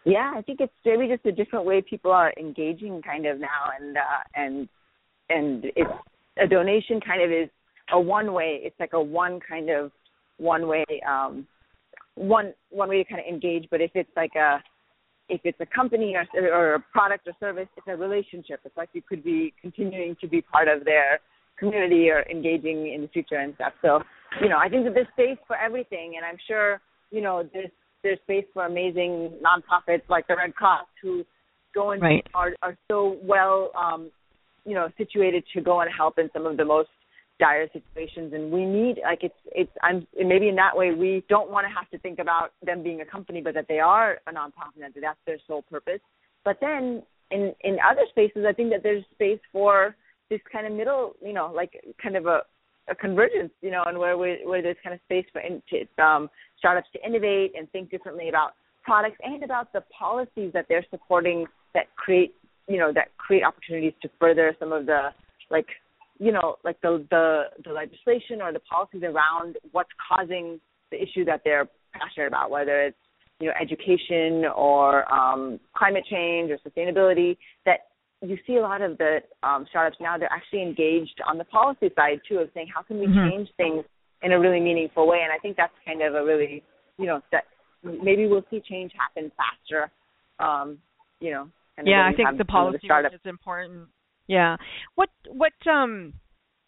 Yeah, 0.05 0.33
I 0.35 0.41
think 0.43 0.61
it's 0.61 0.73
maybe 0.85 1.09
just 1.09 1.27
a 1.27 1.33
different 1.33 1.65
way 1.67 1.83
people 1.83 2.13
are 2.13 2.33
engaging 2.39 3.03
kind 3.03 3.27
of 3.27 3.39
now 3.39 3.71
and 3.79 3.97
uh 3.97 4.01
and 4.35 4.69
and 5.29 5.65
it's 5.77 5.91
a 6.43 6.47
donation 6.47 7.01
kind 7.01 7.23
of 7.23 7.31
is 7.31 7.49
a 7.93 8.01
one 8.01 8.33
way 8.33 8.61
it's 8.63 8.79
like 8.81 8.95
a 8.95 9.01
one 9.01 9.39
kind 9.49 9.71
of 9.71 9.93
one 10.39 10.67
way 10.67 10.85
um 11.09 11.47
one 12.17 12.53
one 12.71 12.89
way 12.89 13.05
to 13.05 13.09
kind 13.09 13.21
of 13.21 13.33
engage 13.33 13.69
but 13.71 13.81
if 13.81 13.93
it's 13.95 14.11
like 14.17 14.35
a 14.35 14.61
if 15.29 15.41
it's 15.45 15.61
a 15.61 15.67
company 15.67 16.17
or, 16.17 16.27
or 16.53 16.75
a 16.75 16.81
product 16.93 17.29
or 17.29 17.33
service 17.39 17.69
it's 17.77 17.87
a 17.87 17.97
relationship 17.97 18.59
it's 18.65 18.77
like 18.77 18.89
you 18.95 19.03
could 19.09 19.23
be 19.23 19.55
continuing 19.61 20.17
to 20.21 20.27
be 20.27 20.43
part 20.43 20.67
of 20.67 20.85
their 20.85 21.21
community 21.63 22.11
or 22.11 22.25
engaging 22.31 22.93
in 22.93 23.03
the 23.03 23.09
future 23.09 23.37
and 23.37 23.55
stuff. 23.55 23.73
So, 23.83 24.01
you 24.41 24.49
know, 24.49 24.59
I 24.59 24.69
think 24.69 24.85
that 24.85 24.95
there's 24.95 25.07
space 25.13 25.39
for 25.47 25.57
everything, 25.57 26.15
and 26.17 26.25
I'm 26.25 26.39
sure, 26.49 26.81
you 27.11 27.21
know, 27.21 27.49
there's 27.53 27.71
there's 28.03 28.19
space 28.25 28.45
for 28.53 28.67
amazing 28.67 29.39
nonprofits 29.41 30.03
like 30.09 30.27
the 30.27 30.37
Red 30.37 30.55
Cross 30.55 30.87
who 31.01 31.25
go 31.75 31.93
and 31.93 32.03
right. 32.03 32.27
are 32.35 32.53
are 32.63 32.77
so 32.91 33.19
well, 33.23 33.71
um, 33.79 34.11
you 34.65 34.75
know, 34.75 34.89
situated 34.99 35.45
to 35.55 35.61
go 35.61 35.81
and 35.81 35.91
help 35.97 36.19
in 36.19 36.29
some 36.33 36.47
of 36.47 36.57
the 36.57 36.65
most 36.65 36.89
dire 37.39 37.69
situations 37.73 38.33
and 38.35 38.53
we 38.53 38.65
need 38.65 39.01
like 39.03 39.21
it's 39.23 39.35
it's 39.47 39.71
i'm 39.83 40.07
maybe 40.17 40.49
in 40.49 40.55
that 40.55 40.77
way 40.77 40.93
we 40.93 41.25
don't 41.29 41.51
want 41.51 41.67
to 41.67 41.75
have 41.75 41.91
to 41.91 41.99
think 41.99 42.21
about 42.21 42.53
them 42.65 42.83
being 42.83 43.01
a 43.01 43.05
company 43.05 43.41
but 43.41 43.55
that 43.55 43.67
they 43.69 43.81
are 43.81 44.19
a 44.29 44.31
nonprofit 44.33 44.77
and 44.77 44.85
that 44.85 45.01
that's 45.01 45.19
their 45.27 45.39
sole 45.49 45.63
purpose 45.63 45.99
but 46.45 46.59
then 46.61 47.03
in 47.33 47.53
in 47.65 47.79
other 47.91 48.03
spaces 48.11 48.45
i 48.49 48.53
think 48.53 48.71
that 48.71 48.83
there's 48.83 49.03
space 49.13 49.41
for 49.51 49.97
this 50.33 50.41
kind 50.51 50.67
of 50.67 50.73
middle, 50.73 51.13
you 51.23 51.35
know, 51.35 51.53
like 51.55 51.79
kind 52.03 52.17
of 52.17 52.25
a, 52.27 52.41
a 52.89 52.95
convergence, 52.95 53.53
you 53.61 53.71
know, 53.71 53.83
and 53.87 53.99
where 53.99 54.17
we, 54.17 54.41
where 54.45 54.63
there's 54.63 54.79
kind 54.83 54.95
of 54.95 55.01
space 55.05 55.27
for 55.31 55.43
in, 55.43 55.63
to, 55.69 56.03
um, 56.03 56.31
startups 56.59 56.89
to 56.95 57.07
innovate 57.07 57.53
and 57.57 57.71
think 57.71 57.91
differently 57.91 58.31
about 58.31 58.53
products 58.83 59.19
and 59.23 59.45
about 59.45 59.71
the 59.75 59.83
policies 59.97 60.51
that 60.55 60.65
they're 60.71 60.87
supporting 60.91 61.45
that 61.75 61.95
create, 61.97 62.35
you 62.67 62.79
know, 62.79 62.93
that 62.95 63.15
create 63.19 63.45
opportunities 63.45 63.93
to 64.01 64.09
further 64.19 64.57
some 64.59 64.73
of 64.73 64.87
the 64.87 65.11
like, 65.51 65.67
you 66.19 66.33
know, 66.33 66.57
like 66.65 66.81
the 66.81 67.05
the 67.11 67.43
the 67.65 67.73
legislation 67.73 68.41
or 68.41 68.53
the 68.53 68.61
policies 68.61 69.03
around 69.03 69.59
what's 69.73 69.91
causing 70.09 70.59
the 70.91 70.97
issue 71.03 71.27
that 71.27 71.43
they're 71.45 71.69
passionate 71.93 72.29
about, 72.29 72.51
whether 72.51 72.81
it's 72.81 72.97
you 73.39 73.49
know 73.49 73.55
education 73.61 74.45
or 74.57 75.13
um, 75.13 75.61
climate 75.77 76.05
change 76.11 76.51
or 76.51 76.59
sustainability 76.67 77.37
that 77.67 77.81
you 78.23 78.39
see 78.47 78.57
a 78.57 78.61
lot 78.61 78.83
of 78.83 78.99
the 78.99 79.19
um, 79.43 79.67
startups 79.69 79.99
now 80.01 80.17
they're 80.17 80.33
actually 80.33 80.63
engaged 80.63 81.21
on 81.29 81.39
the 81.39 81.45
policy 81.45 81.91
side 81.97 82.21
too 82.29 82.39
of 82.39 82.49
saying 82.55 82.69
how 82.75 82.83
can 82.83 82.99
we 82.99 83.07
mm-hmm. 83.07 83.31
change 83.31 83.49
things 83.57 83.85
in 84.23 84.33
a 84.33 84.39
really 84.39 84.61
meaningful 84.61 85.09
way? 85.09 85.21
And 85.23 85.33
i 85.33 85.39
think 85.39 85.57
that's 85.57 85.73
kind 85.85 86.03
of 86.03 86.15
a 86.15 86.25
really 86.25 86.63
you 86.99 87.07
know 87.07 87.21
that 87.33 87.45
maybe 87.83 88.27
we'll 88.27 88.45
see 88.51 88.63
change 88.69 88.93
happen 88.97 89.31
faster 89.37 89.91
um 90.39 90.79
you 91.21 91.31
know 91.31 91.49
yeah 91.85 92.09
i 92.11 92.15
think 92.15 92.39
the 92.39 92.45
policy 92.45 92.87
the 92.87 93.15
is 93.15 93.21
important. 93.25 93.89
Yeah. 94.27 94.57
What 94.95 95.11
what 95.29 95.53
um 95.71 96.15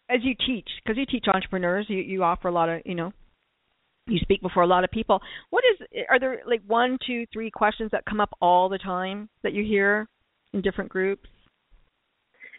as 0.09 0.19
you 0.23 0.35
teach 0.45 0.67
because 0.83 0.97
you 0.97 1.05
teach 1.05 1.25
entrepreneurs 1.33 1.85
you 1.89 1.97
you 1.97 2.23
offer 2.23 2.47
a 2.47 2.51
lot 2.51 2.69
of 2.69 2.81
you 2.85 2.95
know 2.95 3.11
you 4.07 4.19
speak 4.19 4.41
before 4.41 4.63
a 4.63 4.67
lot 4.67 4.83
of 4.83 4.91
people. 4.91 5.19
What 5.49 5.63
is 5.71 5.87
are 6.09 6.19
there 6.19 6.41
like 6.47 6.61
one 6.67 6.97
two 7.05 7.25
three 7.33 7.49
questions 7.49 7.91
that 7.91 8.05
come 8.05 8.19
up 8.19 8.29
all 8.41 8.69
the 8.69 8.77
time 8.77 9.29
that 9.43 9.53
you 9.53 9.63
hear 9.63 10.07
in 10.53 10.61
different 10.61 10.91
groups 10.91 11.27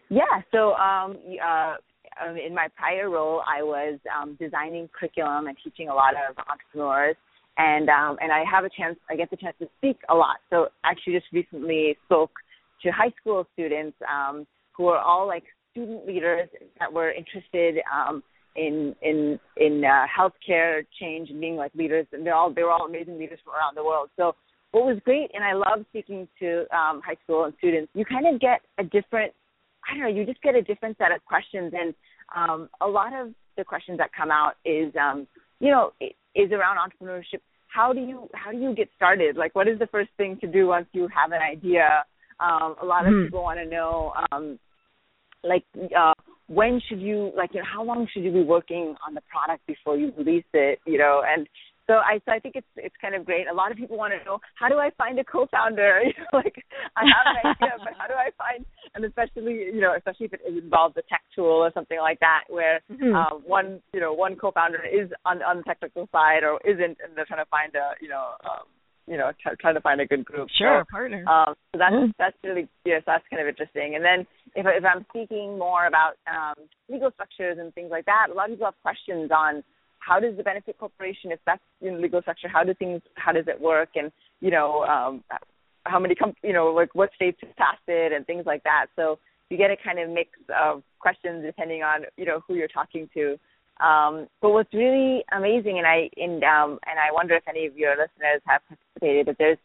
yeah. 0.08 0.42
So 0.52 0.74
um, 0.74 1.16
uh, 1.44 1.76
um, 2.24 2.36
in 2.36 2.54
my 2.54 2.68
prior 2.76 3.10
role, 3.10 3.42
I 3.46 3.62
was 3.62 3.98
um, 4.14 4.36
designing 4.40 4.88
curriculum 4.98 5.46
and 5.46 5.56
teaching 5.62 5.88
a 5.88 5.94
lot 5.94 6.14
of 6.14 6.36
entrepreneurs, 6.50 7.16
and 7.58 7.88
um, 7.88 8.16
and 8.20 8.32
I 8.32 8.44
have 8.50 8.64
a 8.64 8.70
chance. 8.70 8.96
I 9.10 9.16
get 9.16 9.30
the 9.30 9.36
chance 9.36 9.56
to 9.60 9.68
speak 9.78 9.98
a 10.08 10.14
lot. 10.14 10.36
So 10.50 10.68
actually, 10.84 11.14
just 11.14 11.26
recently 11.32 11.96
spoke 12.06 12.32
to 12.82 12.90
high 12.90 13.12
school 13.20 13.46
students 13.54 13.96
um, 14.08 14.46
who 14.76 14.88
are 14.88 14.98
all 14.98 15.26
like 15.26 15.44
student 15.72 16.06
leaders 16.06 16.48
that 16.78 16.92
were 16.92 17.10
interested 17.10 17.82
um, 17.92 18.22
in 18.54 18.94
in 19.02 19.38
in 19.56 19.84
uh, 19.84 20.06
healthcare 20.06 20.84
change 21.00 21.30
and 21.30 21.40
being 21.40 21.56
like 21.56 21.74
leaders. 21.74 22.06
And 22.12 22.24
they're 22.24 22.34
all 22.34 22.52
they 22.52 22.62
were 22.62 22.72
all 22.72 22.86
amazing 22.86 23.18
leaders 23.18 23.38
from 23.44 23.54
around 23.54 23.76
the 23.76 23.84
world. 23.84 24.10
So 24.16 24.34
what 24.72 24.84
was 24.84 24.98
great, 25.04 25.30
and 25.34 25.42
I 25.44 25.54
love 25.54 25.84
speaking 25.90 26.28
to 26.40 26.60
um, 26.74 27.00
high 27.04 27.16
school 27.24 27.44
and 27.44 27.54
students. 27.58 27.90
You 27.94 28.04
kind 28.04 28.26
of 28.26 28.40
get 28.40 28.60
a 28.78 28.84
different 28.84 29.32
I 29.88 29.94
don't 29.94 30.02
know, 30.02 30.08
you 30.08 30.26
just 30.26 30.42
get 30.42 30.54
a 30.54 30.62
different 30.62 30.98
set 30.98 31.12
of 31.12 31.24
questions, 31.24 31.72
and 31.78 31.94
um, 32.34 32.68
a 32.80 32.86
lot 32.86 33.12
of 33.14 33.32
the 33.56 33.64
questions 33.64 33.98
that 33.98 34.10
come 34.16 34.30
out 34.30 34.54
is, 34.64 34.92
um, 35.00 35.26
you 35.60 35.70
know, 35.70 35.92
is 36.00 36.50
around 36.52 36.78
entrepreneurship. 36.78 37.40
How 37.68 37.92
do 37.92 38.00
you 38.00 38.28
how 38.34 38.52
do 38.52 38.58
you 38.58 38.74
get 38.74 38.88
started? 38.96 39.36
Like, 39.36 39.54
what 39.54 39.68
is 39.68 39.78
the 39.78 39.86
first 39.88 40.10
thing 40.16 40.38
to 40.40 40.46
do 40.46 40.66
once 40.68 40.86
you 40.92 41.08
have 41.14 41.32
an 41.32 41.40
idea? 41.40 42.04
Um, 42.40 42.76
a 42.82 42.84
lot 42.84 43.06
of 43.06 43.12
mm-hmm. 43.12 43.24
people 43.24 43.42
want 43.42 43.58
to 43.58 43.66
know, 43.66 44.12
um, 44.30 44.58
like, 45.42 45.64
uh, 45.96 46.12
when 46.48 46.80
should 46.88 47.00
you 47.00 47.32
like, 47.36 47.50
you 47.54 47.60
know, 47.60 47.66
how 47.72 47.82
long 47.82 48.06
should 48.12 48.22
you 48.22 48.32
be 48.32 48.42
working 48.42 48.94
on 49.06 49.14
the 49.14 49.22
product 49.30 49.66
before 49.66 49.96
you 49.96 50.12
release 50.16 50.44
it? 50.52 50.78
You 50.86 50.98
know, 50.98 51.22
and 51.26 51.48
so 51.86 51.94
I 51.94 52.20
so 52.24 52.32
I 52.32 52.38
think 52.38 52.56
it's 52.56 52.66
it's 52.76 52.94
kind 53.00 53.14
of 53.14 53.24
great. 53.24 53.46
A 53.46 53.54
lot 53.54 53.70
of 53.70 53.76
people 53.76 53.96
want 53.96 54.12
to 54.12 54.24
know 54.24 54.38
how 54.54 54.68
do 54.68 54.78
I 54.78 54.90
find 54.98 55.18
a 55.18 55.24
co-founder? 55.24 56.02
You 56.06 56.12
know, 56.22 56.38
like 56.38 56.64
I 56.96 57.02
have 57.04 57.26
an 57.26 57.50
idea, 57.50 57.76
but 57.78 57.94
how 57.98 58.06
do 58.06 58.14
I 58.14 58.30
find? 58.38 58.64
And 58.94 59.04
especially 59.04 59.70
you 59.72 59.80
know, 59.80 59.94
especially 59.96 60.26
if 60.26 60.32
it 60.32 60.40
involves 60.46 60.96
a 60.96 61.02
tech 61.02 61.22
tool 61.34 61.62
or 61.62 61.70
something 61.74 61.98
like 62.00 62.20
that, 62.20 62.44
where 62.48 62.80
mm-hmm. 62.90 63.14
um, 63.14 63.42
one 63.46 63.80
you 63.92 64.00
know 64.00 64.12
one 64.12 64.36
co-founder 64.36 64.82
is 64.84 65.10
on 65.24 65.42
on 65.42 65.58
the 65.58 65.62
technical 65.62 66.08
side 66.12 66.42
or 66.42 66.60
isn't, 66.64 66.98
and 67.02 67.14
they're 67.14 67.26
trying 67.26 67.44
to 67.44 67.50
find 67.50 67.74
a 67.74 67.94
you 68.00 68.08
know. 68.08 68.34
Um, 68.44 68.66
you 69.08 69.16
know, 69.16 69.30
t- 69.38 69.54
trying 69.60 69.76
to 69.76 69.80
find 69.80 70.00
a 70.00 70.06
good 70.06 70.24
group. 70.24 70.48
Sure, 70.58 70.82
so, 70.82 70.90
partner. 70.90 71.22
Um, 71.28 71.54
so 71.72 71.78
that's 71.78 71.94
mm-hmm. 71.94 72.10
that's 72.18 72.36
really 72.42 72.68
yes, 72.84 73.02
that's 73.06 73.22
kind 73.30 73.40
of 73.40 73.46
interesting. 73.46 73.94
And 73.94 74.04
then 74.04 74.26
if 74.56 74.66
if 74.66 74.84
I'm 74.84 75.06
speaking 75.10 75.56
more 75.56 75.86
about 75.86 76.18
um, 76.26 76.66
legal 76.90 77.12
structures 77.12 77.58
and 77.60 77.72
things 77.74 77.90
like 77.90 78.04
that, 78.06 78.28
a 78.32 78.34
lot 78.34 78.50
of 78.50 78.56
people 78.56 78.66
have 78.66 78.82
questions 78.82 79.30
on 79.30 79.62
how 80.06 80.20
does 80.20 80.36
the 80.36 80.42
benefit 80.42 80.78
corporation, 80.78 81.32
if 81.32 81.40
that's 81.46 81.62
in 81.80 82.00
legal 82.00 82.20
structure, 82.20 82.48
how 82.48 82.62
do 82.62 82.74
things, 82.74 83.02
how 83.14 83.32
does 83.32 83.46
it 83.48 83.60
work, 83.60 83.90
and 83.96 84.12
you 84.40 84.50
know, 84.50 84.84
um, 84.84 85.24
how 85.84 85.98
many, 85.98 86.14
com- 86.14 86.36
you 86.42 86.52
know, 86.52 86.68
like 86.68 86.94
what 86.94 87.10
states 87.14 87.38
have 87.42 87.56
passed 87.56 87.88
it, 87.88 88.12
and 88.12 88.26
things 88.26 88.44
like 88.46 88.62
that. 88.64 88.86
So 88.94 89.18
you 89.50 89.56
get 89.56 89.70
a 89.70 89.76
kind 89.76 89.98
of 89.98 90.08
mix 90.10 90.30
of 90.54 90.82
questions 91.00 91.44
depending 91.44 91.82
on 91.82 92.02
you 92.16 92.24
know 92.24 92.40
who 92.46 92.54
you're 92.54 92.68
talking 92.68 93.08
to. 93.14 93.36
Um, 93.84 94.28
but 94.40 94.50
what's 94.50 94.72
really 94.72 95.24
amazing, 95.36 95.78
and 95.78 95.86
I 95.86 96.08
and 96.16 96.42
um, 96.44 96.78
and 96.86 96.98
I 96.98 97.12
wonder 97.12 97.34
if 97.34 97.42
any 97.48 97.66
of 97.66 97.76
your 97.76 97.92
listeners 97.92 98.40
have 98.46 98.62
participated, 98.68 99.26
but 99.26 99.36
there's 99.38 99.58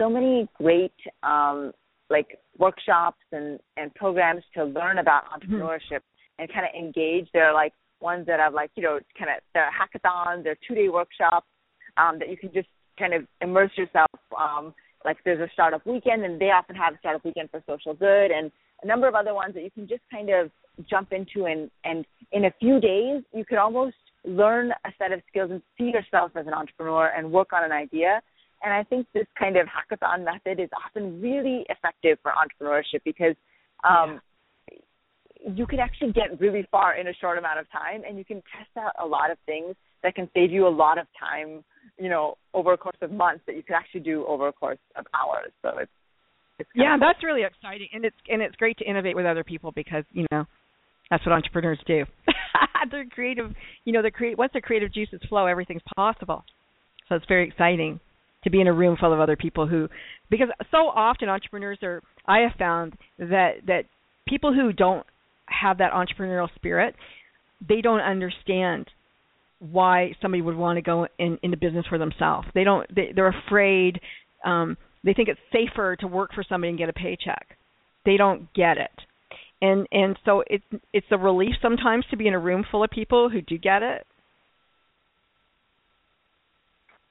so 0.00 0.08
many 0.08 0.48
great 0.56 0.94
um, 1.24 1.72
like 2.08 2.38
workshops 2.56 3.18
and 3.32 3.58
and 3.76 3.92
programs 3.94 4.44
to 4.54 4.64
learn 4.64 4.98
about 4.98 5.24
mm-hmm. 5.24 5.54
entrepreneurship 5.54 6.02
mm-hmm. 6.02 6.40
and 6.42 6.52
kind 6.52 6.66
of 6.66 6.72
engage. 6.78 7.28
They're 7.32 7.52
like 7.52 7.72
ones 8.00 8.26
that 8.26 8.40
have 8.40 8.54
like 8.54 8.70
you 8.74 8.82
know 8.82 8.98
kind 9.18 9.30
of 9.30 9.42
they're 9.54 9.70
hackathons, 9.70 10.44
they're 10.44 10.58
two 10.66 10.74
day 10.74 10.88
workshops 10.88 11.46
um, 11.96 12.18
that 12.18 12.28
you 12.28 12.36
can 12.36 12.52
just 12.52 12.68
kind 12.98 13.14
of 13.14 13.26
immerse 13.40 13.70
yourself. 13.76 14.10
Um, 14.38 14.74
like 15.04 15.18
there's 15.24 15.40
a 15.40 15.52
startup 15.52 15.86
weekend, 15.86 16.24
and 16.24 16.40
they 16.40 16.50
often 16.50 16.76
have 16.76 16.94
a 16.94 16.98
startup 16.98 17.24
weekend 17.24 17.50
for 17.50 17.62
social 17.66 17.94
good, 17.94 18.30
and 18.30 18.50
a 18.82 18.86
number 18.86 19.08
of 19.08 19.14
other 19.14 19.34
ones 19.34 19.54
that 19.54 19.62
you 19.62 19.70
can 19.70 19.88
just 19.88 20.02
kind 20.10 20.30
of 20.30 20.50
jump 20.88 21.12
into 21.12 21.46
and 21.46 21.70
and 21.84 22.04
in 22.30 22.44
a 22.44 22.52
few 22.60 22.80
days 22.80 23.22
you 23.34 23.44
could 23.44 23.58
almost 23.58 23.96
learn 24.24 24.70
a 24.84 24.90
set 24.98 25.12
of 25.12 25.20
skills 25.28 25.50
and 25.50 25.62
see 25.76 25.84
yourself 25.84 26.32
as 26.36 26.46
an 26.46 26.54
entrepreneur 26.54 27.12
and 27.16 27.30
work 27.30 27.52
on 27.52 27.64
an 27.64 27.72
idea. 27.72 28.20
And 28.62 28.72
I 28.74 28.82
think 28.82 29.06
this 29.14 29.26
kind 29.38 29.56
of 29.56 29.66
hackathon 29.66 30.24
method 30.24 30.60
is 30.60 30.68
often 30.84 31.20
really 31.20 31.64
effective 31.68 32.18
for 32.22 32.32
entrepreneurship 32.32 33.00
because 33.04 33.36
um, 33.88 34.20
you 35.46 35.66
can 35.66 35.78
actually 35.78 36.12
get 36.12 36.40
really 36.40 36.66
far 36.70 36.96
in 36.96 37.08
a 37.08 37.14
short 37.14 37.38
amount 37.38 37.58
of 37.58 37.70
time 37.70 38.02
and 38.06 38.18
you 38.18 38.24
can 38.24 38.42
test 38.56 38.70
out 38.76 38.92
a 39.02 39.06
lot 39.06 39.30
of 39.30 39.38
things 39.46 39.74
that 40.02 40.14
can 40.14 40.28
save 40.34 40.50
you 40.50 40.66
a 40.66 40.68
lot 40.68 40.98
of 40.98 41.06
time 41.18 41.64
you 41.98 42.08
know 42.08 42.36
over 42.54 42.72
a 42.72 42.78
course 42.78 42.96
of 43.02 43.10
months 43.10 43.42
that 43.46 43.56
you 43.56 43.62
could 43.62 43.74
actually 43.74 44.00
do 44.00 44.24
over 44.26 44.48
a 44.48 44.52
course 44.52 44.78
of 44.96 45.04
hours. 45.14 45.52
So 45.62 45.78
it's, 45.78 45.90
it's 46.58 46.70
yeah 46.74 46.96
that's 46.98 47.22
really 47.22 47.42
exciting 47.42 47.88
and 47.92 48.04
it's 48.04 48.16
and 48.28 48.42
it's 48.42 48.56
great 48.56 48.78
to 48.78 48.84
innovate 48.84 49.16
with 49.16 49.26
other 49.26 49.44
people 49.44 49.72
because 49.72 50.04
you 50.12 50.26
know 50.30 50.44
that's 51.10 51.24
what 51.24 51.32
entrepreneurs 51.32 51.78
do. 51.86 52.04
They're 52.90 53.06
creative 53.06 53.52
you 53.84 53.92
know 53.92 54.02
the 54.02 54.10
create 54.10 54.38
once 54.38 54.52
the 54.54 54.60
creative 54.60 54.92
juices 54.92 55.20
flow 55.28 55.46
everything's 55.46 55.82
possible. 55.96 56.44
So 57.08 57.14
it's 57.14 57.26
very 57.26 57.48
exciting 57.48 58.00
to 58.44 58.50
be 58.50 58.60
in 58.60 58.66
a 58.66 58.72
room 58.72 58.96
full 58.98 59.12
of 59.12 59.20
other 59.20 59.36
people 59.36 59.66
who 59.66 59.88
because 60.30 60.48
so 60.70 60.88
often 60.88 61.28
entrepreneurs 61.28 61.78
are 61.82 62.02
i 62.26 62.38
have 62.40 62.52
found 62.56 62.94
that 63.18 63.54
that 63.66 63.82
people 64.28 64.54
who 64.54 64.72
don't 64.72 65.04
have 65.48 65.78
that 65.78 65.92
entrepreneurial 65.92 66.48
spirit, 66.54 66.94
they 67.66 67.80
don't 67.80 68.00
understand 68.00 68.88
why 69.58 70.12
somebody 70.22 70.40
would 70.40 70.56
want 70.56 70.76
to 70.76 70.82
go 70.82 71.06
in 71.18 71.38
into 71.42 71.56
business 71.56 71.84
for 71.88 71.98
themselves. 71.98 72.46
They 72.54 72.64
don't. 72.64 72.86
They, 72.94 73.12
they're 73.14 73.34
afraid. 73.46 74.00
Um, 74.44 74.76
they 75.04 75.14
think 75.14 75.28
it's 75.28 75.40
safer 75.52 75.96
to 75.96 76.06
work 76.06 76.30
for 76.34 76.44
somebody 76.48 76.70
and 76.70 76.78
get 76.78 76.88
a 76.88 76.92
paycheck. 76.92 77.56
They 78.04 78.16
don't 78.16 78.52
get 78.54 78.78
it, 78.78 78.90
and 79.60 79.86
and 79.90 80.16
so 80.24 80.44
it's 80.46 80.64
it's 80.92 81.06
a 81.10 81.18
relief 81.18 81.54
sometimes 81.60 82.04
to 82.10 82.16
be 82.16 82.28
in 82.28 82.34
a 82.34 82.38
room 82.38 82.64
full 82.70 82.84
of 82.84 82.90
people 82.90 83.28
who 83.28 83.40
do 83.42 83.58
get 83.58 83.82
it. 83.82 84.06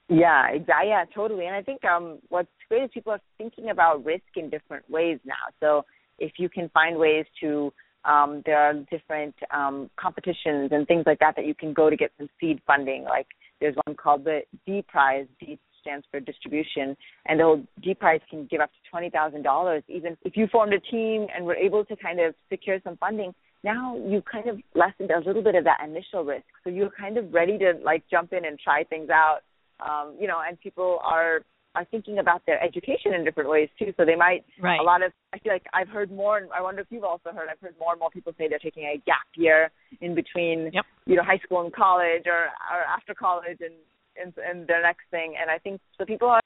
Yeah. 0.08 0.56
Yeah, 0.66 1.04
totally. 1.14 1.46
And 1.46 1.54
I 1.54 1.62
think 1.62 1.84
um, 1.84 2.18
what's 2.30 2.48
great 2.68 2.84
is 2.84 2.90
people 2.92 3.12
are 3.12 3.20
thinking 3.36 3.70
about 3.70 4.04
risk 4.04 4.24
in 4.36 4.48
different 4.48 4.88
ways 4.90 5.18
now. 5.24 5.34
So 5.60 5.84
if 6.18 6.32
you 6.38 6.48
can 6.48 6.70
find 6.70 6.96
ways 6.96 7.26
to 7.40 7.72
um, 8.04 8.42
there 8.46 8.58
are 8.58 8.74
different 8.90 9.34
um, 9.50 9.90
competitions 9.96 10.70
and 10.72 10.86
things 10.86 11.04
like 11.06 11.18
that 11.18 11.34
that 11.36 11.46
you 11.46 11.54
can 11.54 11.72
go 11.72 11.90
to 11.90 11.96
get 11.96 12.12
some 12.18 12.28
seed 12.40 12.60
funding. 12.66 13.04
Like 13.04 13.26
there's 13.60 13.76
one 13.86 13.96
called 13.96 14.24
the 14.24 14.40
D 14.66 14.84
Prize. 14.86 15.26
D 15.40 15.58
stands 15.80 16.06
for 16.10 16.20
distribution, 16.20 16.96
and 17.26 17.40
the 17.40 17.64
D 17.82 17.94
Prize 17.94 18.20
can 18.28 18.46
give 18.50 18.60
up 18.60 18.70
to 18.70 18.90
twenty 18.90 19.10
thousand 19.10 19.42
dollars, 19.42 19.82
even 19.88 20.16
if 20.24 20.36
you 20.36 20.46
formed 20.50 20.72
a 20.72 20.80
team 20.80 21.26
and 21.34 21.44
were 21.44 21.56
able 21.56 21.84
to 21.84 21.96
kind 21.96 22.20
of 22.20 22.34
secure 22.50 22.78
some 22.84 22.96
funding. 22.96 23.34
Now 23.64 23.96
you 23.96 24.22
kind 24.30 24.48
of 24.48 24.60
lessened 24.74 25.10
a 25.10 25.18
little 25.26 25.42
bit 25.42 25.56
of 25.56 25.64
that 25.64 25.78
initial 25.84 26.24
risk, 26.24 26.44
so 26.62 26.70
you're 26.70 26.90
kind 26.90 27.18
of 27.18 27.32
ready 27.32 27.58
to 27.58 27.74
like 27.84 28.04
jump 28.10 28.32
in 28.32 28.44
and 28.44 28.58
try 28.58 28.84
things 28.84 29.10
out. 29.10 29.40
Um, 29.80 30.16
you 30.20 30.26
know, 30.26 30.40
and 30.46 30.60
people 30.60 30.98
are 31.04 31.40
are 31.78 31.84
thinking 31.92 32.18
about 32.18 32.44
their 32.44 32.60
education 32.60 33.14
in 33.14 33.24
different 33.24 33.48
ways 33.48 33.68
too. 33.78 33.92
So 33.96 34.04
they 34.04 34.16
might 34.16 34.44
right. 34.60 34.80
a 34.80 34.82
lot 34.82 35.02
of 35.02 35.12
I 35.32 35.38
feel 35.38 35.52
like 35.52 35.66
I've 35.72 35.88
heard 35.88 36.10
more 36.10 36.38
and 36.38 36.48
I 36.52 36.60
wonder 36.60 36.80
if 36.82 36.88
you've 36.90 37.04
also 37.04 37.30
heard 37.30 37.48
I've 37.50 37.60
heard 37.60 37.76
more 37.78 37.92
and 37.92 38.00
more 38.00 38.10
people 38.10 38.32
say 38.36 38.48
they're 38.48 38.58
taking 38.58 38.84
a 38.84 39.00
gap 39.06 39.28
year 39.36 39.70
in 40.00 40.14
between 40.16 40.70
yep. 40.72 40.84
you 41.06 41.14
know 41.14 41.22
high 41.22 41.38
school 41.38 41.60
and 41.60 41.72
college 41.72 42.24
or 42.26 42.50
or 42.74 42.80
after 42.96 43.14
college 43.14 43.58
and 43.60 43.74
and 44.20 44.32
and 44.44 44.66
their 44.66 44.82
next 44.82 45.04
thing. 45.12 45.34
And 45.40 45.50
I 45.50 45.58
think 45.58 45.80
so 45.96 46.04
people 46.04 46.28
are 46.28 46.42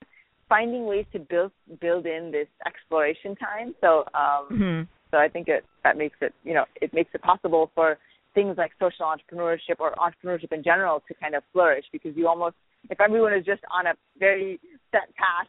finding 0.51 0.85
ways 0.85 1.07
to 1.13 1.19
build 1.19 1.53
build 1.81 2.05
in 2.05 2.31
this 2.31 2.49
exploration 2.67 3.35
time. 3.37 3.75
So 3.81 4.05
um 4.15 4.45
mm-hmm. 4.53 4.83
so 5.11 5.17
I 5.17 5.29
think 5.29 5.49
it 5.49 5.65
that 5.83 5.97
makes 5.97 6.19
it 6.21 6.35
you 6.45 6.53
know 6.53 6.67
it 6.83 6.93
makes 6.93 7.11
it 7.15 7.23
possible 7.23 7.71
for 7.75 7.97
things 8.35 8.57
like 8.59 8.73
social 8.79 9.07
entrepreneurship 9.07 9.79
or 9.79 9.95
entrepreneurship 9.97 10.53
in 10.53 10.63
general 10.63 11.03
to 11.09 11.15
kind 11.15 11.35
of 11.35 11.43
flourish 11.53 11.85
because 11.91 12.13
you 12.17 12.29
almost 12.29 12.57
if 12.91 13.01
everyone 13.01 13.33
is 13.33 13.45
just 13.45 13.63
on 13.71 13.87
a 13.87 13.95
very 14.19 14.59
set 14.93 15.15
path, 15.17 15.49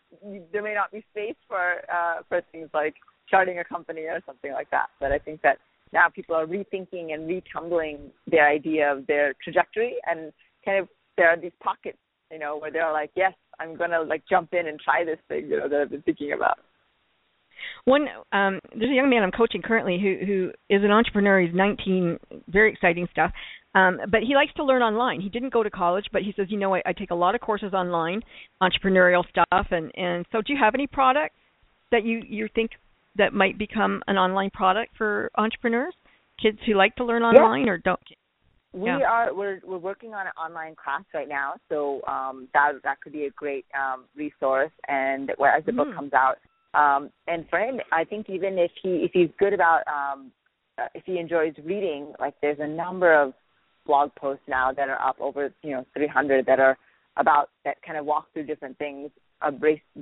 there 0.52 0.64
may 0.64 0.74
not 0.74 0.92
be 0.92 1.06
space 1.12 1.36
for 1.48 1.82
uh, 1.94 2.24
for 2.28 2.42
things 2.52 2.70
like 2.74 2.96
starting 3.28 3.60
a 3.60 3.64
company 3.64 4.02
or 4.02 4.20
something 4.26 4.52
like 4.52 4.70
that. 4.72 4.88
But 5.00 5.12
I 5.12 5.20
think 5.20 5.42
that 5.44 5.58
now 5.92 6.10
people 6.10 6.36
are 6.36 6.48
rethinking 6.48 7.14
and 7.14 7.28
retumbling 7.28 8.12
their 8.26 8.48
idea 8.50 8.92
of 8.92 9.06
their 9.06 9.36
trajectory, 9.44 9.96
and 10.10 10.34
kind 10.66 10.80
of 10.80 10.88
there 11.18 11.30
are 11.30 11.40
these 11.40 11.52
pockets, 11.62 12.00
you 12.32 12.40
know, 12.40 12.58
where 12.58 12.72
they're 12.72 12.92
like, 12.92 13.12
yes, 13.16 13.34
I'm 13.60 13.76
gonna 13.76 14.02
like 14.02 14.24
jump 14.28 14.54
in 14.54 14.68
and 14.68 14.80
try 14.80 15.06
this 15.06 15.20
thing, 15.28 15.48
you 15.50 15.60
know, 15.60 15.70
that 15.70 15.82
I've 15.82 15.92
been 15.92 16.02
thinking 16.02 16.34
about. 16.34 16.58
One, 17.86 18.08
um, 18.32 18.60
there's 18.78 18.92
a 18.92 18.96
young 18.96 19.10
man 19.10 19.24
I'm 19.24 19.32
coaching 19.32 19.62
currently 19.62 20.00
who 20.02 20.26
who 20.26 20.52
is 20.70 20.84
an 20.84 20.92
entrepreneur. 20.92 21.42
He's 21.42 21.54
19, 21.54 22.18
very 22.48 22.72
exciting 22.72 23.08
stuff. 23.12 23.32
Um, 23.76 24.00
but 24.10 24.22
he 24.22 24.36
likes 24.36 24.54
to 24.56 24.64
learn 24.64 24.82
online. 24.82 25.20
He 25.20 25.30
didn't 25.30 25.52
go 25.52 25.64
to 25.64 25.70
college, 25.70 26.06
but 26.12 26.22
he 26.22 26.34
says, 26.36 26.48
you 26.50 26.60
know, 26.60 26.76
I, 26.76 26.82
I 26.86 26.94
take 26.94 27.12
a 27.12 27.16
lot 27.16 27.34
of 27.34 27.42
courses 27.42 27.74
online, 27.74 28.22
entrepreneurial 28.62 29.24
stuff, 29.30 29.68
and 29.72 29.92
and 29.96 30.26
so 30.32 30.42
do 30.42 30.54
you 30.54 30.60
have 30.60 30.76
any 30.76 30.88
products 30.88 31.36
that 31.92 32.06
you 32.06 32.22
you 32.28 32.48
think 32.54 32.72
that 33.18 33.34
might 33.34 33.58
become 33.58 34.04
an 34.08 34.18
online 34.18 34.52
product 34.52 34.92
for 34.98 35.32
entrepreneurs, 35.38 35.94
kids 36.42 36.60
who 36.66 36.74
like 36.76 36.96
to 36.98 37.06
learn 37.06 37.24
online 37.24 37.66
yeah. 37.66 37.72
or 37.72 37.78
don't? 37.80 38.00
We 38.74 38.90
yeah. 38.90 39.00
are 39.10 39.34
we're 39.34 39.60
we're 39.64 39.78
working 39.78 40.14
on 40.14 40.28
an 40.28 40.34
online 40.38 40.76
class 40.76 41.04
right 41.14 41.30
now, 41.30 41.54
so 41.70 42.02
um, 42.08 42.48
that 42.54 42.74
that 42.84 43.02
could 43.02 43.14
be 43.14 43.26
a 43.26 43.32
great 43.32 43.66
um, 43.76 44.06
resource. 44.16 44.72
And 44.88 45.32
as 45.32 45.66
the 45.66 45.72
mm. 45.72 45.78
book 45.78 45.96
comes 45.96 46.12
out, 46.14 46.38
um, 46.74 47.10
and 47.28 47.46
for 47.50 47.60
him, 47.60 47.80
I 47.92 48.04
think 48.04 48.30
even 48.30 48.58
if 48.58 48.72
he 48.82 49.06
if 49.06 49.12
he's 49.14 49.30
good 49.40 49.54
about 49.54 49.82
um, 49.88 50.32
uh, 50.80 50.88
if 50.96 51.04
he 51.06 51.20
enjoys 51.20 51.54
reading, 51.64 52.14
like 52.20 52.34
there's 52.42 52.58
a 52.60 52.68
number 52.68 53.14
of 53.14 53.34
blog 53.86 54.14
posts 54.16 54.44
now 54.48 54.72
that 54.72 54.90
are 54.90 55.02
up 55.02 55.18
over 55.20 55.54
you 55.62 55.72
know 55.72 55.86
300 55.96 56.46
that 56.46 56.60
are 56.60 56.78
about 57.18 57.50
that 57.66 57.78
kind 57.86 57.98
of 57.98 58.06
walk 58.06 58.28
through 58.34 58.46
different 58.46 58.78
things, 58.78 59.12
uh, 59.42 59.52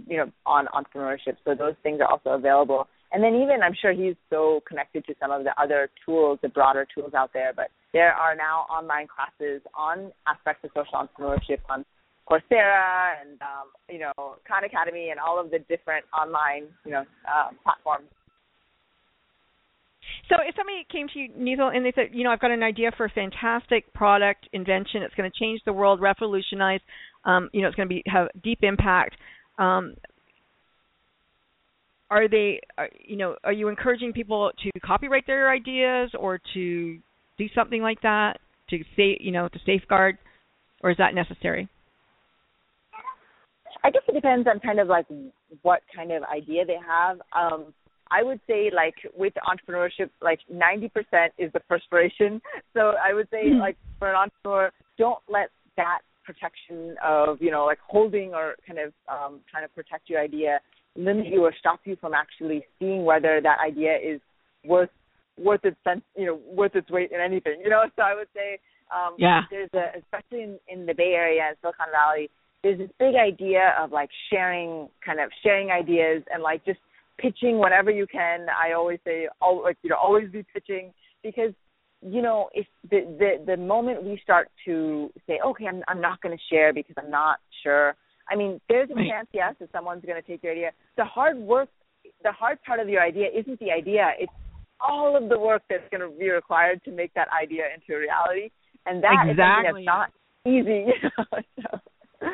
you 0.07 0.17
know, 0.17 0.32
on 0.45 0.67
entrepreneurship. 0.67 1.36
So 1.45 1.55
those 1.55 1.75
things 1.84 1.99
are 1.99 2.07
also 2.07 2.32
available. 2.32 2.88
And 3.11 3.21
then 3.21 3.36
even 3.36 3.61
I'm 3.61 3.75
sure 3.79 3.91
he's 3.91 4.15
so 4.29 4.61
connected 4.67 5.05
to 5.07 5.15
some 5.19 5.32
of 5.32 5.43
the 5.43 5.51
other 5.61 5.89
tools, 6.05 6.39
the 6.41 6.47
broader 6.47 6.88
tools 6.95 7.13
out 7.13 7.32
there. 7.34 7.51
But 7.53 7.67
there 7.91 8.13
are 8.13 8.36
now 8.36 8.65
online 8.69 9.07
classes 9.07 9.61
on 9.75 10.11
aspects 10.27 10.63
of 10.63 10.71
social 10.73 10.93
entrepreneurship 10.93 11.59
on 11.69 11.84
Coursera 12.29 13.19
and 13.19 13.41
um, 13.41 13.67
you 13.89 13.99
know 13.99 14.13
Khan 14.47 14.63
Academy 14.63 15.09
and 15.09 15.19
all 15.19 15.39
of 15.39 15.51
the 15.51 15.59
different 15.59 16.05
online 16.17 16.67
you 16.86 16.91
know 16.91 17.03
uh, 17.27 17.49
platforms. 17.63 18.07
So 20.32 20.38
if 20.47 20.55
somebody 20.55 20.88
came 20.89 21.09
to 21.09 21.19
you, 21.19 21.29
Neetal, 21.38 21.75
and 21.75 21.86
they 21.86 21.91
said, 21.93 22.11
you 22.13 22.23
know, 22.23 22.32
I've 22.32 22.39
got 22.39 22.51
an 22.51 22.63
idea 22.63 22.91
for 22.95 23.05
a 23.05 23.09
fantastic 23.09 23.93
product 23.93 24.47
invention. 24.53 25.03
It's 25.03 25.13
going 25.15 25.29
to 25.29 25.38
change 25.38 25.59
the 25.65 25.73
world, 25.73 25.99
revolutionize. 25.99 26.79
Um, 27.25 27.49
you 27.51 27.61
know, 27.61 27.67
it's 27.67 27.75
going 27.75 27.89
to 27.89 27.93
be 27.93 28.01
have 28.05 28.29
deep 28.41 28.59
impact. 28.61 29.17
Um, 29.59 29.95
are 32.09 32.29
they, 32.29 32.61
are, 32.77 32.89
you 33.05 33.17
know, 33.17 33.36
are 33.43 33.51
you 33.51 33.67
encouraging 33.67 34.13
people 34.13 34.51
to 34.63 34.79
copyright 34.79 35.27
their 35.27 35.51
ideas 35.51 36.11
or 36.17 36.39
to 36.53 36.97
do 37.38 37.45
something 37.53 37.82
like 37.82 38.01
that 38.01 38.39
to 38.69 38.77
say, 38.95 39.17
you 39.19 39.34
know, 39.34 39.49
to 39.49 39.59
safeguard, 39.65 40.17
or 40.82 40.91
is 40.91 40.97
that 40.97 41.13
necessary? 41.13 41.67
I 43.84 43.91
guess 43.91 44.03
it 44.07 44.13
depends 44.13 44.47
on 44.47 44.61
kind 44.61 44.79
of 44.79 44.88
like 44.88 45.07
what 45.61 45.82
kind 45.93 46.13
of 46.13 46.23
idea 46.23 46.63
they 46.65 46.77
have. 46.88 47.19
Um, 47.36 47.73
I 48.12 48.24
would 48.24 48.39
say 48.47 48.70
like 48.74 48.95
with 49.16 49.34
entrepreneurship, 49.47 50.09
like 50.22 50.39
90% 50.53 50.91
is 51.38 51.51
the 51.53 51.59
perspiration. 51.62 52.41
So 52.74 52.93
I 53.03 53.14
would 53.14 53.28
say 53.32 53.47
mm-hmm. 53.47 53.59
like 53.59 53.78
for 53.99 54.09
an 54.09 54.16
entrepreneur, 54.16 54.72
don't 54.97 55.20
let 55.28 55.49
that 55.76 55.99
protection 56.24 56.95
of, 57.03 57.41
you 57.41 57.51
know, 57.51 57.66
like 57.66 57.80
holding 57.86 58.34
or 58.34 58.55
kind 58.66 58.80
of 58.80 58.93
um, 59.09 59.41
trying 59.49 59.68
to 59.68 59.74
protect 59.74 60.09
your 60.09 60.22
idea 60.22 60.59
limit 60.95 61.28
you 61.28 61.43
or 61.43 61.53
stop 61.57 61.80
you 61.86 61.95
from 61.99 62.14
actually 62.14 62.66
seeing 62.80 63.03
whether 63.05 63.39
that 63.41 63.57
idea 63.66 63.95
is 63.95 64.20
worth 64.66 64.89
worth 65.38 65.64
its 65.64 65.78
sense, 65.84 66.01
you 66.16 66.26
know, 66.26 66.39
worth 66.53 66.76
its 66.76 66.89
weight 66.89 67.12
in 67.12 67.20
anything, 67.20 67.62
you 67.64 67.70
know. 67.70 67.84
So 67.95 68.03
I 68.03 68.16
would 68.16 68.28
say, 68.36 68.59
um, 68.93 69.16
yeah, 69.18 69.41
there's 69.49 69.70
a 69.74 69.99
especially 69.99 70.43
in 70.43 70.59
in 70.68 70.86
the 70.86 70.93
Bay 70.93 71.14
Area 71.16 71.43
and 71.47 71.57
Silicon 71.62 71.88
Valley, 71.91 72.30
there's 72.64 72.78
this 72.78 72.89
big 72.99 73.16
idea 73.16 73.74
of 73.80 73.91
like 73.91 74.09
sharing, 74.32 74.89
kind 75.05 75.20
of 75.20 75.30
sharing 75.43 75.72
ideas 75.72 76.24
and 76.32 76.43
like 76.43 76.64
just 76.66 76.80
pitching 77.22 77.57
whatever 77.57 77.91
you 77.91 78.07
can. 78.07 78.47
I 78.49 78.74
always 78.74 78.99
say, 79.05 79.28
all, 79.41 79.63
like 79.63 79.78
you 79.84 79.89
know, 79.89 79.97
always 79.97 80.30
be 80.32 80.45
pitching 80.53 80.93
because 81.24 81.53
you 82.01 82.22
know 82.22 82.49
if 82.53 82.65
the 82.89 83.01
the 83.19 83.43
the 83.45 83.57
moment 83.57 84.03
we 84.03 84.19
start 84.24 84.49
to 84.65 85.11
say, 85.28 85.39
okay, 85.45 85.67
I'm 85.67 85.84
I'm 85.88 86.01
not 86.01 86.22
going 86.22 86.36
to 86.36 86.43
share 86.53 86.74
because 86.74 86.95
I'm 86.97 87.11
not 87.11 87.39
sure. 87.63 87.95
I 88.30 88.36
mean, 88.36 88.61
there's 88.69 88.89
a 88.89 88.93
right. 88.93 89.09
chance, 89.09 89.28
yes, 89.34 89.55
that 89.59 89.72
someone's 89.72 90.05
going 90.05 90.22
to 90.22 90.28
take 90.28 90.41
your 90.43 90.53
idea. 90.53 90.72
The 90.95 91.03
hard 91.03 91.38
work, 91.38 91.69
the 92.24 92.32
hard 92.32 92.61
part 92.63 92.80
of 92.80 92.88
your 92.88 93.01
idea 93.01 93.28
isn't 93.34 93.59
the 93.59 93.72
idea; 93.72 94.11
it's 94.19 94.32
all 94.80 95.15
of 95.15 95.30
the 95.30 95.38
work 95.38 95.63
that's 95.69 95.84
going 95.91 96.01
to 96.01 96.17
be 96.17 96.30
required 96.30 96.84
to 96.86 96.91
make 96.91 97.13
that 97.13 97.28
idea 97.30 97.63
into 97.74 97.97
a 97.97 97.99
reality, 97.99 98.51
and 98.86 99.03
that 99.03 99.28
exactly. 99.28 99.32
is 99.32 99.38
something 99.38 99.74
that's 99.74 99.86
not 99.86 100.09
easy. 100.45 100.86
You 101.01 101.09
know? 101.17 101.69
so. 101.72 102.28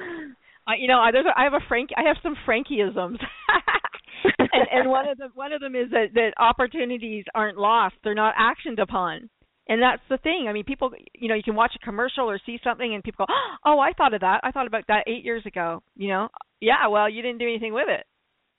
I, 0.67 0.75
you 0.75 0.87
know, 0.87 0.99
I, 0.99 1.11
there's 1.11 1.25
a, 1.25 1.39
I 1.39 1.45
have 1.45 1.53
a 1.53 1.63
Frank. 1.67 1.91
I 1.95 2.03
have 2.07 2.17
some 2.21 2.35
Frankieisms, 2.45 3.17
and, 4.39 4.67
and 4.71 4.89
one 4.89 5.07
of 5.07 5.17
them 5.17 5.31
one 5.35 5.53
of 5.53 5.61
them 5.61 5.75
is 5.75 5.89
that 5.91 6.07
that 6.13 6.33
opportunities 6.37 7.25
aren't 7.33 7.57
lost; 7.57 7.95
they're 8.03 8.13
not 8.15 8.35
actioned 8.35 8.81
upon. 8.81 9.29
And 9.69 9.81
that's 9.81 10.01
the 10.09 10.17
thing. 10.17 10.45
I 10.47 10.53
mean, 10.53 10.63
people, 10.63 10.91
you 11.13 11.27
know, 11.27 11.35
you 11.35 11.43
can 11.43 11.55
watch 11.55 11.73
a 11.75 11.83
commercial 11.85 12.29
or 12.29 12.39
see 12.45 12.57
something, 12.63 12.93
and 12.93 13.03
people 13.03 13.25
go, 13.25 13.33
"Oh, 13.65 13.79
I 13.79 13.91
thought 13.91 14.13
of 14.13 14.21
that. 14.21 14.39
I 14.43 14.51
thought 14.51 14.67
about 14.67 14.87
that 14.87 15.03
eight 15.07 15.25
years 15.25 15.45
ago." 15.45 15.83
You 15.95 16.09
know, 16.09 16.29
yeah. 16.61 16.87
Well, 16.87 17.09
you 17.09 17.21
didn't 17.21 17.39
do 17.39 17.47
anything 17.47 17.73
with 17.73 17.87
it, 17.89 18.05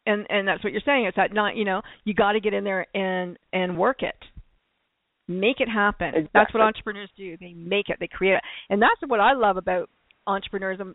and 0.06 0.26
and 0.28 0.46
that's 0.46 0.62
what 0.62 0.72
you're 0.72 0.82
saying. 0.84 1.06
It's 1.06 1.16
that 1.16 1.32
not, 1.32 1.56
you 1.56 1.64
know, 1.64 1.82
you 2.04 2.14
got 2.14 2.32
to 2.32 2.40
get 2.40 2.52
in 2.52 2.64
there 2.64 2.86
and 2.94 3.38
and 3.52 3.78
work 3.78 4.02
it, 4.02 4.16
make 5.26 5.60
it 5.60 5.68
happen. 5.68 6.08
Exactly. 6.08 6.30
That's 6.34 6.54
what 6.54 6.62
entrepreneurs 6.62 7.10
do. 7.16 7.36
They 7.38 7.54
make 7.54 7.88
it. 7.88 7.96
They 8.00 8.08
create 8.08 8.34
it, 8.34 8.42
and 8.68 8.82
that's 8.82 9.00
what 9.06 9.20
I 9.20 9.32
love 9.32 9.56
about 9.56 9.88
entrepreneurism 10.28 10.94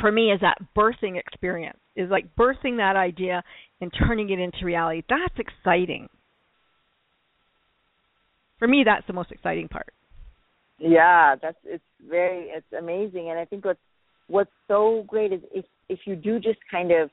for 0.00 0.10
me 0.10 0.32
is 0.32 0.40
that 0.40 0.58
birthing 0.76 1.18
experience 1.18 1.78
is 1.96 2.10
like 2.10 2.34
birthing 2.36 2.76
that 2.76 2.94
idea 2.96 3.42
and 3.80 3.92
turning 4.06 4.30
it 4.30 4.38
into 4.38 4.64
reality. 4.64 5.02
That's 5.08 5.34
exciting. 5.38 6.08
For 8.58 8.68
me 8.68 8.84
that's 8.84 9.06
the 9.06 9.12
most 9.12 9.32
exciting 9.32 9.68
part. 9.68 9.92
Yeah 10.78 11.34
that's 11.40 11.58
it's 11.64 11.84
very 12.08 12.48
it's 12.50 12.72
amazing. 12.78 13.30
And 13.30 13.38
i 13.38 13.44
think 13.44 13.64
what's 13.64 13.80
what's 14.28 14.50
so 14.68 15.04
great 15.06 15.32
is 15.32 15.40
if 15.52 15.64
if 15.88 16.00
you 16.04 16.16
do 16.16 16.38
just 16.38 16.58
kind 16.70 16.90
of 16.90 17.10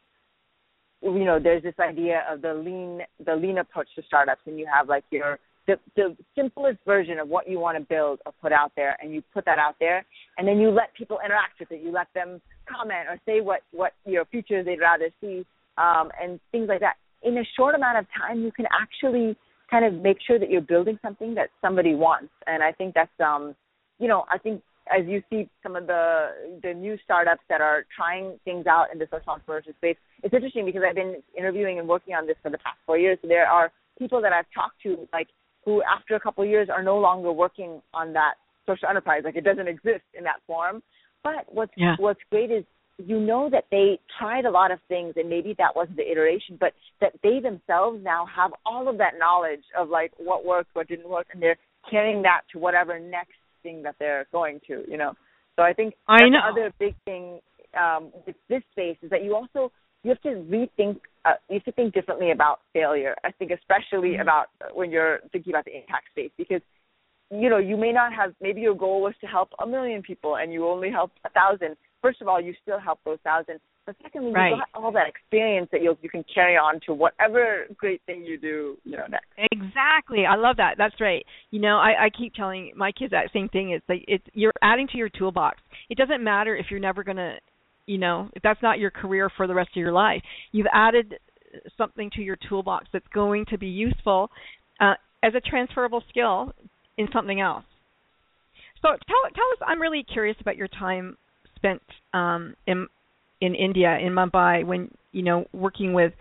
you 1.02 1.26
know 1.26 1.40
there's 1.42 1.64
this 1.64 1.76
idea 1.80 2.24
of 2.30 2.42
the 2.42 2.54
lean 2.54 3.02
the 3.26 3.36
lean 3.36 3.58
approach 3.58 3.88
to 3.96 4.04
startups 4.08 4.42
and 4.46 4.58
you 4.58 4.68
have 4.74 4.88
like 4.88 5.04
your 5.12 5.40
the 5.68 5.80
the 5.96 6.16
simplest 6.36 6.80
version 6.86 7.20
of 7.20 7.28
what 7.28 7.50
you 7.50 7.60
want 7.60 7.78
to 7.78 7.84
build 7.84 8.20
or 8.26 8.34
put 8.42 8.52
out 8.52 8.72
there 8.76 8.98
and 9.02 9.14
you 9.14 9.24
put 9.34 9.46
that 9.46 9.60
out 9.60 9.76
there 9.80 10.06
and 10.38 10.48
then 10.48 10.60
you 10.60 10.70
let 10.70 10.94
people 10.94 11.20
interact 11.24 11.60
with 11.60 11.72
it 11.72 11.82
you 11.82 11.92
let 11.92 12.08
them 12.14 12.42
comment 12.68 13.08
or 13.08 13.20
say 13.26 13.42
what 13.42 13.62
what 13.72 13.94
your 14.06 14.26
features 14.26 14.66
they'd 14.66 14.80
rather 14.80 15.10
see 15.22 15.46
um, 15.78 16.12
and 16.22 16.40
things 16.52 16.68
like 16.68 16.80
that. 16.82 16.96
In 17.24 17.38
a 17.38 17.44
short 17.58 17.76
amount 17.76 17.98
of 17.98 18.06
time, 18.18 18.42
you 18.42 18.52
can 18.52 18.66
actually 18.72 19.36
kind 19.70 19.86
of 19.86 20.02
make 20.02 20.18
sure 20.26 20.38
that 20.38 20.50
you're 20.50 20.62
building 20.62 21.00
something 21.02 21.34
that 21.36 21.50
somebody 21.62 21.96
wants. 21.96 22.32
And 22.48 22.62
I 22.62 22.72
think 22.72 22.94
that's 22.94 23.12
um, 23.24 23.56
you 24.00 24.08
know, 24.08 24.26
I 24.30 24.38
think 24.38 24.62
as 24.94 25.06
you 25.08 25.24
see 25.30 25.50
some 25.62 25.76
of 25.76 25.88
the 25.88 26.60
the 26.62 26.74
new 26.74 26.98
startups 27.04 27.42
that 27.50 27.62
are 27.62 27.86
trying 27.96 28.38
things 28.44 28.68
out 28.68 28.88
in 28.92 29.00
the 29.00 29.08
social 29.10 29.36
entrepreneurship 29.36 29.76
space, 29.78 29.98
it's 30.22 30.34
interesting 30.34 30.66
because 30.66 30.82
I've 30.88 30.96
been 30.96 31.22
interviewing 31.38 31.80
and 31.80 31.88
working 31.88 32.14
on 32.14 32.28
this 32.28 32.36
for 32.44 32.52
the 32.52 32.58
past 32.58 32.78
four 32.86 32.98
years. 32.98 33.18
So 33.22 33.28
there 33.28 33.48
are 33.48 33.72
people 33.98 34.22
that 34.22 34.34
I've 34.34 34.48
talked 34.54 34.82
to, 34.84 35.08
like 35.14 35.28
who 35.66 35.82
after 35.84 36.16
a 36.16 36.20
couple 36.20 36.44
of 36.44 36.50
years 36.50 36.70
are 36.70 36.84
no 36.84 36.98
longer 36.98 37.32
working 37.32 37.82
on 37.94 38.14
that 38.14 38.36
social 38.66 38.88
enterprise, 38.90 39.22
like 39.24 39.36
it 39.36 39.44
doesn't 39.44 39.68
exist 39.68 40.04
in 40.18 40.24
that 40.24 40.40
form. 40.48 40.82
But 41.24 41.46
what's 41.52 41.72
yeah. 41.78 41.96
what's 42.00 42.20
great 42.30 42.52
is 42.52 42.64
you 42.98 43.20
know 43.20 43.50
that 43.50 43.66
they 43.72 44.00
tried 44.20 44.46
a 44.46 44.52
lot 44.52 44.72
of 44.72 44.80
things 44.88 45.14
and 45.16 45.30
maybe 45.30 45.56
that 45.58 45.76
wasn't 45.76 45.98
the 45.98 46.10
iteration, 46.10 46.58
but 46.60 46.74
that 47.02 47.14
they 47.24 47.40
themselves 47.40 48.00
now 48.04 48.26
have 48.26 48.52
all 48.66 48.88
of 48.88 48.98
that 49.00 49.14
knowledge 49.18 49.64
of 49.78 49.90
like 49.90 50.12
what 50.18 50.46
worked, 50.46 50.70
what 50.74 50.88
didn't 50.88 51.10
work, 51.10 51.28
and 51.34 51.42
they're 51.42 51.58
carrying 51.90 52.22
that 52.22 52.42
to 52.52 52.60
whatever 52.60 53.00
next 53.00 53.34
thing 53.64 53.84
that 53.84 53.96
they're 54.00 54.28
going 54.32 54.60
to, 54.68 54.84
you 54.88 54.98
know. 54.98 55.14
So 55.56 55.64
I 55.64 55.74
think 55.74 55.96
I 56.08 56.28
know. 56.30 56.40
the 56.54 56.62
other 56.62 56.74
big 56.80 56.96
thing 57.06 57.40
um, 57.80 58.12
with 58.26 58.36
this 58.50 58.62
space 58.72 58.98
is 59.02 59.10
that 59.10 59.24
you 59.24 59.36
also 59.36 59.72
you 60.04 60.10
have 60.10 60.22
to 60.22 60.30
rethink 60.30 61.00
uh, 61.26 61.34
you 61.50 61.56
have 61.56 61.64
to 61.64 61.72
think 61.72 61.94
differently 61.94 62.32
about 62.32 62.60
failure. 62.74 63.16
I 63.24 63.32
think 63.32 63.52
especially 63.52 64.12
mm-hmm. 64.12 64.22
about 64.22 64.48
when 64.74 64.92
you're 64.92 65.20
thinking 65.32 65.54
about 65.54 65.66
the 65.66 65.76
impact 65.76 66.10
space 66.12 66.32
because 66.38 66.62
you 67.32 67.50
know, 67.50 67.58
you 67.58 67.78
may 67.78 67.92
not 67.92 68.14
have 68.14 68.34
maybe 68.42 68.62
your 68.62 68.76
goal 68.76 69.02
was 69.02 69.14
to 69.22 69.28
help 69.28 69.50
a 69.60 69.66
million 69.66 70.02
people 70.02 70.36
and 70.36 70.54
you 70.54 70.68
only 70.68 70.92
helped 70.92 71.18
a 71.26 71.30
thousand. 71.30 71.76
First 72.02 72.22
of 72.22 72.28
all, 72.28 72.40
you 72.40 72.54
still 72.62 72.80
help 72.80 73.00
those 73.06 73.18
thousand. 73.24 73.60
But 73.86 73.96
secondly, 74.02 74.32
right. 74.32 74.52
you 74.52 74.58
got 74.58 74.82
all 74.82 74.92
that 74.94 75.08
experience 75.08 75.68
that 75.72 75.82
you 75.82 75.98
you 76.02 76.10
can 76.10 76.24
carry 76.34 76.56
on 76.56 76.80
to 76.86 76.94
whatever 76.94 77.66
great 77.76 78.02
thing 78.06 78.24
you 78.24 78.38
do, 78.38 78.78
you 78.86 78.96
know, 78.96 79.06
next. 79.10 79.28
Exactly. 79.52 80.26
I 80.26 80.36
love 80.36 80.58
that. 80.58 80.76
That's 80.78 80.96
right. 81.02 81.26
You 81.52 81.60
know, 81.60 81.78
I, 81.78 82.06
I 82.06 82.10
keep 82.10 82.34
telling 82.34 82.72
my 82.78 82.92
kids 82.92 83.12
that 83.12 83.30
same 83.34 83.50
thing. 83.50 83.72
It's 83.72 83.86
like 83.90 84.06
it's 84.08 84.24
you're 84.34 84.54
adding 84.62 84.88
to 84.90 84.98
your 84.98 85.10
toolbox. 85.10 85.58
It 85.90 85.98
doesn't 85.98 86.24
matter 86.24 86.56
if 86.56 86.68
you're 86.70 86.80
never 86.80 87.04
gonna 87.04 87.36
you 87.86 87.98
know, 87.98 88.30
if 88.34 88.42
that's 88.42 88.62
not 88.62 88.80
your 88.80 88.92
career 88.92 89.30
for 89.36 89.48
the 89.48 89.54
rest 89.54 89.72
of 89.76 89.80
your 89.80 89.92
life. 89.92 90.22
You've 90.52 90.68
added 90.74 91.16
something 91.78 92.10
to 92.16 92.22
your 92.22 92.38
toolbox 92.50 92.88
that's 92.92 93.08
going 93.14 93.46
to 93.50 93.58
be 93.58 93.68
useful 93.68 94.30
uh, 94.80 94.94
as 95.22 95.34
a 95.36 95.42
transferable 95.42 96.04
skill 96.10 96.54
in 96.98 97.08
something 97.14 97.40
else. 97.40 97.66
So 98.82 98.90
tell 98.90 99.32
tell 99.34 99.46
us. 99.54 99.66
I'm 99.66 99.82
really 99.82 100.04
curious 100.04 100.36
about 100.42 100.58
your 100.58 100.68
time 100.68 101.18
spent 101.56 101.82
um, 102.14 102.56
in 102.68 102.88
in 103.40 103.56
India 103.56 103.98
in 103.98 104.14
Mumbai 104.14 104.66
when 104.66 104.92
you 105.12 105.24
know 105.24 105.46
working 105.54 105.94
with 105.94 106.14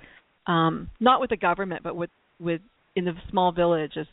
um, 0.47 0.91
not 1.01 1.21
with 1.21 1.31
the 1.31 1.37
government, 1.37 1.83
but 1.83 1.97
with 1.97 2.11
with 2.41 2.61
in 2.95 3.05
the 3.05 3.13
small 3.31 3.53
villages. 3.53 4.07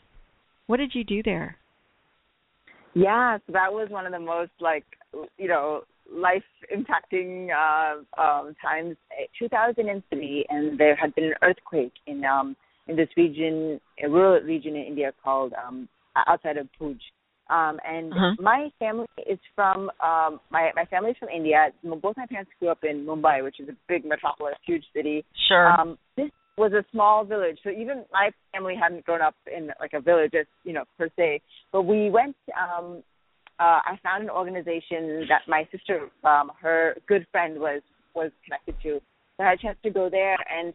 What 0.66 0.78
did 0.78 0.94
you 0.94 1.04
do 1.04 1.22
there? 1.22 1.56
Yeah, 2.94 3.38
so 3.46 3.52
that 3.52 3.72
was 3.72 3.88
one 3.90 4.06
of 4.06 4.12
the 4.12 4.18
most 4.18 4.50
like 4.60 4.84
you 5.38 5.48
know 5.48 5.82
life 6.12 6.42
impacting 6.74 7.48
uh, 7.50 8.20
um, 8.20 8.54
times. 8.62 8.96
2003, 9.38 10.46
and 10.48 10.78
there 10.78 10.96
had 10.96 11.14
been 11.14 11.24
an 11.24 11.34
earthquake 11.42 11.92
in 12.06 12.24
um, 12.24 12.56
in 12.88 12.96
this 12.96 13.08
region, 13.16 13.80
a 14.02 14.08
rural 14.08 14.42
region 14.42 14.74
in 14.74 14.82
India 14.82 15.12
called 15.22 15.52
um, 15.54 15.88
outside 16.26 16.56
of 16.56 16.66
Bhuj. 16.80 16.98
Um, 17.48 17.78
and 17.84 18.12
uh-huh. 18.12 18.34
my 18.38 18.68
family 18.78 19.06
is 19.28 19.38
from 19.54 19.90
um, 20.02 20.40
my 20.50 20.70
my 20.76 20.84
family 20.84 21.10
is 21.10 21.16
from 21.18 21.28
India. 21.30 21.68
Both 21.82 22.16
my 22.16 22.26
parents 22.26 22.50
grew 22.60 22.68
up 22.68 22.84
in 22.84 23.04
Mumbai, 23.04 23.42
which 23.42 23.58
is 23.58 23.68
a 23.68 23.76
big 23.88 24.04
metropolis, 24.04 24.54
huge 24.64 24.84
city. 24.94 25.24
Sure. 25.48 25.68
Um, 25.72 25.98
this 26.16 26.30
was 26.56 26.72
a 26.72 26.84
small 26.92 27.24
village, 27.24 27.58
so 27.64 27.70
even 27.70 28.04
my 28.12 28.30
family 28.52 28.74
hadn't 28.80 29.04
grown 29.04 29.20
up 29.20 29.34
in 29.52 29.70
like 29.80 29.94
a 29.94 30.00
village, 30.00 30.32
you 30.64 30.72
know, 30.72 30.84
per 30.96 31.08
se. 31.16 31.40
But 31.72 31.82
we 31.82 32.10
went. 32.10 32.36
Um, 32.54 33.02
uh, 33.60 33.80
I 33.84 33.98
found 34.02 34.24
an 34.24 34.30
organization 34.30 35.26
that 35.28 35.42
my 35.46 35.68
sister, 35.70 36.08
um, 36.24 36.50
her 36.60 36.96
good 37.06 37.26
friend, 37.30 37.60
was 37.60 37.82
was 38.14 38.30
connected 38.44 38.74
to. 38.82 39.00
So 39.36 39.44
I 39.44 39.50
had 39.50 39.58
a 39.58 39.62
chance 39.62 39.78
to 39.84 39.90
go 39.90 40.08
there, 40.10 40.36
and 40.50 40.72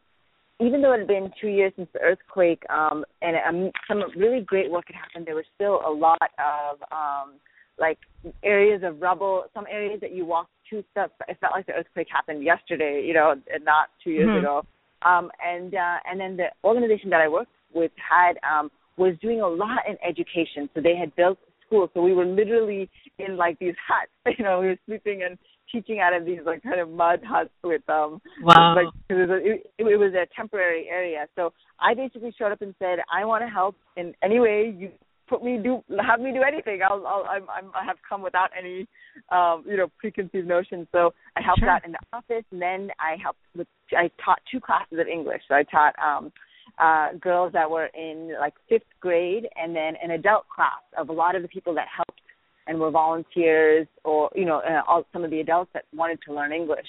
even 0.62 0.82
though 0.82 0.94
it 0.94 1.00
had 1.00 1.08
been 1.08 1.32
two 1.42 1.48
years 1.48 1.74
since 1.76 1.90
the 1.94 2.00
earthquake 2.00 2.64
um, 2.70 3.04
and 3.22 3.36
um, 3.48 3.72
some 3.88 4.04
really 4.16 4.42
great 4.42 4.72
work 4.72 4.86
had 4.88 4.96
happened, 4.96 5.26
there 5.28 5.36
was 5.36 5.46
still 5.56 5.82
a 5.86 5.92
lot 5.92 6.22
of 6.40 6.80
um, 6.92 7.34
like 7.80 7.98
areas 8.44 8.82
of 8.84 9.02
rubble. 9.02 9.46
Some 9.54 9.66
areas 9.70 10.00
that 10.02 10.14
you 10.14 10.26
walked 10.26 10.52
two 10.70 10.84
steps, 10.92 11.14
it 11.28 11.38
felt 11.42 11.54
like 11.54 11.66
the 11.66 11.74
earthquake 11.74 12.08
happened 12.12 12.44
yesterday, 12.44 13.04
you 13.06 13.14
know, 13.14 13.32
and 13.32 13.66
not 13.66 13.90
two 14.04 14.12
years 14.12 14.30
mm-hmm. 14.30 14.46
ago. 14.46 14.62
Um, 15.02 15.30
and 15.46 15.74
uh, 15.74 15.98
and 16.10 16.20
then 16.20 16.38
the 16.38 16.48
organization 16.64 17.10
that 17.10 17.22
I 17.22 17.28
worked 17.28 17.52
with 17.74 17.92
had 17.98 18.38
um, 18.48 18.70
was 18.98 19.16
doing 19.22 19.42
a 19.42 19.48
lot 19.48 19.80
in 19.90 19.98
education. 20.08 20.70
So 20.74 20.82
they 20.82 20.96
had 20.96 21.16
built 21.16 21.38
schools. 21.66 21.90
So 21.94 22.02
we 22.02 22.14
were 22.14 22.26
literally 22.26 22.90
in 23.20 23.38
like 23.38 23.60
these 23.60 23.76
huts. 23.88 24.12
You 24.38 24.44
know, 24.44 24.60
we 24.60 24.68
were 24.68 24.78
sleeping 24.86 25.24
and 25.24 25.38
teaching 25.72 26.00
out 26.00 26.14
of 26.14 26.26
these 26.26 26.40
like 26.46 26.64
kind 26.64 26.80
of 26.80 26.90
mud 26.90 27.22
huts 27.24 27.50
with 27.64 27.82
um 27.90 28.22
wow. 28.42 28.76
like 28.76 28.88
it 29.10 29.14
was 29.14 29.30
a 29.30 29.36
it, 29.36 29.68
it 29.78 29.98
was 29.98 30.14
a 30.14 30.26
temporary 30.36 30.88
area 30.90 31.26
so 31.36 31.52
i 31.80 31.94
basically 31.94 32.34
showed 32.38 32.52
up 32.52 32.62
and 32.62 32.76
said 32.80 33.00
i 33.12 33.26
want 33.26 33.44
to 33.44 33.48
help 33.48 33.76
in 33.98 34.14
any 34.24 34.40
way 34.40 34.74
you 34.78 34.90
put 35.28 35.44
me 35.44 35.60
do 35.62 35.84
have 36.06 36.20
me 36.20 36.32
do 36.32 36.44
anything 36.44 36.80
i'll 36.88 37.06
i'll 37.08 37.26
i'm, 37.30 37.44
I'm 37.50 37.72
i 37.74 37.84
have 37.84 37.98
come 38.08 38.22
without 38.22 38.50
any 38.58 38.88
um 39.32 39.64
you 39.68 39.78
know 39.78 39.88
preconceived 39.98 40.48
notions 40.48 40.88
so 40.92 41.14
i 41.36 41.42
helped 41.42 41.62
sure. 41.62 41.70
out 41.70 41.86
in 41.86 41.94
the 41.94 42.00
office 42.14 42.46
and 42.52 42.62
then 42.62 42.90
i 43.00 43.16
helped 43.22 43.40
with 43.56 43.68
i 43.98 44.10
taught 44.24 44.40
two 44.52 44.60
classes 44.60 45.00
of 45.00 45.08
english 45.08 45.42
so 45.48 45.56
i 45.56 45.64
taught 45.64 45.96
um 46.00 46.32
uh 46.78 47.14
girls 47.22 47.54
that 47.54 47.70
were 47.70 47.90
in 47.96 48.34
like 48.40 48.54
fifth 48.68 48.84
grade 49.00 49.48
and 49.56 49.76
then 49.76 49.94
an 50.04 50.12
adult 50.12 50.46
class 50.54 50.82
of 50.98 51.10
a 51.10 51.14
lot 51.14 51.36
of 51.36 51.42
the 51.42 51.48
people 51.48 51.74
that 51.74 51.88
helped 51.96 52.22
and 52.68 52.80
were 52.80 52.92
volunteers 52.92 53.88
or 54.04 54.30
you 54.36 54.46
know 54.46 54.60
uh, 54.60 54.82
all, 54.88 55.06
some 55.14 55.24
of 55.24 55.32
the 55.32 55.40
adults 55.40 55.72
that 55.74 55.84
wanted 55.94 56.20
to 56.28 56.34
learn 56.34 56.52
English. 56.52 56.88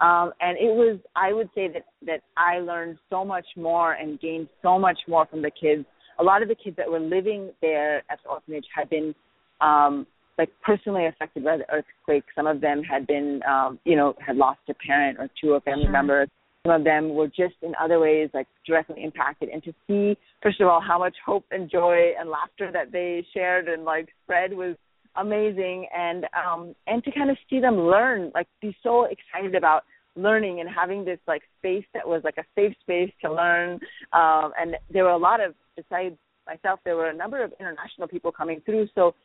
Um, 0.00 0.32
and 0.40 0.58
it 0.58 0.72
was 0.74 0.98
I 1.14 1.32
would 1.32 1.48
say 1.54 1.68
that 1.68 1.84
that 2.06 2.20
I 2.36 2.58
learned 2.58 2.98
so 3.08 3.24
much 3.24 3.46
more 3.56 3.94
and 3.94 4.20
gained 4.20 4.48
so 4.62 4.78
much 4.78 4.98
more 5.06 5.26
from 5.26 5.42
the 5.42 5.50
kids. 5.50 5.84
A 6.18 6.22
lot 6.22 6.42
of 6.42 6.48
the 6.48 6.54
kids 6.54 6.76
that 6.76 6.90
were 6.90 7.00
living 7.00 7.50
there 7.60 7.98
at 8.10 8.18
the 8.22 8.30
orphanage 8.30 8.66
had 8.74 8.90
been 8.90 9.14
um, 9.60 10.06
like 10.38 10.50
personally 10.62 11.06
affected 11.06 11.44
by 11.44 11.56
the 11.56 11.70
earthquake. 11.70 12.24
Some 12.34 12.46
of 12.46 12.60
them 12.60 12.82
had 12.82 13.06
been 13.06 13.40
um, 13.48 13.78
you 13.84 13.96
know 13.96 14.14
had 14.24 14.36
lost 14.36 14.60
a 14.68 14.74
parent 14.74 15.18
or 15.18 15.28
two 15.40 15.52
or 15.52 15.60
family 15.60 15.88
members. 15.88 16.28
Some 16.64 16.76
of 16.76 16.84
them 16.84 17.14
were 17.14 17.26
just 17.26 17.54
in 17.62 17.72
other 17.80 17.98
ways 17.98 18.30
like 18.32 18.46
directly 18.64 19.02
impacted. 19.02 19.48
And 19.48 19.62
to 19.64 19.74
see 19.86 20.16
first 20.42 20.60
of 20.60 20.68
all 20.68 20.80
how 20.80 20.98
much 20.98 21.16
hope 21.24 21.44
and 21.50 21.68
joy 21.68 22.12
and 22.18 22.30
laughter 22.30 22.70
that 22.72 22.92
they 22.92 23.26
shared 23.34 23.68
and 23.68 23.84
like 23.84 24.08
spread 24.22 24.52
was 24.52 24.76
amazing. 25.16 25.88
And 25.96 26.26
um 26.36 26.74
and 26.86 27.02
to 27.02 27.10
kind 27.10 27.30
of 27.30 27.36
see 27.50 27.58
them 27.58 27.76
learn 27.80 28.30
like 28.32 28.46
be 28.60 28.76
so 28.82 29.06
excited 29.06 29.56
about 29.56 29.82
learning 30.14 30.60
and 30.60 30.68
having 30.68 31.04
this 31.04 31.18
like 31.26 31.42
space 31.58 31.84
that 31.94 32.06
was 32.06 32.22
like 32.22 32.36
a 32.38 32.44
safe 32.54 32.76
space 32.80 33.10
to 33.24 33.32
learn. 33.32 33.80
Um 34.12 34.52
and 34.56 34.76
there 34.88 35.02
were 35.02 35.10
a 35.10 35.18
lot 35.18 35.40
of 35.40 35.54
besides 35.76 36.14
myself 36.46 36.78
there 36.84 36.94
were 36.96 37.08
a 37.08 37.16
number 37.16 37.42
of 37.42 37.52
international 37.58 38.06
people 38.06 38.30
coming 38.30 38.62
through. 38.64 38.86
So 38.94 39.16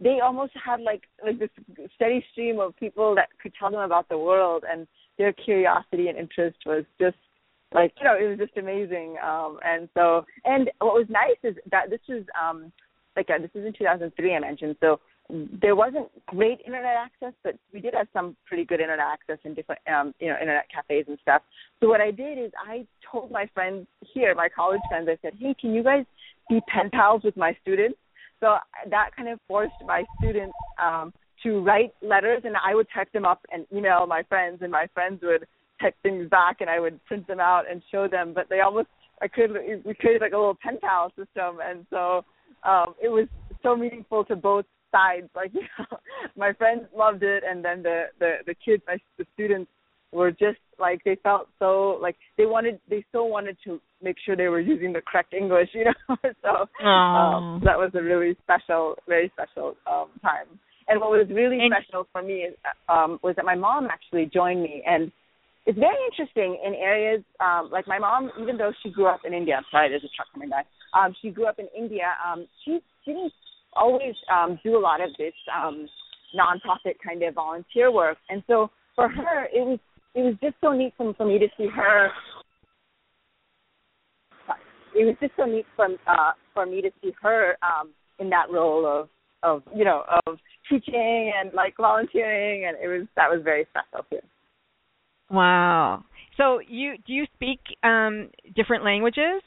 they 0.00 0.20
almost 0.20 0.52
had 0.64 0.80
like 0.80 1.02
like 1.22 1.38
this 1.38 1.50
steady 1.94 2.24
stream 2.32 2.58
of 2.58 2.74
people 2.76 3.14
that 3.16 3.28
could 3.42 3.52
tell 3.58 3.70
them 3.70 3.80
about 3.80 4.08
the 4.08 4.18
world. 4.18 4.64
And 4.70 4.86
their 5.18 5.32
curiosity 5.32 6.08
and 6.08 6.18
interest 6.18 6.58
was 6.66 6.84
just 7.00 7.16
like 7.74 7.92
you 7.98 8.04
know 8.04 8.16
it 8.16 8.28
was 8.28 8.38
just 8.38 8.56
amazing 8.56 9.16
um 9.24 9.58
and 9.64 9.88
so 9.94 10.24
and 10.44 10.70
what 10.78 10.94
was 10.94 11.06
nice 11.08 11.36
is 11.42 11.56
that 11.70 11.90
this 11.90 12.00
was 12.08 12.22
um 12.40 12.72
like 13.16 13.28
uh, 13.30 13.38
this 13.38 13.50
is 13.54 13.66
in 13.66 13.72
2003 13.72 14.34
I 14.34 14.38
mentioned 14.38 14.76
so 14.80 15.00
there 15.60 15.74
wasn't 15.74 16.08
great 16.26 16.60
internet 16.64 16.94
access, 16.96 17.32
but 17.42 17.58
we 17.72 17.80
did 17.80 17.94
have 17.94 18.06
some 18.12 18.36
pretty 18.46 18.64
good 18.64 18.80
internet 18.80 19.06
access 19.06 19.38
in 19.44 19.54
different, 19.54 19.80
um, 19.88 20.14
you 20.20 20.28
know, 20.28 20.36
internet 20.40 20.66
cafes 20.72 21.06
and 21.08 21.18
stuff. 21.22 21.42
So 21.80 21.88
what 21.88 22.00
I 22.00 22.10
did 22.10 22.38
is 22.38 22.52
I 22.56 22.86
told 23.10 23.30
my 23.30 23.48
friends 23.52 23.86
here, 24.00 24.34
my 24.34 24.48
college 24.48 24.80
friends, 24.88 25.08
I 25.10 25.18
said, 25.22 25.34
hey, 25.38 25.54
can 25.60 25.74
you 25.74 25.82
guys 25.82 26.04
be 26.48 26.60
pen 26.68 26.90
pals 26.90 27.22
with 27.24 27.36
my 27.36 27.56
students? 27.62 27.98
So 28.40 28.56
that 28.90 29.10
kind 29.16 29.28
of 29.28 29.40
forced 29.48 29.74
my 29.84 30.04
students 30.18 30.54
um, 30.80 31.12
to 31.42 31.60
write 31.60 31.94
letters, 32.02 32.42
and 32.44 32.54
I 32.56 32.74
would 32.74 32.86
type 32.94 33.12
them 33.12 33.24
up 33.24 33.40
and 33.52 33.66
email 33.72 34.06
my 34.06 34.22
friends, 34.22 34.58
and 34.62 34.70
my 34.70 34.86
friends 34.94 35.20
would 35.22 35.46
type 35.80 35.94
things 36.02 36.28
back, 36.30 36.60
and 36.60 36.70
I 36.70 36.80
would 36.80 37.04
print 37.04 37.26
them 37.26 37.40
out 37.40 37.64
and 37.70 37.82
show 37.90 38.08
them. 38.08 38.32
But 38.34 38.48
they 38.48 38.60
almost, 38.60 38.88
I 39.20 39.28
could, 39.28 39.50
we 39.84 39.94
created 39.94 40.22
like 40.22 40.32
a 40.32 40.38
little 40.38 40.56
pen 40.62 40.78
pal 40.80 41.10
system, 41.10 41.58
and 41.62 41.86
so 41.90 42.24
um, 42.64 42.94
it 43.02 43.08
was 43.08 43.28
so 43.62 43.76
meaningful 43.76 44.24
to 44.26 44.36
both 44.36 44.64
sides. 44.90 45.28
Like 45.34 45.50
you 45.54 45.62
know, 45.78 45.98
my 46.36 46.52
friends 46.52 46.82
loved 46.96 47.22
it, 47.22 47.42
and 47.48 47.64
then 47.64 47.82
the 47.82 48.04
the 48.18 48.36
the 48.46 48.54
kids, 48.54 48.82
my 48.86 48.98
the 49.18 49.26
students 49.34 49.70
were 50.12 50.30
just 50.30 50.58
like 50.78 51.02
they 51.04 51.16
felt 51.22 51.48
so 51.58 51.98
like 52.00 52.16
they 52.38 52.46
wanted 52.46 52.80
they 52.88 53.04
still 53.08 53.28
wanted 53.28 53.56
to 53.64 53.80
make 54.02 54.16
sure 54.24 54.36
they 54.36 54.48
were 54.48 54.60
using 54.60 54.92
the 54.92 55.00
correct 55.00 55.34
English, 55.34 55.68
you 55.74 55.84
know. 55.84 56.16
so 56.42 56.86
um, 56.86 57.60
that 57.64 57.78
was 57.78 57.90
a 57.94 58.02
really 58.02 58.36
special, 58.42 58.96
very 59.06 59.30
special 59.34 59.76
um, 59.90 60.08
time. 60.22 60.46
And 60.88 61.00
what 61.00 61.10
was 61.10 61.26
really 61.30 61.58
and, 61.58 61.74
special 61.74 62.06
for 62.12 62.22
me 62.22 62.46
is, 62.46 62.54
um, 62.88 63.18
was 63.22 63.34
that 63.36 63.44
my 63.44 63.56
mom 63.56 63.88
actually 63.90 64.30
joined 64.32 64.62
me, 64.62 64.82
and 64.86 65.10
it's 65.66 65.78
very 65.78 65.96
interesting 66.10 66.58
in 66.64 66.74
areas 66.74 67.22
um, 67.40 67.70
like 67.72 67.88
my 67.88 67.98
mom, 67.98 68.30
even 68.40 68.56
though 68.56 68.72
she 68.82 68.90
grew 68.90 69.06
up 69.06 69.20
in 69.26 69.34
India. 69.34 69.56
I'm 69.56 69.64
sorry, 69.70 69.88
there's 69.88 70.04
a 70.04 70.14
truck 70.14 70.28
coming 70.32 70.48
by. 70.48 70.62
Um, 70.94 71.14
she 71.20 71.30
grew 71.30 71.46
up 71.46 71.58
in 71.58 71.66
India. 71.76 72.14
Um, 72.24 72.46
she 72.64 72.78
she 73.04 73.12
didn't 73.12 73.32
always 73.74 74.14
um, 74.32 74.60
do 74.62 74.76
a 74.76 74.80
lot 74.80 75.00
of 75.00 75.10
this 75.18 75.34
um, 75.52 75.88
nonprofit 76.38 76.94
kind 77.04 77.22
of 77.24 77.34
volunteer 77.34 77.90
work, 77.92 78.18
and 78.30 78.44
so 78.46 78.70
for 78.94 79.08
her, 79.08 79.44
it 79.52 79.66
was 79.66 79.80
it 80.14 80.20
was 80.20 80.34
just 80.40 80.54
so 80.60 80.72
neat 80.72 80.94
for, 80.96 81.12
for 81.14 81.26
me 81.26 81.38
to 81.38 81.48
see 81.58 81.66
her. 81.66 82.10
It 84.94 85.04
was 85.04 85.16
just 85.20 85.32
so 85.36 85.44
neat 85.44 85.66
for 85.74 85.88
uh, 86.06 86.32
for 86.54 86.64
me 86.64 86.80
to 86.80 86.90
see 87.02 87.12
her 87.22 87.56
um, 87.62 87.90
in 88.18 88.30
that 88.30 88.50
role 88.50 88.86
of 88.86 89.08
of 89.46 89.62
you 89.74 89.84
know 89.84 90.02
of 90.26 90.38
teaching 90.68 91.32
and 91.38 91.52
like 91.54 91.74
volunteering, 91.76 92.66
and 92.66 92.76
it 92.82 92.88
was 92.88 93.06
that 93.16 93.30
was 93.30 93.40
very 93.42 93.66
special 93.70 94.04
too. 94.10 94.26
Wow. 95.30 96.04
So 96.36 96.60
you 96.68 96.96
do 97.06 97.12
you 97.12 97.24
speak 97.34 97.60
um, 97.82 98.28
different 98.54 98.84
languages? 98.84 99.42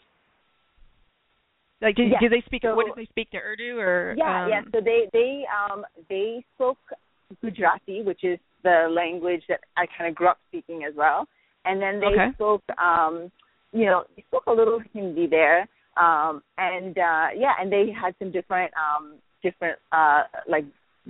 Like, 1.82 1.96
do, 1.96 2.04
yes. 2.04 2.20
do 2.20 2.30
they 2.30 2.44
speak? 2.46 2.64
So, 2.64 2.76
what 2.76 2.88
do 2.88 2.94
they 2.96 3.06
speak 3.06 3.32
to 3.32 3.38
Urdu 3.38 3.80
or? 3.80 4.16
Yeah, 4.18 4.44
um, 4.44 4.50
yeah. 4.50 4.62
So 4.74 4.82
they 4.84 5.08
they 5.14 5.44
um 5.48 5.86
they 6.10 6.44
spoke 6.56 6.78
Gujarati, 7.42 8.02
which 8.04 8.24
is 8.24 8.40
the 8.64 8.88
language 8.90 9.44
that 9.48 9.62
I 9.78 9.86
kind 9.98 10.10
of 10.10 10.16
grew 10.16 10.28
up 10.28 10.40
speaking 10.50 10.84
as 10.84 10.94
well, 10.96 11.28
and 11.66 11.82
then 11.82 12.00
they 12.00 12.08
okay. 12.08 12.34
spoke 12.34 12.64
um 12.78 13.32
you 13.72 13.86
know 13.86 14.04
they 14.16 14.24
spoke 14.28 14.48
a 14.48 14.52
little 14.52 14.82
Hindi 14.94 15.28
there, 15.28 15.62
um 15.96 16.42
and 16.58 16.98
uh 16.98 17.28
yeah, 17.38 17.54
and 17.60 17.72
they 17.72 17.88
had 17.90 18.14
some 18.20 18.32
different 18.32 18.74
um 18.74 19.14
different 19.42 19.78
uh 19.92 20.24
like 20.48 20.66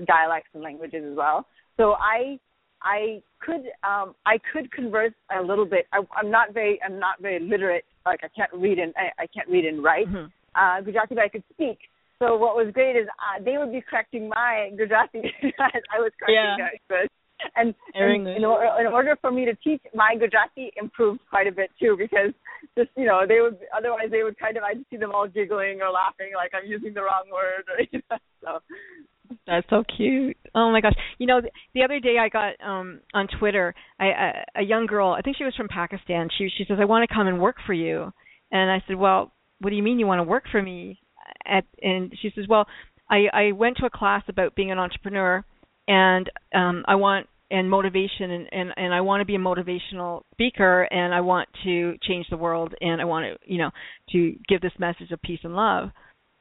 dialects 0.05 0.49
and 0.53 0.63
languages 0.63 1.03
as 1.09 1.15
well. 1.15 1.45
So 1.77 1.93
I 1.93 2.39
I 2.82 3.21
could 3.41 3.65
um 3.84 4.15
I 4.25 4.38
could 4.51 4.71
converse 4.71 5.13
a 5.38 5.41
little 5.41 5.65
bit. 5.65 5.86
I, 5.93 6.01
I'm 6.15 6.32
not 6.32 6.53
very 6.53 6.80
I'm 6.84 6.99
not 6.99 7.21
very 7.21 7.39
literate. 7.39 7.86
Like 8.05 8.21
I 8.23 8.30
can't 8.36 8.51
read 8.53 8.80
and 8.80 8.93
I, 8.97 9.23
I 9.23 9.27
can't 9.27 9.49
read 9.49 9.65
and 9.65 9.84
write. 9.84 10.07
Mm-hmm 10.07 10.27
uh, 10.55 10.82
Gujarati, 10.82 11.15
but 11.15 11.23
I 11.23 11.30
could 11.30 11.43
speak. 11.53 11.80
So 12.19 12.36
what 12.36 12.55
was 12.55 12.71
great 12.73 12.97
is 12.97 13.07
uh, 13.15 13.43
they 13.43 13.57
would 13.57 13.71
be 13.71 13.82
correcting 13.82 14.27
my 14.27 14.71
Gujarati 14.77 15.19
as 15.19 15.84
I 15.95 15.99
was 15.99 16.11
correcting 16.19 16.36
yeah. 16.36 16.57
their 16.57 16.71
English. 16.75 17.11
And, 17.56 17.74
and 17.94 18.28
in, 18.28 18.46
order, 18.46 18.70
in 18.80 18.88
order 18.88 19.18
for 19.22 19.32
me 19.32 19.46
to 19.46 19.56
teach, 19.56 19.82
my 19.94 20.16
Gujarati 20.20 20.72
improved 20.76 21.22
quite 21.30 21.48
a 21.48 21.52
bit 21.52 21.70
too 21.80 21.96
because 21.98 22.34
just 22.78 22.90
you 22.96 23.06
know 23.06 23.26
they 23.28 23.42
would 23.42 23.58
otherwise 23.76 24.08
they 24.12 24.24
would 24.24 24.38
kind 24.38 24.58
of 24.58 24.64
I'd 24.64 24.84
see 24.90 24.98
them 24.98 25.12
all 25.14 25.28
giggling 25.28 25.82
or 25.82 25.90
laughing 25.90 26.32
like 26.36 26.52
I'm 26.54 26.70
using 26.70 26.94
the 26.94 27.02
wrong 27.02 27.26
word 27.32 27.66
or 27.68 27.86
you 27.92 28.02
know 28.10 28.18
so 28.44 29.36
That's 29.48 29.68
so 29.70 29.84
cute. 29.96 30.38
Oh 30.56 30.72
my 30.72 30.82
gosh. 30.82 30.96
You 31.18 31.28
know, 31.28 31.42
the, 31.42 31.50
the 31.74 31.84
other 31.84 32.00
day 32.00 32.18
I 32.20 32.30
got 32.30 32.54
um 32.66 33.02
on 33.14 33.28
Twitter, 33.40 33.74
I 34.00 34.06
a, 34.06 34.62
a 34.62 34.64
young 34.64 34.86
girl, 34.86 35.12
I 35.18 35.22
think 35.22 35.38
she 35.38 35.44
was 35.44 35.56
from 35.56 35.68
Pakistan. 35.68 36.30
She 36.38 36.50
she 36.56 36.66
says 36.68 36.78
I 36.80 36.86
want 36.86 37.08
to 37.08 37.14
come 37.14 37.28
and 37.28 37.40
work 37.40 37.58
for 37.66 37.74
you. 37.74 38.12
And 38.52 38.72
I 38.72 38.84
said, 38.88 38.96
"Well, 38.96 39.32
what 39.60 39.70
do 39.70 39.76
you 39.76 39.84
mean 39.84 40.00
you 40.00 40.08
want 40.08 40.20
to 40.20 40.24
work 40.24 40.46
for 40.52 40.62
me?" 40.62 41.00
At 41.46 41.66
and 41.82 42.14
she 42.22 42.32
says, 42.36 42.46
"Well, 42.50 42.66
I 43.10 43.28
I 43.32 43.52
went 43.52 43.78
to 43.78 43.86
a 43.86 43.90
class 43.90 44.24
about 44.28 44.56
being 44.56 44.72
an 44.72 44.80
entrepreneur 44.80 45.46
and 45.90 46.30
um 46.56 46.86
I 46.88 46.96
want 46.96 47.28
and 47.52 47.70
motivation 47.70 48.32
and, 48.32 48.48
and 48.54 48.74
and 48.78 48.94
I 48.94 49.02
want 49.02 49.22
to 49.22 49.26
be 49.26 49.36
a 49.36 49.40
motivational 49.40 50.22
speaker 50.32 50.84
and 50.84 51.14
I 51.14 51.22
want 51.22 51.50
to 51.64 51.98
change 52.04 52.28
the 52.30 52.38
world 52.38 52.74
and 52.80 53.02
I 53.02 53.06
want 53.06 53.26
to, 53.26 53.52
you 53.52 53.58
know, 53.58 53.72
to 54.12 54.36
give 54.48 54.62
this 54.62 54.72
message 54.80 55.12
of 55.12 55.22
peace 55.22 55.40
and 55.44 55.56
love." 55.56 55.90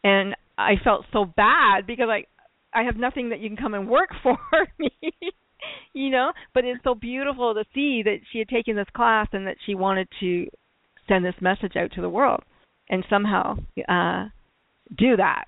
And 0.05 0.37
I 0.57 0.75
felt 0.85 1.07
so 1.13 1.25
bad 1.25 1.87
because 1.87 2.09
I 2.09 2.25
I 2.79 2.85
have 2.85 2.97
nothing 2.97 3.31
that 3.31 3.41
you 3.41 3.49
can 3.49 3.57
come 3.57 3.75
and 3.75 3.89
work 3.89 4.11
for 4.23 4.39
me. 4.79 4.93
you 5.95 6.11
know, 6.11 6.33
but 6.55 6.65
it's 6.65 6.85
so 6.85 6.95
beautiful 6.95 7.55
to 7.55 7.65
see 7.75 8.03
that 8.05 8.19
she 8.31 8.39
had 8.39 8.49
taken 8.49 8.77
this 8.77 8.87
class 8.95 9.27
and 9.33 9.47
that 9.47 9.57
she 9.67 9.75
wanted 9.75 10.09
to 10.21 10.47
send 11.09 11.25
this 11.25 11.35
message 11.41 11.75
out 11.75 11.91
to 11.93 12.03
the 12.03 12.09
world 12.09 12.43
and 12.91 13.05
somehow 13.09 13.57
uh 13.89 14.27
do 14.97 15.17
that. 15.17 15.47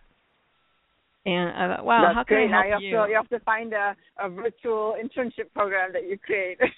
And 1.27 1.51
I 1.51 1.77
thought, 1.77 1.85
wow, 1.85 2.03
That's 2.07 2.15
how 2.15 2.25
can 2.25 2.49
great. 2.49 2.53
I 2.53 2.69
help 2.69 2.83
you? 2.83 2.89
you? 2.89 2.97
To, 2.97 3.07
you 3.09 3.15
have 3.15 3.29
to 3.29 3.41
find 3.41 3.75
a, 3.75 3.95
a 4.19 4.31
virtual 4.31 4.97
internship 5.03 5.53
program 5.55 5.93
that 5.93 6.09
you 6.09 6.19
create. 6.19 6.59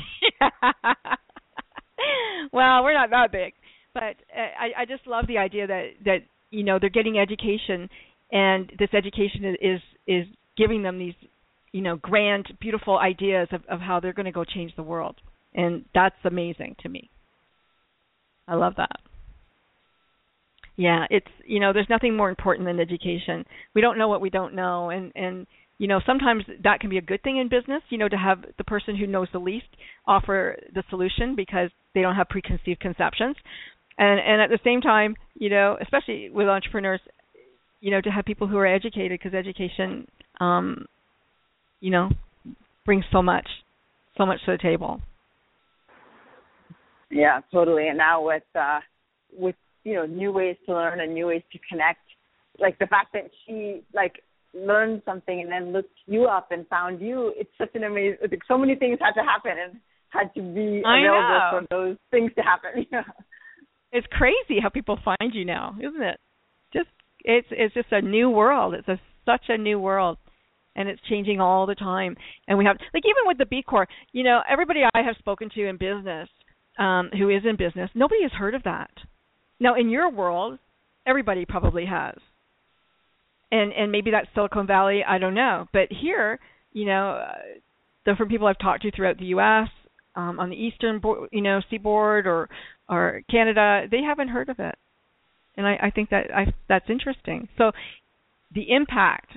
well, 2.53 2.83
we're 2.83 2.93
not 2.93 3.09
that 3.09 3.31
big, 3.31 3.53
but 3.93 4.15
uh, 4.35 4.51
I 4.59 4.81
I 4.81 4.85
just 4.85 5.07
love 5.07 5.25
the 5.27 5.37
idea 5.37 5.67
that 5.67 5.85
that 6.05 6.19
you 6.51 6.63
know 6.63 6.79
they're 6.79 6.89
getting 6.89 7.19
education 7.19 7.89
and 8.31 8.71
this 8.79 8.89
education 8.93 9.55
is 9.61 9.81
is 10.07 10.25
giving 10.57 10.83
them 10.83 10.99
these 10.99 11.13
you 11.71 11.81
know 11.81 11.97
grand 11.97 12.47
beautiful 12.59 12.97
ideas 12.97 13.47
of, 13.51 13.61
of 13.69 13.79
how 13.79 13.99
they're 13.99 14.13
going 14.13 14.25
to 14.25 14.31
go 14.31 14.43
change 14.43 14.75
the 14.75 14.83
world 14.83 15.15
and 15.53 15.85
that's 15.93 16.15
amazing 16.25 16.75
to 16.81 16.89
me 16.89 17.09
i 18.47 18.55
love 18.55 18.73
that 18.77 18.99
yeah 20.79 21.05
it's 21.09 21.27
you 21.45 21.59
know 21.59 21.73
there's 21.73 21.89
nothing 21.89 22.15
more 22.15 22.29
important 22.29 22.65
than 22.65 22.79
education. 22.79 23.45
We 23.75 23.81
don't 23.81 23.97
know 23.97 24.07
what 24.07 24.21
we 24.21 24.29
don't 24.29 24.55
know 24.55 24.89
and 24.89 25.11
and 25.13 25.45
you 25.77 25.87
know 25.87 25.99
sometimes 26.05 26.45
that 26.63 26.79
can 26.79 26.89
be 26.89 26.97
a 26.97 27.01
good 27.01 27.21
thing 27.21 27.37
in 27.37 27.49
business 27.49 27.83
you 27.89 27.97
know 27.97 28.07
to 28.07 28.15
have 28.15 28.45
the 28.57 28.63
person 28.63 28.95
who 28.95 29.05
knows 29.05 29.27
the 29.33 29.39
least 29.39 29.67
offer 30.07 30.57
the 30.73 30.83
solution 30.89 31.35
because 31.35 31.69
they 31.93 32.01
don't 32.01 32.15
have 32.15 32.29
preconceived 32.29 32.79
conceptions. 32.79 33.35
And 33.97 34.21
and 34.21 34.41
at 34.41 34.49
the 34.49 34.59
same 34.63 34.79
time 34.79 35.15
you 35.35 35.49
know 35.49 35.77
especially 35.81 36.29
with 36.29 36.47
entrepreneurs 36.47 37.01
you 37.81 37.91
know 37.91 37.99
to 37.99 38.09
have 38.09 38.23
people 38.23 38.47
who 38.47 38.57
are 38.57 38.65
educated 38.65 39.19
because 39.19 39.33
education 39.33 40.07
um 40.39 40.85
you 41.81 41.91
know 41.91 42.09
brings 42.85 43.03
so 43.11 43.21
much 43.21 43.47
so 44.17 44.25
much 44.25 44.39
to 44.45 44.53
the 44.53 44.57
table. 44.57 45.01
Yeah 47.11 47.41
totally. 47.51 47.89
And 47.89 47.97
now 47.97 48.25
with 48.25 48.43
uh 48.55 48.79
with 49.37 49.55
you 49.83 49.95
know 49.95 50.05
new 50.05 50.31
ways 50.31 50.55
to 50.65 50.73
learn 50.73 50.99
and 50.99 51.13
new 51.13 51.27
ways 51.27 51.43
to 51.51 51.59
connect 51.69 51.99
like 52.59 52.77
the 52.79 52.87
fact 52.87 53.13
that 53.13 53.29
she 53.45 53.81
like 53.93 54.21
learned 54.53 55.01
something 55.05 55.41
and 55.41 55.51
then 55.51 55.71
looked 55.71 55.97
you 56.05 56.25
up 56.25 56.51
and 56.51 56.67
found 56.67 56.99
you 56.99 57.33
it's 57.37 57.51
such 57.57 57.69
an 57.75 57.83
amazing 57.83 58.17
like 58.21 58.41
so 58.47 58.57
many 58.57 58.75
things 58.75 58.97
had 58.99 59.13
to 59.19 59.25
happen 59.25 59.51
and 59.51 59.79
had 60.09 60.33
to 60.33 60.41
be 60.41 60.81
available 60.83 61.49
for 61.51 61.65
those 61.69 61.97
things 62.11 62.31
to 62.35 62.41
happen 62.41 62.85
yeah 62.91 63.03
it's 63.91 64.07
crazy 64.11 64.59
how 64.61 64.69
people 64.69 64.97
find 65.05 65.33
you 65.33 65.45
now 65.45 65.75
isn't 65.79 66.01
it 66.01 66.19
just 66.73 66.89
it's 67.23 67.47
it's 67.51 67.73
just 67.73 67.91
a 67.91 68.01
new 68.01 68.29
world. 68.29 68.73
It's 68.73 68.87
a 68.87 68.99
such 69.25 69.45
a 69.49 69.57
new 69.57 69.79
world, 69.79 70.17
and 70.75 70.89
it's 70.89 71.01
changing 71.09 71.39
all 71.39 71.65
the 71.65 71.75
time. 71.75 72.15
And 72.47 72.57
we 72.57 72.65
have 72.65 72.77
like 72.93 73.03
even 73.05 73.27
with 73.27 73.37
the 73.37 73.45
B 73.45 73.63
Corp, 73.67 73.89
you 74.11 74.23
know, 74.23 74.41
everybody 74.49 74.81
I 74.93 75.01
have 75.01 75.15
spoken 75.19 75.49
to 75.55 75.67
in 75.67 75.77
business, 75.77 76.29
um, 76.77 77.09
who 77.17 77.29
is 77.29 77.43
in 77.47 77.55
business, 77.55 77.89
nobody 77.93 78.21
has 78.23 78.31
heard 78.31 78.55
of 78.55 78.63
that. 78.63 78.91
Now 79.59 79.75
in 79.75 79.89
your 79.89 80.09
world, 80.09 80.59
everybody 81.05 81.45
probably 81.45 81.85
has. 81.85 82.15
And 83.51 83.73
and 83.73 83.91
maybe 83.91 84.11
that's 84.11 84.27
Silicon 84.35 84.67
Valley, 84.67 85.03
I 85.07 85.17
don't 85.17 85.33
know. 85.33 85.67
But 85.73 85.87
here, 85.89 86.39
you 86.71 86.85
know, 86.85 87.11
uh, 87.11 87.33
the 88.05 88.15
from 88.15 88.29
people 88.29 88.47
I've 88.47 88.59
talked 88.59 88.83
to 88.83 88.91
throughout 88.91 89.17
the 89.17 89.25
U.S. 89.25 89.69
Um, 90.15 90.39
on 90.39 90.49
the 90.49 90.55
eastern, 90.55 91.01
you 91.31 91.41
know, 91.41 91.61
seaboard 91.69 92.27
or 92.27 92.49
or 92.87 93.21
Canada, 93.29 93.85
they 93.89 94.01
haven't 94.01 94.29
heard 94.29 94.49
of 94.49 94.59
it 94.59 94.75
and 95.59 95.67
I, 95.67 95.77
I 95.83 95.89
think 95.89 96.09
that 96.11 96.33
I, 96.33 96.53
that's 96.69 96.89
interesting. 96.89 97.49
So 97.57 97.71
the 98.55 98.71
impact 98.71 99.31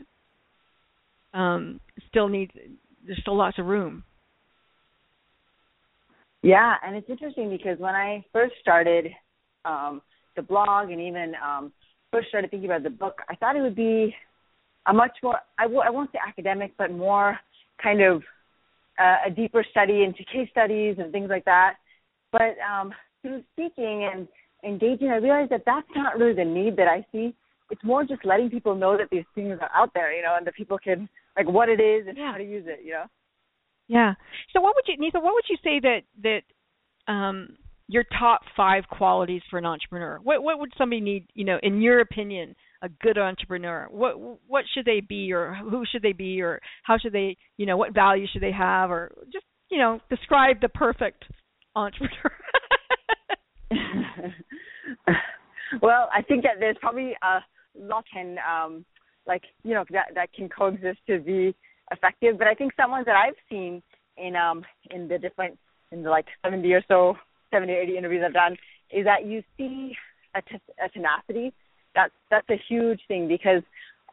um, 1.35 1.81
still 2.09 2.29
needs 2.29 2.53
there's 3.05 3.19
still 3.21 3.37
lots 3.37 3.59
of 3.59 3.67
room. 3.67 4.05
Yeah, 6.43 6.75
and 6.85 6.95
it's 6.95 7.11
interesting 7.11 7.51
because 7.51 7.79
when 7.81 7.97
I 7.97 8.25
first 8.33 8.55
started 8.61 9.09
um, 9.65 10.01
the 10.37 10.43
blog 10.43 10.91
and 10.91 11.01
even 11.01 11.35
um, 11.45 11.73
first 12.11 12.29
started 12.29 12.51
thinking 12.51 12.71
about 12.71 12.83
the 12.83 12.91
book, 12.91 13.21
I 13.29 13.35
thought 13.37 13.57
it 13.57 13.63
would 13.63 13.77
be 13.77 14.15
a 14.87 14.93
much 14.93 15.17
more 15.23 15.39
I 15.59 15.65
w- 15.65 15.81
I 15.81 15.91
won't 15.91 16.11
say 16.13 16.19
academic, 16.27 16.73
but 16.77 16.91
more 16.91 17.39
kind 17.83 18.03
of 18.03 18.23
uh, 18.99 19.17
a 19.27 19.31
deeper 19.31 19.65
study 19.71 20.03
into 20.03 20.25
case 20.25 20.49
studies 20.51 20.97
and 20.99 21.13
things 21.13 21.29
like 21.31 21.45
that. 21.45 21.75
But 22.31 22.57
um, 22.61 22.93
through 23.23 23.43
speaking 23.53 24.09
and 24.13 24.29
engaging, 24.65 25.09
I 25.09 25.17
realized 25.17 25.51
that 25.51 25.63
that's 25.67 25.87
not 25.95 26.19
really 26.19 26.35
the 26.35 26.45
need 26.45 26.77
that 26.77 26.89
I 26.89 27.05
see. 27.13 27.35
It's 27.71 27.85
more 27.85 28.05
just 28.05 28.25
letting 28.25 28.51
people 28.51 28.75
know 28.75 28.97
that 28.99 29.09
these 29.11 29.25
things 29.35 29.59
are 29.61 29.71
out 29.75 29.93
there, 29.95 30.15
you 30.15 30.23
know, 30.23 30.35
and 30.37 30.47
that 30.47 30.55
people 30.55 30.79
can 30.79 31.09
like 31.37 31.49
what 31.49 31.69
it 31.69 31.81
is 31.81 32.07
and 32.07 32.17
yeah. 32.17 32.33
how 32.33 32.39
to 32.39 32.45
use 32.45 32.65
it, 32.67 32.81
you 32.85 32.93
know. 32.93 33.05
Yeah. 33.89 34.15
So 34.53 34.61
what 34.61 34.75
would 34.75 34.85
you, 34.87 34.97
Neetal? 34.99 35.23
What 35.23 35.35
would 35.35 35.45
you 35.49 35.57
say 35.65 35.81
that 35.81 36.03
that 36.23 37.13
um, 37.13 37.57
your 37.93 38.05
top 38.19 38.41
five 38.57 38.85
qualities 38.89 39.43
for 39.51 39.59
an 39.59 39.67
entrepreneur? 39.67 40.19
What 40.23 40.43
what 40.43 40.59
would 40.59 40.73
somebody 40.79 41.01
need? 41.01 41.27
You 41.35 41.45
know, 41.45 41.59
in 41.63 41.83
your 41.83 42.01
opinion, 42.01 42.57
a 42.81 42.89
good 42.89 43.19
entrepreneur. 43.19 43.87
What 43.91 44.15
what 44.47 44.65
should 44.73 44.87
they 44.87 45.01
be, 45.01 45.33
or 45.33 45.55
who 45.55 45.85
should 45.91 46.03
they 46.03 46.13
be, 46.13 46.41
or 46.41 46.61
how 46.85 46.97
should 46.97 47.13
they? 47.13 47.37
You 47.59 47.67
know, 47.67 47.77
what 47.77 47.93
value 47.93 48.27
should 48.33 48.43
they 48.43 48.53
have, 48.53 48.91
or 48.91 49.13
just 49.31 49.45
you 49.71 49.77
know, 49.77 50.01
describe 50.09 50.63
the 50.63 50.71
perfect 50.71 51.25
entrepreneur. 51.77 52.33
well, 55.83 56.09
I 56.15 56.23
think 56.23 56.45
that 56.45 56.57
there's 56.59 56.77
probably 56.81 57.15
a 57.23 57.41
lot 57.79 58.05
can 58.13 58.37
um 58.39 58.85
like 59.27 59.43
you 59.65 59.75
know 59.75 59.85
that 59.91 60.15
that 60.15 60.33
can 60.33 60.49
coexist 60.49 61.01
to 61.09 61.21
be 61.21 61.55
effective. 61.91 62.39
But 62.39 62.49
I 62.49 62.55
think 62.55 62.73
some 62.75 62.91
ones 62.91 63.05
that 63.05 63.17
I've 63.17 63.37
seen 63.51 63.83
in 64.17 64.35
um 64.35 64.65
in 64.91 65.09
the 65.09 65.19
different 65.19 65.59
in 65.91 66.03
the 66.03 66.09
like 66.09 66.27
70 66.43 66.73
or 66.73 66.83
so 66.89 67.17
70 67.53 67.73
or 67.73 67.81
80 67.81 67.97
interviews 67.97 68.23
I've 68.27 68.33
done 68.33 68.57
is 68.91 69.05
that 69.05 69.27
you 69.27 69.43
see 69.57 69.93
a, 70.35 70.43
t- 70.43 70.59
a 70.85 70.89
tenacity. 70.89 71.53
That's 71.95 72.13
that's 72.31 72.49
a 72.51 72.61
huge 72.69 73.01
thing 73.07 73.29
because 73.29 73.63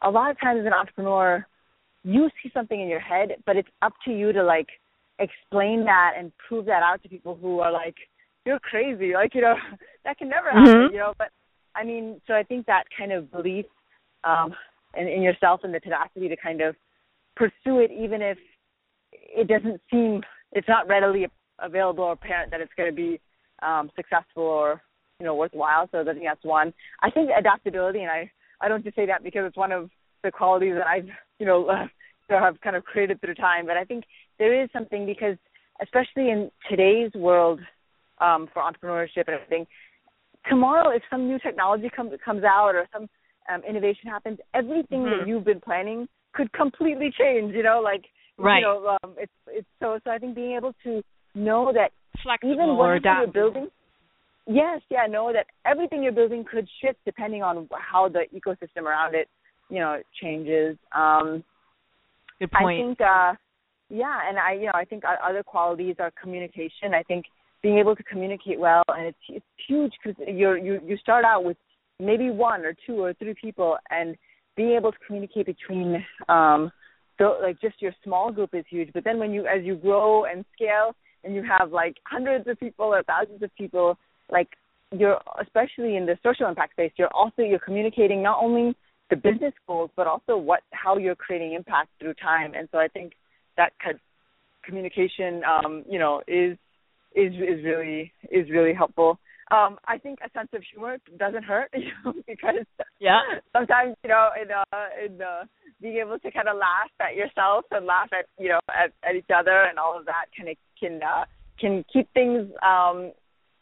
a 0.01 0.09
lot 0.09 0.31
of 0.31 0.39
times 0.39 0.61
as 0.61 0.65
an 0.65 0.73
entrepreneur, 0.73 1.45
you 2.03 2.29
see 2.41 2.51
something 2.53 2.79
in 2.79 2.87
your 2.87 2.99
head, 2.99 3.29
but 3.45 3.55
it's 3.55 3.69
up 3.81 3.93
to 4.05 4.11
you 4.11 4.33
to 4.33 4.43
like 4.43 4.67
explain 5.19 5.85
that 5.85 6.13
and 6.17 6.31
prove 6.47 6.65
that 6.65 6.83
out 6.83 7.01
to 7.03 7.09
people 7.09 7.37
who 7.41 7.59
are 7.59 7.71
like 7.71 7.95
you're 8.45 8.59
crazy. 8.59 9.13
Like, 9.13 9.35
you 9.35 9.41
know, 9.41 9.55
that 10.03 10.17
can 10.17 10.29
never 10.29 10.49
happen, 10.49 10.73
mm-hmm. 10.73 10.93
you 10.93 10.99
know. 10.99 11.13
But 11.17 11.29
I 11.75 11.83
mean, 11.83 12.19
so 12.27 12.33
I 12.33 12.43
think 12.43 12.65
that 12.65 12.83
kind 12.97 13.11
of 13.11 13.31
belief 13.31 13.65
um 14.23 14.53
in, 14.97 15.07
in 15.07 15.21
yourself 15.21 15.61
and 15.63 15.73
the 15.73 15.79
tenacity 15.79 16.27
to 16.27 16.35
kind 16.35 16.61
of 16.61 16.75
pursue 17.35 17.79
it 17.79 17.91
even 17.91 18.21
if 18.21 18.37
it 19.11 19.47
doesn't 19.47 19.79
seem 19.89 20.21
it's 20.51 20.67
not 20.67 20.87
readily 20.87 21.27
available 21.59 22.03
or 22.03 22.13
apparent 22.13 22.51
that 22.51 22.59
it's 22.59 22.73
going 22.75 22.89
to 22.89 22.95
be 22.95 23.19
um 23.61 23.89
successful 23.95 24.43
or 24.43 24.81
you 25.19 25.25
know 25.25 25.35
worthwhile 25.35 25.87
so 25.91 25.99
i 25.99 26.03
think 26.03 26.23
that's 26.23 26.43
one 26.43 26.73
i 27.01 27.09
think 27.09 27.29
adaptability 27.37 27.99
and 27.99 28.11
i 28.11 28.29
i 28.61 28.67
don't 28.67 28.83
just 28.83 28.95
say 28.95 29.05
that 29.05 29.23
because 29.23 29.43
it's 29.45 29.57
one 29.57 29.71
of 29.71 29.89
the 30.23 30.31
qualities 30.31 30.73
that 30.77 30.87
i've 30.87 31.07
you 31.39 31.45
know 31.45 31.65
uh, 31.69 31.85
have 32.29 32.61
kind 32.61 32.75
of 32.75 32.83
created 32.83 33.19
through 33.21 33.35
time 33.35 33.65
but 33.65 33.77
i 33.77 33.83
think 33.83 34.03
there 34.37 34.63
is 34.63 34.69
something 34.71 35.05
because 35.05 35.35
especially 35.81 36.29
in 36.29 36.51
today's 36.69 37.11
world 37.15 37.59
um, 38.21 38.47
for 38.53 38.61
entrepreneurship 38.61 39.27
and 39.27 39.35
everything. 39.35 39.65
Tomorrow, 40.47 40.89
if 40.95 41.03
some 41.09 41.27
new 41.27 41.39
technology 41.39 41.89
comes 41.93 42.11
comes 42.23 42.43
out 42.43 42.75
or 42.75 42.87
some 42.93 43.07
um, 43.53 43.61
innovation 43.67 44.09
happens, 44.09 44.39
everything 44.53 45.01
mm-hmm. 45.01 45.19
that 45.19 45.27
you've 45.27 45.45
been 45.45 45.61
planning 45.61 46.07
could 46.33 46.51
completely 46.53 47.11
change. 47.17 47.53
You 47.53 47.63
know, 47.63 47.81
like 47.83 48.05
right. 48.37 48.59
you 48.59 48.61
know, 48.61 48.97
um, 49.03 49.15
it's 49.17 49.31
it's 49.47 49.67
so 49.79 49.99
so. 50.03 50.11
I 50.11 50.17
think 50.17 50.35
being 50.35 50.55
able 50.55 50.73
to 50.83 51.01
know 51.35 51.71
that 51.73 51.91
Flexible 52.23 52.53
even 52.53 52.75
what 52.75 53.03
you're 53.03 53.27
building, 53.27 53.67
yes, 54.47 54.81
yeah, 54.89 55.05
know 55.07 55.31
that 55.33 55.45
everything 55.65 56.03
you're 56.03 56.11
building 56.11 56.43
could 56.49 56.67
shift 56.81 56.99
depending 57.05 57.43
on 57.43 57.69
how 57.71 58.09
the 58.09 58.23
ecosystem 58.35 58.83
around 58.83 59.15
it, 59.15 59.27
you 59.69 59.79
know, 59.79 60.01
changes. 60.21 60.77
Um, 60.95 61.43
Good 62.39 62.51
point. 62.51 62.79
I 62.79 62.83
think, 62.83 63.01
uh, 63.01 63.33
yeah, 63.89 64.19
and 64.27 64.37
I, 64.37 64.53
you 64.53 64.65
know, 64.65 64.71
I 64.75 64.85
think 64.85 65.03
other 65.05 65.43
qualities 65.43 65.95
are 65.99 66.11
communication. 66.21 66.93
I 66.93 67.03
think 67.03 67.25
being 67.61 67.77
able 67.77 67.95
to 67.95 68.03
communicate 68.03 68.59
well, 68.59 68.83
and 68.87 69.07
it's 69.07 69.17
it's 69.29 69.45
huge 69.67 69.93
because 70.03 70.21
you're 70.27 70.57
you 70.57 70.79
you 70.85 70.97
start 70.97 71.25
out 71.25 71.43
with 71.43 71.57
maybe 71.99 72.29
one 72.29 72.65
or 72.65 72.73
two 72.85 73.01
or 73.01 73.13
three 73.15 73.35
people, 73.39 73.77
and 73.89 74.15
being 74.55 74.71
able 74.71 74.91
to 74.91 74.97
communicate 75.05 75.45
between 75.47 76.03
um, 76.29 76.71
so 77.17 77.37
like 77.41 77.59
just 77.59 77.81
your 77.81 77.91
small 78.03 78.31
group 78.31 78.51
is 78.53 78.63
huge. 78.69 78.89
But 78.93 79.03
then 79.03 79.19
when 79.19 79.31
you 79.31 79.45
as 79.45 79.63
you 79.63 79.75
grow 79.75 80.25
and 80.25 80.45
scale 80.55 80.95
and 81.23 81.35
you 81.35 81.43
have 81.43 81.71
like 81.71 81.97
hundreds 82.05 82.47
of 82.47 82.59
people 82.59 82.85
or 82.85 83.03
thousands 83.03 83.41
of 83.43 83.53
people, 83.55 83.97
like 84.31 84.49
you're 84.91 85.19
especially 85.41 85.95
in 85.95 86.05
the 86.05 86.17
social 86.23 86.47
impact 86.47 86.73
space, 86.73 86.91
you're 86.97 87.13
also 87.13 87.41
you're 87.41 87.59
communicating 87.59 88.23
not 88.23 88.41
only 88.41 88.75
the 89.09 89.15
business 89.15 89.53
goals 89.67 89.89
but 89.95 90.05
also 90.05 90.37
what 90.37 90.61
how 90.71 90.97
you're 90.97 91.15
creating 91.15 91.53
impact 91.53 91.89
through 91.99 92.13
time. 92.15 92.53
And 92.55 92.69
so 92.71 92.77
I 92.77 92.87
think 92.87 93.13
that 93.57 93.73
communication 94.63 95.41
um, 95.43 95.83
you 95.89 95.99
know, 95.99 96.21
is 96.27 96.57
is 97.15 97.33
is 97.33 97.63
really 97.63 98.13
is 98.31 98.49
really 98.49 98.73
helpful. 98.73 99.19
Um, 99.51 99.79
I 99.87 99.97
think 99.97 100.19
a 100.23 100.29
sense 100.37 100.49
of 100.53 100.61
humor 100.71 100.97
doesn't 101.17 101.43
hurt, 101.43 101.71
you 101.73 101.89
know, 102.05 102.13
because 102.27 102.65
yeah, 102.99 103.19
sometimes 103.51 103.95
you 104.03 104.09
know 104.09 104.29
in 104.41 104.49
uh 104.51 104.87
in 105.05 105.21
uh 105.21 105.45
being 105.81 105.97
able 105.97 106.19
to 106.19 106.31
kind 106.31 106.47
of 106.47 106.57
laugh 106.57 106.91
at 107.01 107.15
yourself 107.15 107.65
and 107.71 107.85
laugh 107.85 108.09
at 108.13 108.25
you 108.37 108.49
know 108.49 108.59
at, 108.69 108.91
at 109.07 109.15
each 109.15 109.31
other 109.35 109.65
and 109.69 109.79
all 109.79 109.97
of 109.97 110.05
that 110.05 110.25
kind 110.37 110.49
of 110.49 110.57
can 110.79 111.01
uh, 111.03 111.25
can 111.59 111.83
keep 111.91 112.07
things 112.13 112.49
um, 112.65 113.11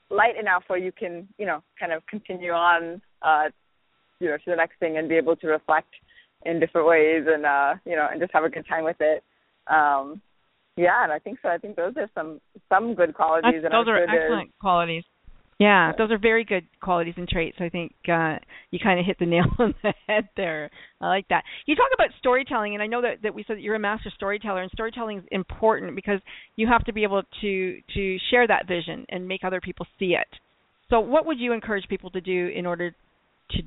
light 0.09 0.38
enough 0.39 0.63
where 0.68 0.80
you 0.80 0.91
can 0.91 1.28
you 1.38 1.45
know 1.45 1.61
kind 1.80 1.91
of 1.91 2.05
continue 2.07 2.51
on 2.51 3.01
uh, 3.22 3.45
you 4.20 4.28
know 4.28 4.38
to 4.38 4.43
the 4.47 4.55
next 4.55 4.80
thing 4.80 4.97
and 4.97 5.09
be 5.09 5.15
able 5.15 5.36
to 5.36 5.47
reflect 5.47 5.93
in 6.45 6.59
different 6.59 6.88
ways 6.88 7.24
and 7.28 7.45
uh, 7.45 7.74
you 7.86 7.95
know 7.95 8.07
and 8.09 8.20
just 8.20 8.34
have 8.34 8.43
a 8.43 8.49
good 8.49 8.65
time 8.68 8.84
with 8.84 8.97
it. 8.99 9.24
Um, 9.68 10.22
yeah, 10.78 11.03
and 11.03 11.11
I 11.11 11.20
think 11.20 11.39
so. 11.41 11.49
I 11.49 11.57
think 11.57 11.76
those 11.76 11.93
are 11.97 12.09
some 12.13 12.39
some 12.70 12.93
good 12.93 13.15
qualities. 13.15 13.61
That's, 13.63 13.65
and 13.65 13.74
those 13.74 13.88
I'm 13.88 13.95
are 13.95 14.07
sure 14.07 14.24
excellent 14.24 14.51
qualities. 14.59 15.03
Yeah, 15.60 15.91
those 15.97 16.12
are 16.12 16.20
very 16.20 16.45
good 16.45 16.68
qualities 16.82 17.16
and 17.18 17.28
traits. 17.28 17.58
I 17.60 17.70
think 17.70 17.93
uh, 18.08 18.36
you 18.70 18.78
kind 18.82 18.99
of 18.99 19.05
hit 19.08 19.18
the 19.18 19.26
nail 19.26 19.45
on 19.60 19.74
the 19.82 19.93
head 20.08 20.30
there. 20.38 20.70
I 21.01 21.08
like 21.08 21.28
that. 21.30 21.43
You 21.66 21.76
talk 21.76 21.89
about 21.95 22.10
storytelling, 22.20 22.76
and 22.76 22.84
I 22.84 22.86
know 22.86 23.01
that, 23.01 23.24
that 23.24 23.34
we 23.34 23.43
said 23.47 23.58
that 23.58 23.62
you're 23.62 23.76
a 23.76 23.80
master 23.80 24.12
storyteller, 24.16 24.62
and 24.62 24.70
storytelling 24.72 25.20
is 25.20 25.24
important 25.32 25.95
because 25.95 26.20
you 26.58 26.68
have 26.68 26.86
to 26.86 26.93
be 26.93 27.01
able 27.03 27.24
to 27.41 27.80
to 27.95 28.18
share 28.30 28.45
that 28.47 28.68
vision 28.68 29.05
and 29.10 29.28
make 29.28 29.43
other 29.43 29.60
people 29.60 29.88
see 29.97 30.14
it. 30.14 30.28
So, 30.91 30.99
what 30.99 31.26
would 31.26 31.39
you 31.39 31.53
encourage 31.53 31.88
people 31.89 32.12
to 32.12 32.22
do 32.22 32.49
in 32.55 32.68
order 32.68 32.91
to 33.51 33.58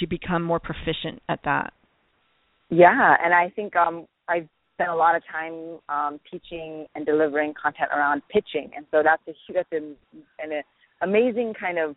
to 0.00 0.06
become 0.08 0.42
more 0.42 0.58
proficient 0.58 1.22
at 1.28 1.40
that? 1.44 1.72
Yeah, 2.70 3.14
and 3.24 3.32
I 3.32 3.50
think 3.54 3.76
um, 3.76 4.08
I've 4.28 4.48
spent 4.74 4.90
a 4.90 4.94
lot 4.96 5.14
of 5.14 5.22
time 5.30 5.78
um, 5.88 6.20
teaching 6.28 6.86
and 6.96 7.06
delivering 7.06 7.54
content 7.60 7.90
around 7.96 8.22
pitching, 8.28 8.70
and 8.76 8.84
so 8.90 9.02
that's 9.04 9.22
a 9.28 9.52
that's 9.52 9.72
a, 9.72 9.76
and 10.42 10.52
a 10.52 10.62
amazing 11.02 11.54
kind 11.58 11.78
of 11.78 11.96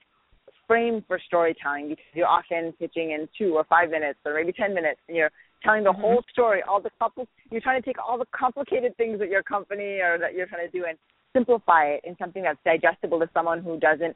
frame 0.68 1.04
for 1.08 1.20
storytelling 1.26 1.90
because 1.90 2.06
you're 2.14 2.28
often 2.28 2.72
pitching 2.74 3.12
in 3.12 3.28
two 3.38 3.56
or 3.56 3.64
five 3.66 3.90
minutes 3.90 4.20
or 4.26 4.34
maybe 4.36 4.52
ten 4.52 4.74
minutes 4.74 5.00
and 5.08 5.18
you're 5.18 5.32
telling 5.64 5.84
the 5.84 5.92
mm-hmm. 5.92 6.02
whole 6.02 6.24
story, 6.32 6.62
all 6.68 6.82
the 6.82 6.92
compl- 7.02 7.28
you're 7.52 7.62
trying 7.62 7.82
to 7.82 7.86
take 7.86 7.98
all 8.00 8.18
the 8.18 8.26
complicated 8.32 8.96
things 8.98 9.20
that 9.20 9.30
your 9.30 9.44
company 9.44 10.00
or 10.00 10.18
that 10.20 10.34
you're 10.34 10.46
trying 10.46 10.70
to 10.70 10.72
do 10.72 10.86
and 10.88 10.98
simplify 11.34 11.86
it 11.86 12.02
in 12.04 12.16
something 12.18 12.44
that's 12.44 12.60
digestible 12.64 13.20
to 13.20 13.30
someone 13.34 13.62
who 13.62 13.80
doesn't 13.80 14.16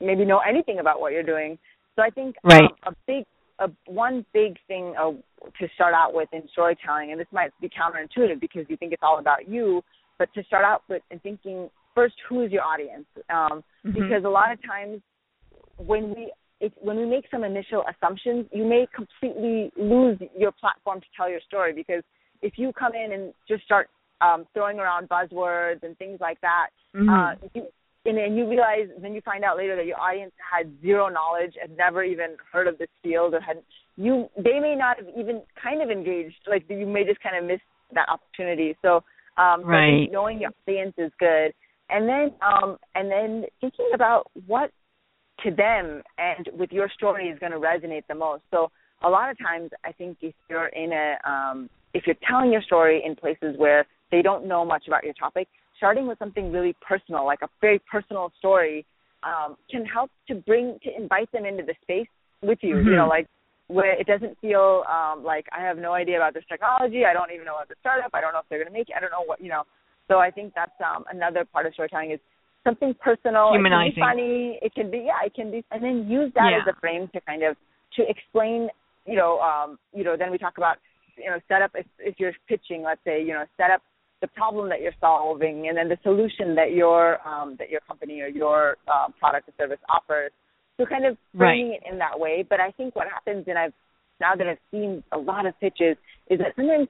maybe 0.00 0.24
know 0.24 0.38
anything 0.38 0.78
about 0.78 1.00
what 1.00 1.12
you're 1.12 1.22
doing. 1.22 1.58
So 1.96 2.02
I 2.02 2.10
think 2.10 2.36
right. 2.44 2.62
um, 2.62 2.92
a 2.92 2.92
big 3.06 3.24
a, 3.58 3.70
one 3.86 4.24
big 4.34 4.56
thing 4.68 4.94
uh, 5.00 5.12
to 5.58 5.68
start 5.74 5.94
out 5.94 6.12
with 6.12 6.28
in 6.32 6.42
storytelling, 6.52 7.12
and 7.12 7.20
this 7.20 7.26
might 7.32 7.50
be 7.60 7.68
counterintuitive 7.68 8.40
because 8.40 8.66
you 8.68 8.76
think 8.76 8.92
it's 8.92 9.02
all 9.02 9.18
about 9.18 9.48
you, 9.48 9.82
but 10.18 10.32
to 10.34 10.44
start 10.44 10.64
out 10.64 10.82
with 10.88 11.02
and 11.10 11.22
thinking 11.22 11.70
first 11.96 12.14
who 12.28 12.42
is 12.42 12.52
your 12.52 12.62
audience 12.62 13.06
um, 13.30 13.64
mm-hmm. 13.84 13.92
because 13.92 14.22
a 14.24 14.28
lot 14.28 14.52
of 14.52 14.58
times 14.62 15.00
when 15.78 16.10
we 16.10 16.30
it, 16.60 16.72
when 16.80 16.96
we 16.96 17.04
make 17.04 17.24
some 17.30 17.42
initial 17.42 17.82
assumptions 17.90 18.46
you 18.52 18.64
may 18.64 18.86
completely 18.94 19.72
lose 19.76 20.18
your 20.38 20.52
platform 20.52 21.00
to 21.00 21.06
tell 21.16 21.28
your 21.28 21.40
story 21.48 21.72
because 21.72 22.04
if 22.42 22.52
you 22.56 22.72
come 22.78 22.92
in 22.94 23.12
and 23.12 23.34
just 23.48 23.64
start 23.64 23.88
um, 24.20 24.46
throwing 24.54 24.78
around 24.78 25.08
buzzwords 25.08 25.82
and 25.82 25.96
things 25.98 26.18
like 26.20 26.40
that 26.42 26.68
mm-hmm. 26.94 27.08
uh, 27.08 27.48
you, 27.54 27.66
and 28.04 28.16
then 28.16 28.36
you 28.36 28.48
realize 28.48 28.88
then 29.00 29.12
you 29.12 29.20
find 29.22 29.42
out 29.42 29.56
later 29.56 29.74
that 29.74 29.86
your 29.86 30.00
audience 30.00 30.32
had 30.38 30.70
zero 30.80 31.08
knowledge 31.08 31.54
and 31.60 31.76
never 31.76 32.04
even 32.04 32.36
heard 32.52 32.68
of 32.68 32.78
this 32.78 32.88
field 33.02 33.34
or 33.34 33.40
had 33.40 33.62
you 33.96 34.28
they 34.36 34.60
may 34.60 34.74
not 34.76 34.98
have 34.98 35.08
even 35.18 35.42
kind 35.60 35.82
of 35.82 35.90
engaged 35.90 36.36
like 36.48 36.64
you 36.68 36.86
may 36.86 37.04
just 37.04 37.20
kind 37.20 37.36
of 37.36 37.44
miss 37.44 37.60
that 37.94 38.06
opportunity 38.08 38.76
so 38.82 39.02
um 39.36 39.64
right. 39.64 40.06
so 40.08 40.12
knowing 40.12 40.40
your 40.40 40.50
audience 40.66 40.94
is 40.98 41.10
good 41.18 41.52
and 41.90 42.08
then 42.08 42.30
um 42.42 42.76
and 42.94 43.10
then 43.10 43.44
thinking 43.60 43.90
about 43.94 44.30
what 44.46 44.70
to 45.44 45.50
them 45.50 46.02
and 46.18 46.48
with 46.58 46.72
your 46.72 46.88
story 46.88 47.28
is 47.28 47.38
going 47.38 47.52
to 47.52 47.58
resonate 47.58 48.02
the 48.08 48.14
most. 48.14 48.42
So 48.50 48.70
a 49.02 49.08
lot 49.08 49.30
of 49.30 49.38
times 49.38 49.70
i 49.84 49.92
think 49.92 50.16
if 50.20 50.34
you're 50.48 50.68
in 50.68 50.92
a 50.92 51.16
um 51.28 51.68
if 51.94 52.06
you're 52.06 52.16
telling 52.28 52.52
your 52.52 52.62
story 52.62 53.02
in 53.04 53.14
places 53.14 53.54
where 53.56 53.86
they 54.10 54.22
don't 54.22 54.46
know 54.46 54.64
much 54.64 54.84
about 54.86 55.04
your 55.04 55.14
topic 55.14 55.48
starting 55.76 56.06
with 56.06 56.18
something 56.18 56.52
really 56.52 56.74
personal 56.86 57.24
like 57.24 57.40
a 57.42 57.48
very 57.60 57.80
personal 57.90 58.32
story 58.38 58.84
um 59.22 59.56
can 59.70 59.84
help 59.84 60.10
to 60.26 60.34
bring 60.34 60.78
to 60.82 60.90
invite 60.96 61.30
them 61.32 61.44
into 61.44 61.62
the 61.62 61.74
space 61.82 62.08
with 62.42 62.58
you 62.62 62.76
mm-hmm. 62.76 62.88
you 62.88 62.96
know 62.96 63.06
like 63.06 63.26
where 63.68 63.98
it 64.00 64.06
doesn't 64.06 64.38
feel 64.40 64.84
um 64.88 65.24
like 65.24 65.46
i 65.56 65.60
have 65.60 65.76
no 65.76 65.92
idea 65.92 66.16
about 66.16 66.32
this 66.32 66.44
technology. 66.48 67.04
I 67.04 67.12
don't 67.12 67.32
even 67.32 67.44
know 67.44 67.56
about 67.56 67.68
the 67.68 67.74
startup. 67.80 68.10
I 68.14 68.20
don't 68.20 68.32
know 68.32 68.38
if 68.38 68.46
they're 68.48 68.62
going 68.62 68.72
to 68.72 68.78
make 68.78 68.88
it. 68.88 68.94
I 68.96 69.00
don't 69.00 69.10
know 69.10 69.24
what 69.26 69.40
you 69.40 69.48
know 69.48 69.64
so 70.08 70.18
I 70.18 70.30
think 70.30 70.52
that's 70.54 70.72
um, 70.80 71.04
another 71.10 71.44
part 71.44 71.66
of 71.66 71.74
storytelling 71.74 72.12
is 72.12 72.20
something 72.64 72.94
personal. 73.00 73.52
Humanizing. 73.52 73.92
It 73.92 73.94
can 73.94 74.00
be 74.00 74.00
funny. 74.00 74.58
It 74.62 74.74
can 74.74 74.90
be 74.90 74.98
yeah. 75.06 75.24
It 75.24 75.34
can 75.34 75.50
be, 75.50 75.64
and 75.70 75.82
then 75.82 76.10
use 76.10 76.32
that 76.34 76.50
yeah. 76.50 76.58
as 76.62 76.74
a 76.76 76.80
frame 76.80 77.08
to 77.14 77.20
kind 77.22 77.42
of 77.42 77.56
to 77.96 78.02
explain. 78.08 78.68
You 79.06 79.16
know, 79.16 79.38
um, 79.38 79.78
you 79.94 80.04
know. 80.04 80.16
Then 80.18 80.30
we 80.30 80.38
talk 80.38 80.58
about 80.58 80.76
you 81.16 81.30
know 81.30 81.38
setup. 81.48 81.72
If, 81.74 81.86
if 81.98 82.16
you're 82.18 82.32
pitching, 82.48 82.82
let's 82.82 83.00
say 83.04 83.22
you 83.22 83.32
know 83.32 83.44
set 83.56 83.70
up 83.70 83.82
the 84.20 84.28
problem 84.28 84.68
that 84.70 84.80
you're 84.80 84.96
solving, 85.00 85.68
and 85.68 85.76
then 85.76 85.88
the 85.88 85.98
solution 86.02 86.54
that 86.56 86.72
your 86.72 87.26
um, 87.26 87.56
that 87.58 87.70
your 87.70 87.80
company 87.80 88.20
or 88.20 88.28
your 88.28 88.76
uh, 88.88 89.08
product 89.18 89.48
or 89.48 89.52
service 89.58 89.80
offers. 89.88 90.32
So 90.76 90.84
kind 90.84 91.06
of 91.06 91.16
framing 91.36 91.70
right. 91.70 91.80
it 91.82 91.90
in 91.90 91.98
that 91.98 92.18
way. 92.18 92.44
But 92.48 92.60
I 92.60 92.70
think 92.70 92.94
what 92.94 93.06
happens, 93.08 93.44
and 93.48 93.56
I've 93.56 93.72
now 94.20 94.34
that 94.34 94.46
I've 94.46 94.58
seen 94.70 95.02
a 95.12 95.18
lot 95.18 95.46
of 95.46 95.58
pitches, 95.60 95.96
is 96.28 96.38
that 96.38 96.52
sometimes 96.56 96.88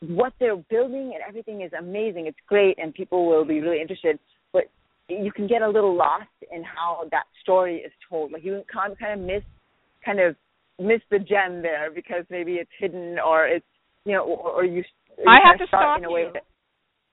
what 0.00 0.32
they're 0.38 0.56
building 0.56 1.12
and 1.14 1.22
everything 1.26 1.62
is 1.62 1.72
amazing. 1.78 2.26
It's 2.26 2.38
great, 2.46 2.78
and 2.78 2.94
people 2.94 3.26
will 3.26 3.44
be 3.44 3.60
really 3.60 3.80
interested. 3.80 4.18
But 4.52 4.64
you 5.08 5.32
can 5.32 5.46
get 5.46 5.62
a 5.62 5.68
little 5.68 5.96
lost 5.96 6.28
in 6.52 6.62
how 6.62 7.08
that 7.10 7.24
story 7.42 7.78
is 7.78 7.92
told. 8.08 8.32
Like 8.32 8.44
you 8.44 8.62
can 8.70 8.94
kind 8.96 9.20
of 9.20 9.26
miss, 9.26 9.42
kind 10.04 10.20
of 10.20 10.36
miss 10.78 11.00
the 11.10 11.18
gem 11.18 11.62
there 11.62 11.90
because 11.94 12.24
maybe 12.30 12.54
it's 12.54 12.70
hidden 12.78 13.16
or 13.18 13.46
it's 13.46 13.66
you 14.04 14.12
know 14.12 14.24
or, 14.24 14.60
or 14.60 14.64
you. 14.64 14.84
I 15.26 15.38
have 15.44 15.58
to 15.58 15.66
stop 15.66 15.98
in 15.98 16.04
a 16.04 16.10
way 16.10 16.26
you. 16.26 16.32
That, 16.32 16.44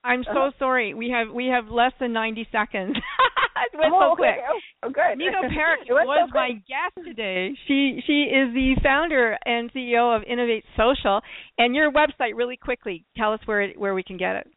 I'm 0.04 0.22
so 0.22 0.30
uh-huh. 0.30 0.50
sorry. 0.58 0.94
We 0.94 1.10
have 1.10 1.34
we 1.34 1.46
have 1.46 1.66
less 1.68 1.92
than 1.98 2.12
90 2.12 2.48
seconds. 2.52 2.96
it 3.72 3.78
went 3.78 3.92
oh, 3.94 4.12
so 4.12 4.16
quick. 4.16 4.36
Okay. 4.36 4.60
Oh, 4.82 4.90
good. 4.90 5.18
Neetal 5.18 5.48
Parekh 5.56 5.88
was 5.88 6.28
so 6.30 6.34
my 6.34 6.52
guest 6.66 7.06
today. 7.06 7.52
She 7.66 8.00
she 8.06 8.28
is 8.30 8.52
the 8.54 8.76
founder 8.82 9.36
and 9.44 9.72
CEO 9.72 10.14
of 10.14 10.22
Innovate 10.24 10.64
Social. 10.76 11.20
And 11.58 11.74
your 11.74 11.92
website, 11.92 12.34
really 12.34 12.56
quickly, 12.56 13.04
tell 13.16 13.32
us 13.32 13.40
where 13.46 13.62
it, 13.62 13.78
where 13.78 13.94
we 13.94 14.02
can 14.02 14.16
get 14.16 14.36
it, 14.36 14.48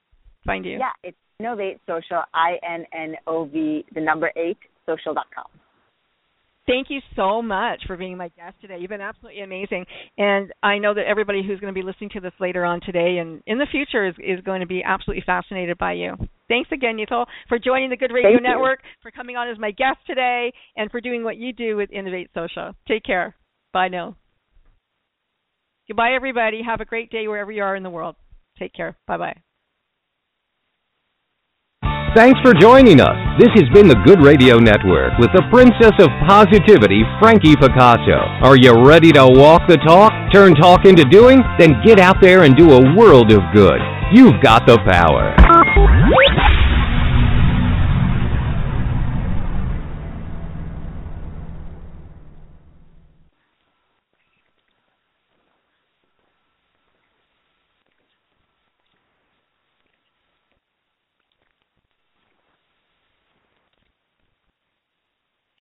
find 0.45 0.65
you. 0.65 0.77
Yeah, 0.79 0.91
it's 1.03 1.17
Innovate 1.39 1.79
Social. 1.87 2.23
I 2.33 2.57
N 2.67 2.85
N 2.93 3.15
O 3.27 3.45
V 3.45 3.85
the 3.93 4.01
number 4.01 4.31
eight 4.35 4.57
social 4.85 5.13
dot 5.13 5.27
com. 5.33 5.45
Thank 6.69 6.91
you 6.91 6.99
so 7.15 7.41
much 7.41 7.81
for 7.87 7.97
being 7.97 8.15
my 8.15 8.27
guest 8.37 8.55
today. 8.61 8.77
You've 8.79 8.91
been 8.91 9.01
absolutely 9.01 9.41
amazing. 9.41 9.85
And 10.19 10.53
I 10.61 10.77
know 10.77 10.93
that 10.93 11.05
everybody 11.07 11.41
who's 11.41 11.59
going 11.59 11.73
to 11.73 11.77
be 11.77 11.83
listening 11.83 12.11
to 12.11 12.19
this 12.19 12.33
later 12.39 12.63
on 12.63 12.79
today 12.81 13.17
and 13.17 13.41
in 13.47 13.57
the 13.57 13.65
future 13.71 14.07
is, 14.07 14.13
is 14.19 14.43
going 14.45 14.59
to 14.59 14.67
be 14.67 14.83
absolutely 14.83 15.23
fascinated 15.25 15.79
by 15.79 15.93
you. 15.93 16.15
Thanks 16.49 16.69
again, 16.73 16.97
Neetal, 16.97 17.25
for 17.47 17.59
joining 17.59 17.89
the 17.89 17.95
Good 17.95 18.11
Radio 18.11 18.31
Thank 18.31 18.43
Network, 18.43 18.79
you. 18.83 18.89
for 19.01 19.11
coming 19.11 19.37
on 19.37 19.47
as 19.49 19.57
my 19.59 19.71
guest 19.71 19.99
today, 20.05 20.51
and 20.75 20.89
for 20.91 20.99
doing 20.99 21.23
what 21.23 21.37
you 21.37 21.53
do 21.53 21.77
with 21.77 21.91
Innovate 21.91 22.31
Social. 22.33 22.73
Take 22.87 23.03
care. 23.03 23.35
Bye 23.71 23.87
now. 23.87 24.17
Goodbye, 25.87 26.13
everybody. 26.15 26.61
Have 26.65 26.81
a 26.81 26.85
great 26.85 27.11
day 27.11 27.27
wherever 27.27 27.51
you 27.51 27.63
are 27.63 27.75
in 27.75 27.83
the 27.83 27.89
world. 27.89 28.15
Take 28.57 28.73
care. 28.73 28.97
Bye 29.07 29.17
bye. 29.17 29.37
Thanks 32.15 32.39
for 32.43 32.55
joining 32.59 32.99
us. 32.99 33.13
This 33.39 33.49
has 33.53 33.69
been 33.71 33.87
the 33.87 34.01
Good 34.03 34.25
Radio 34.25 34.57
Network 34.57 35.13
with 35.19 35.29
the 35.29 35.45
Princess 35.53 35.93
of 36.01 36.09
Positivity, 36.27 37.03
Frankie 37.21 37.55
Picasso. 37.55 38.17
Are 38.41 38.57
you 38.57 38.73
ready 38.83 39.11
to 39.11 39.27
walk 39.29 39.69
the 39.69 39.77
talk? 39.77 40.11
Turn 40.33 40.55
talk 40.55 40.85
into 40.85 41.05
doing? 41.05 41.37
Then 41.59 41.77
get 41.85 41.99
out 41.99 42.17
there 42.19 42.43
and 42.43 42.57
do 42.57 42.71
a 42.71 42.95
world 42.97 43.31
of 43.31 43.41
good. 43.53 43.77
You've 44.11 44.41
got 44.41 44.65
the 44.65 44.79
power. 44.89 45.37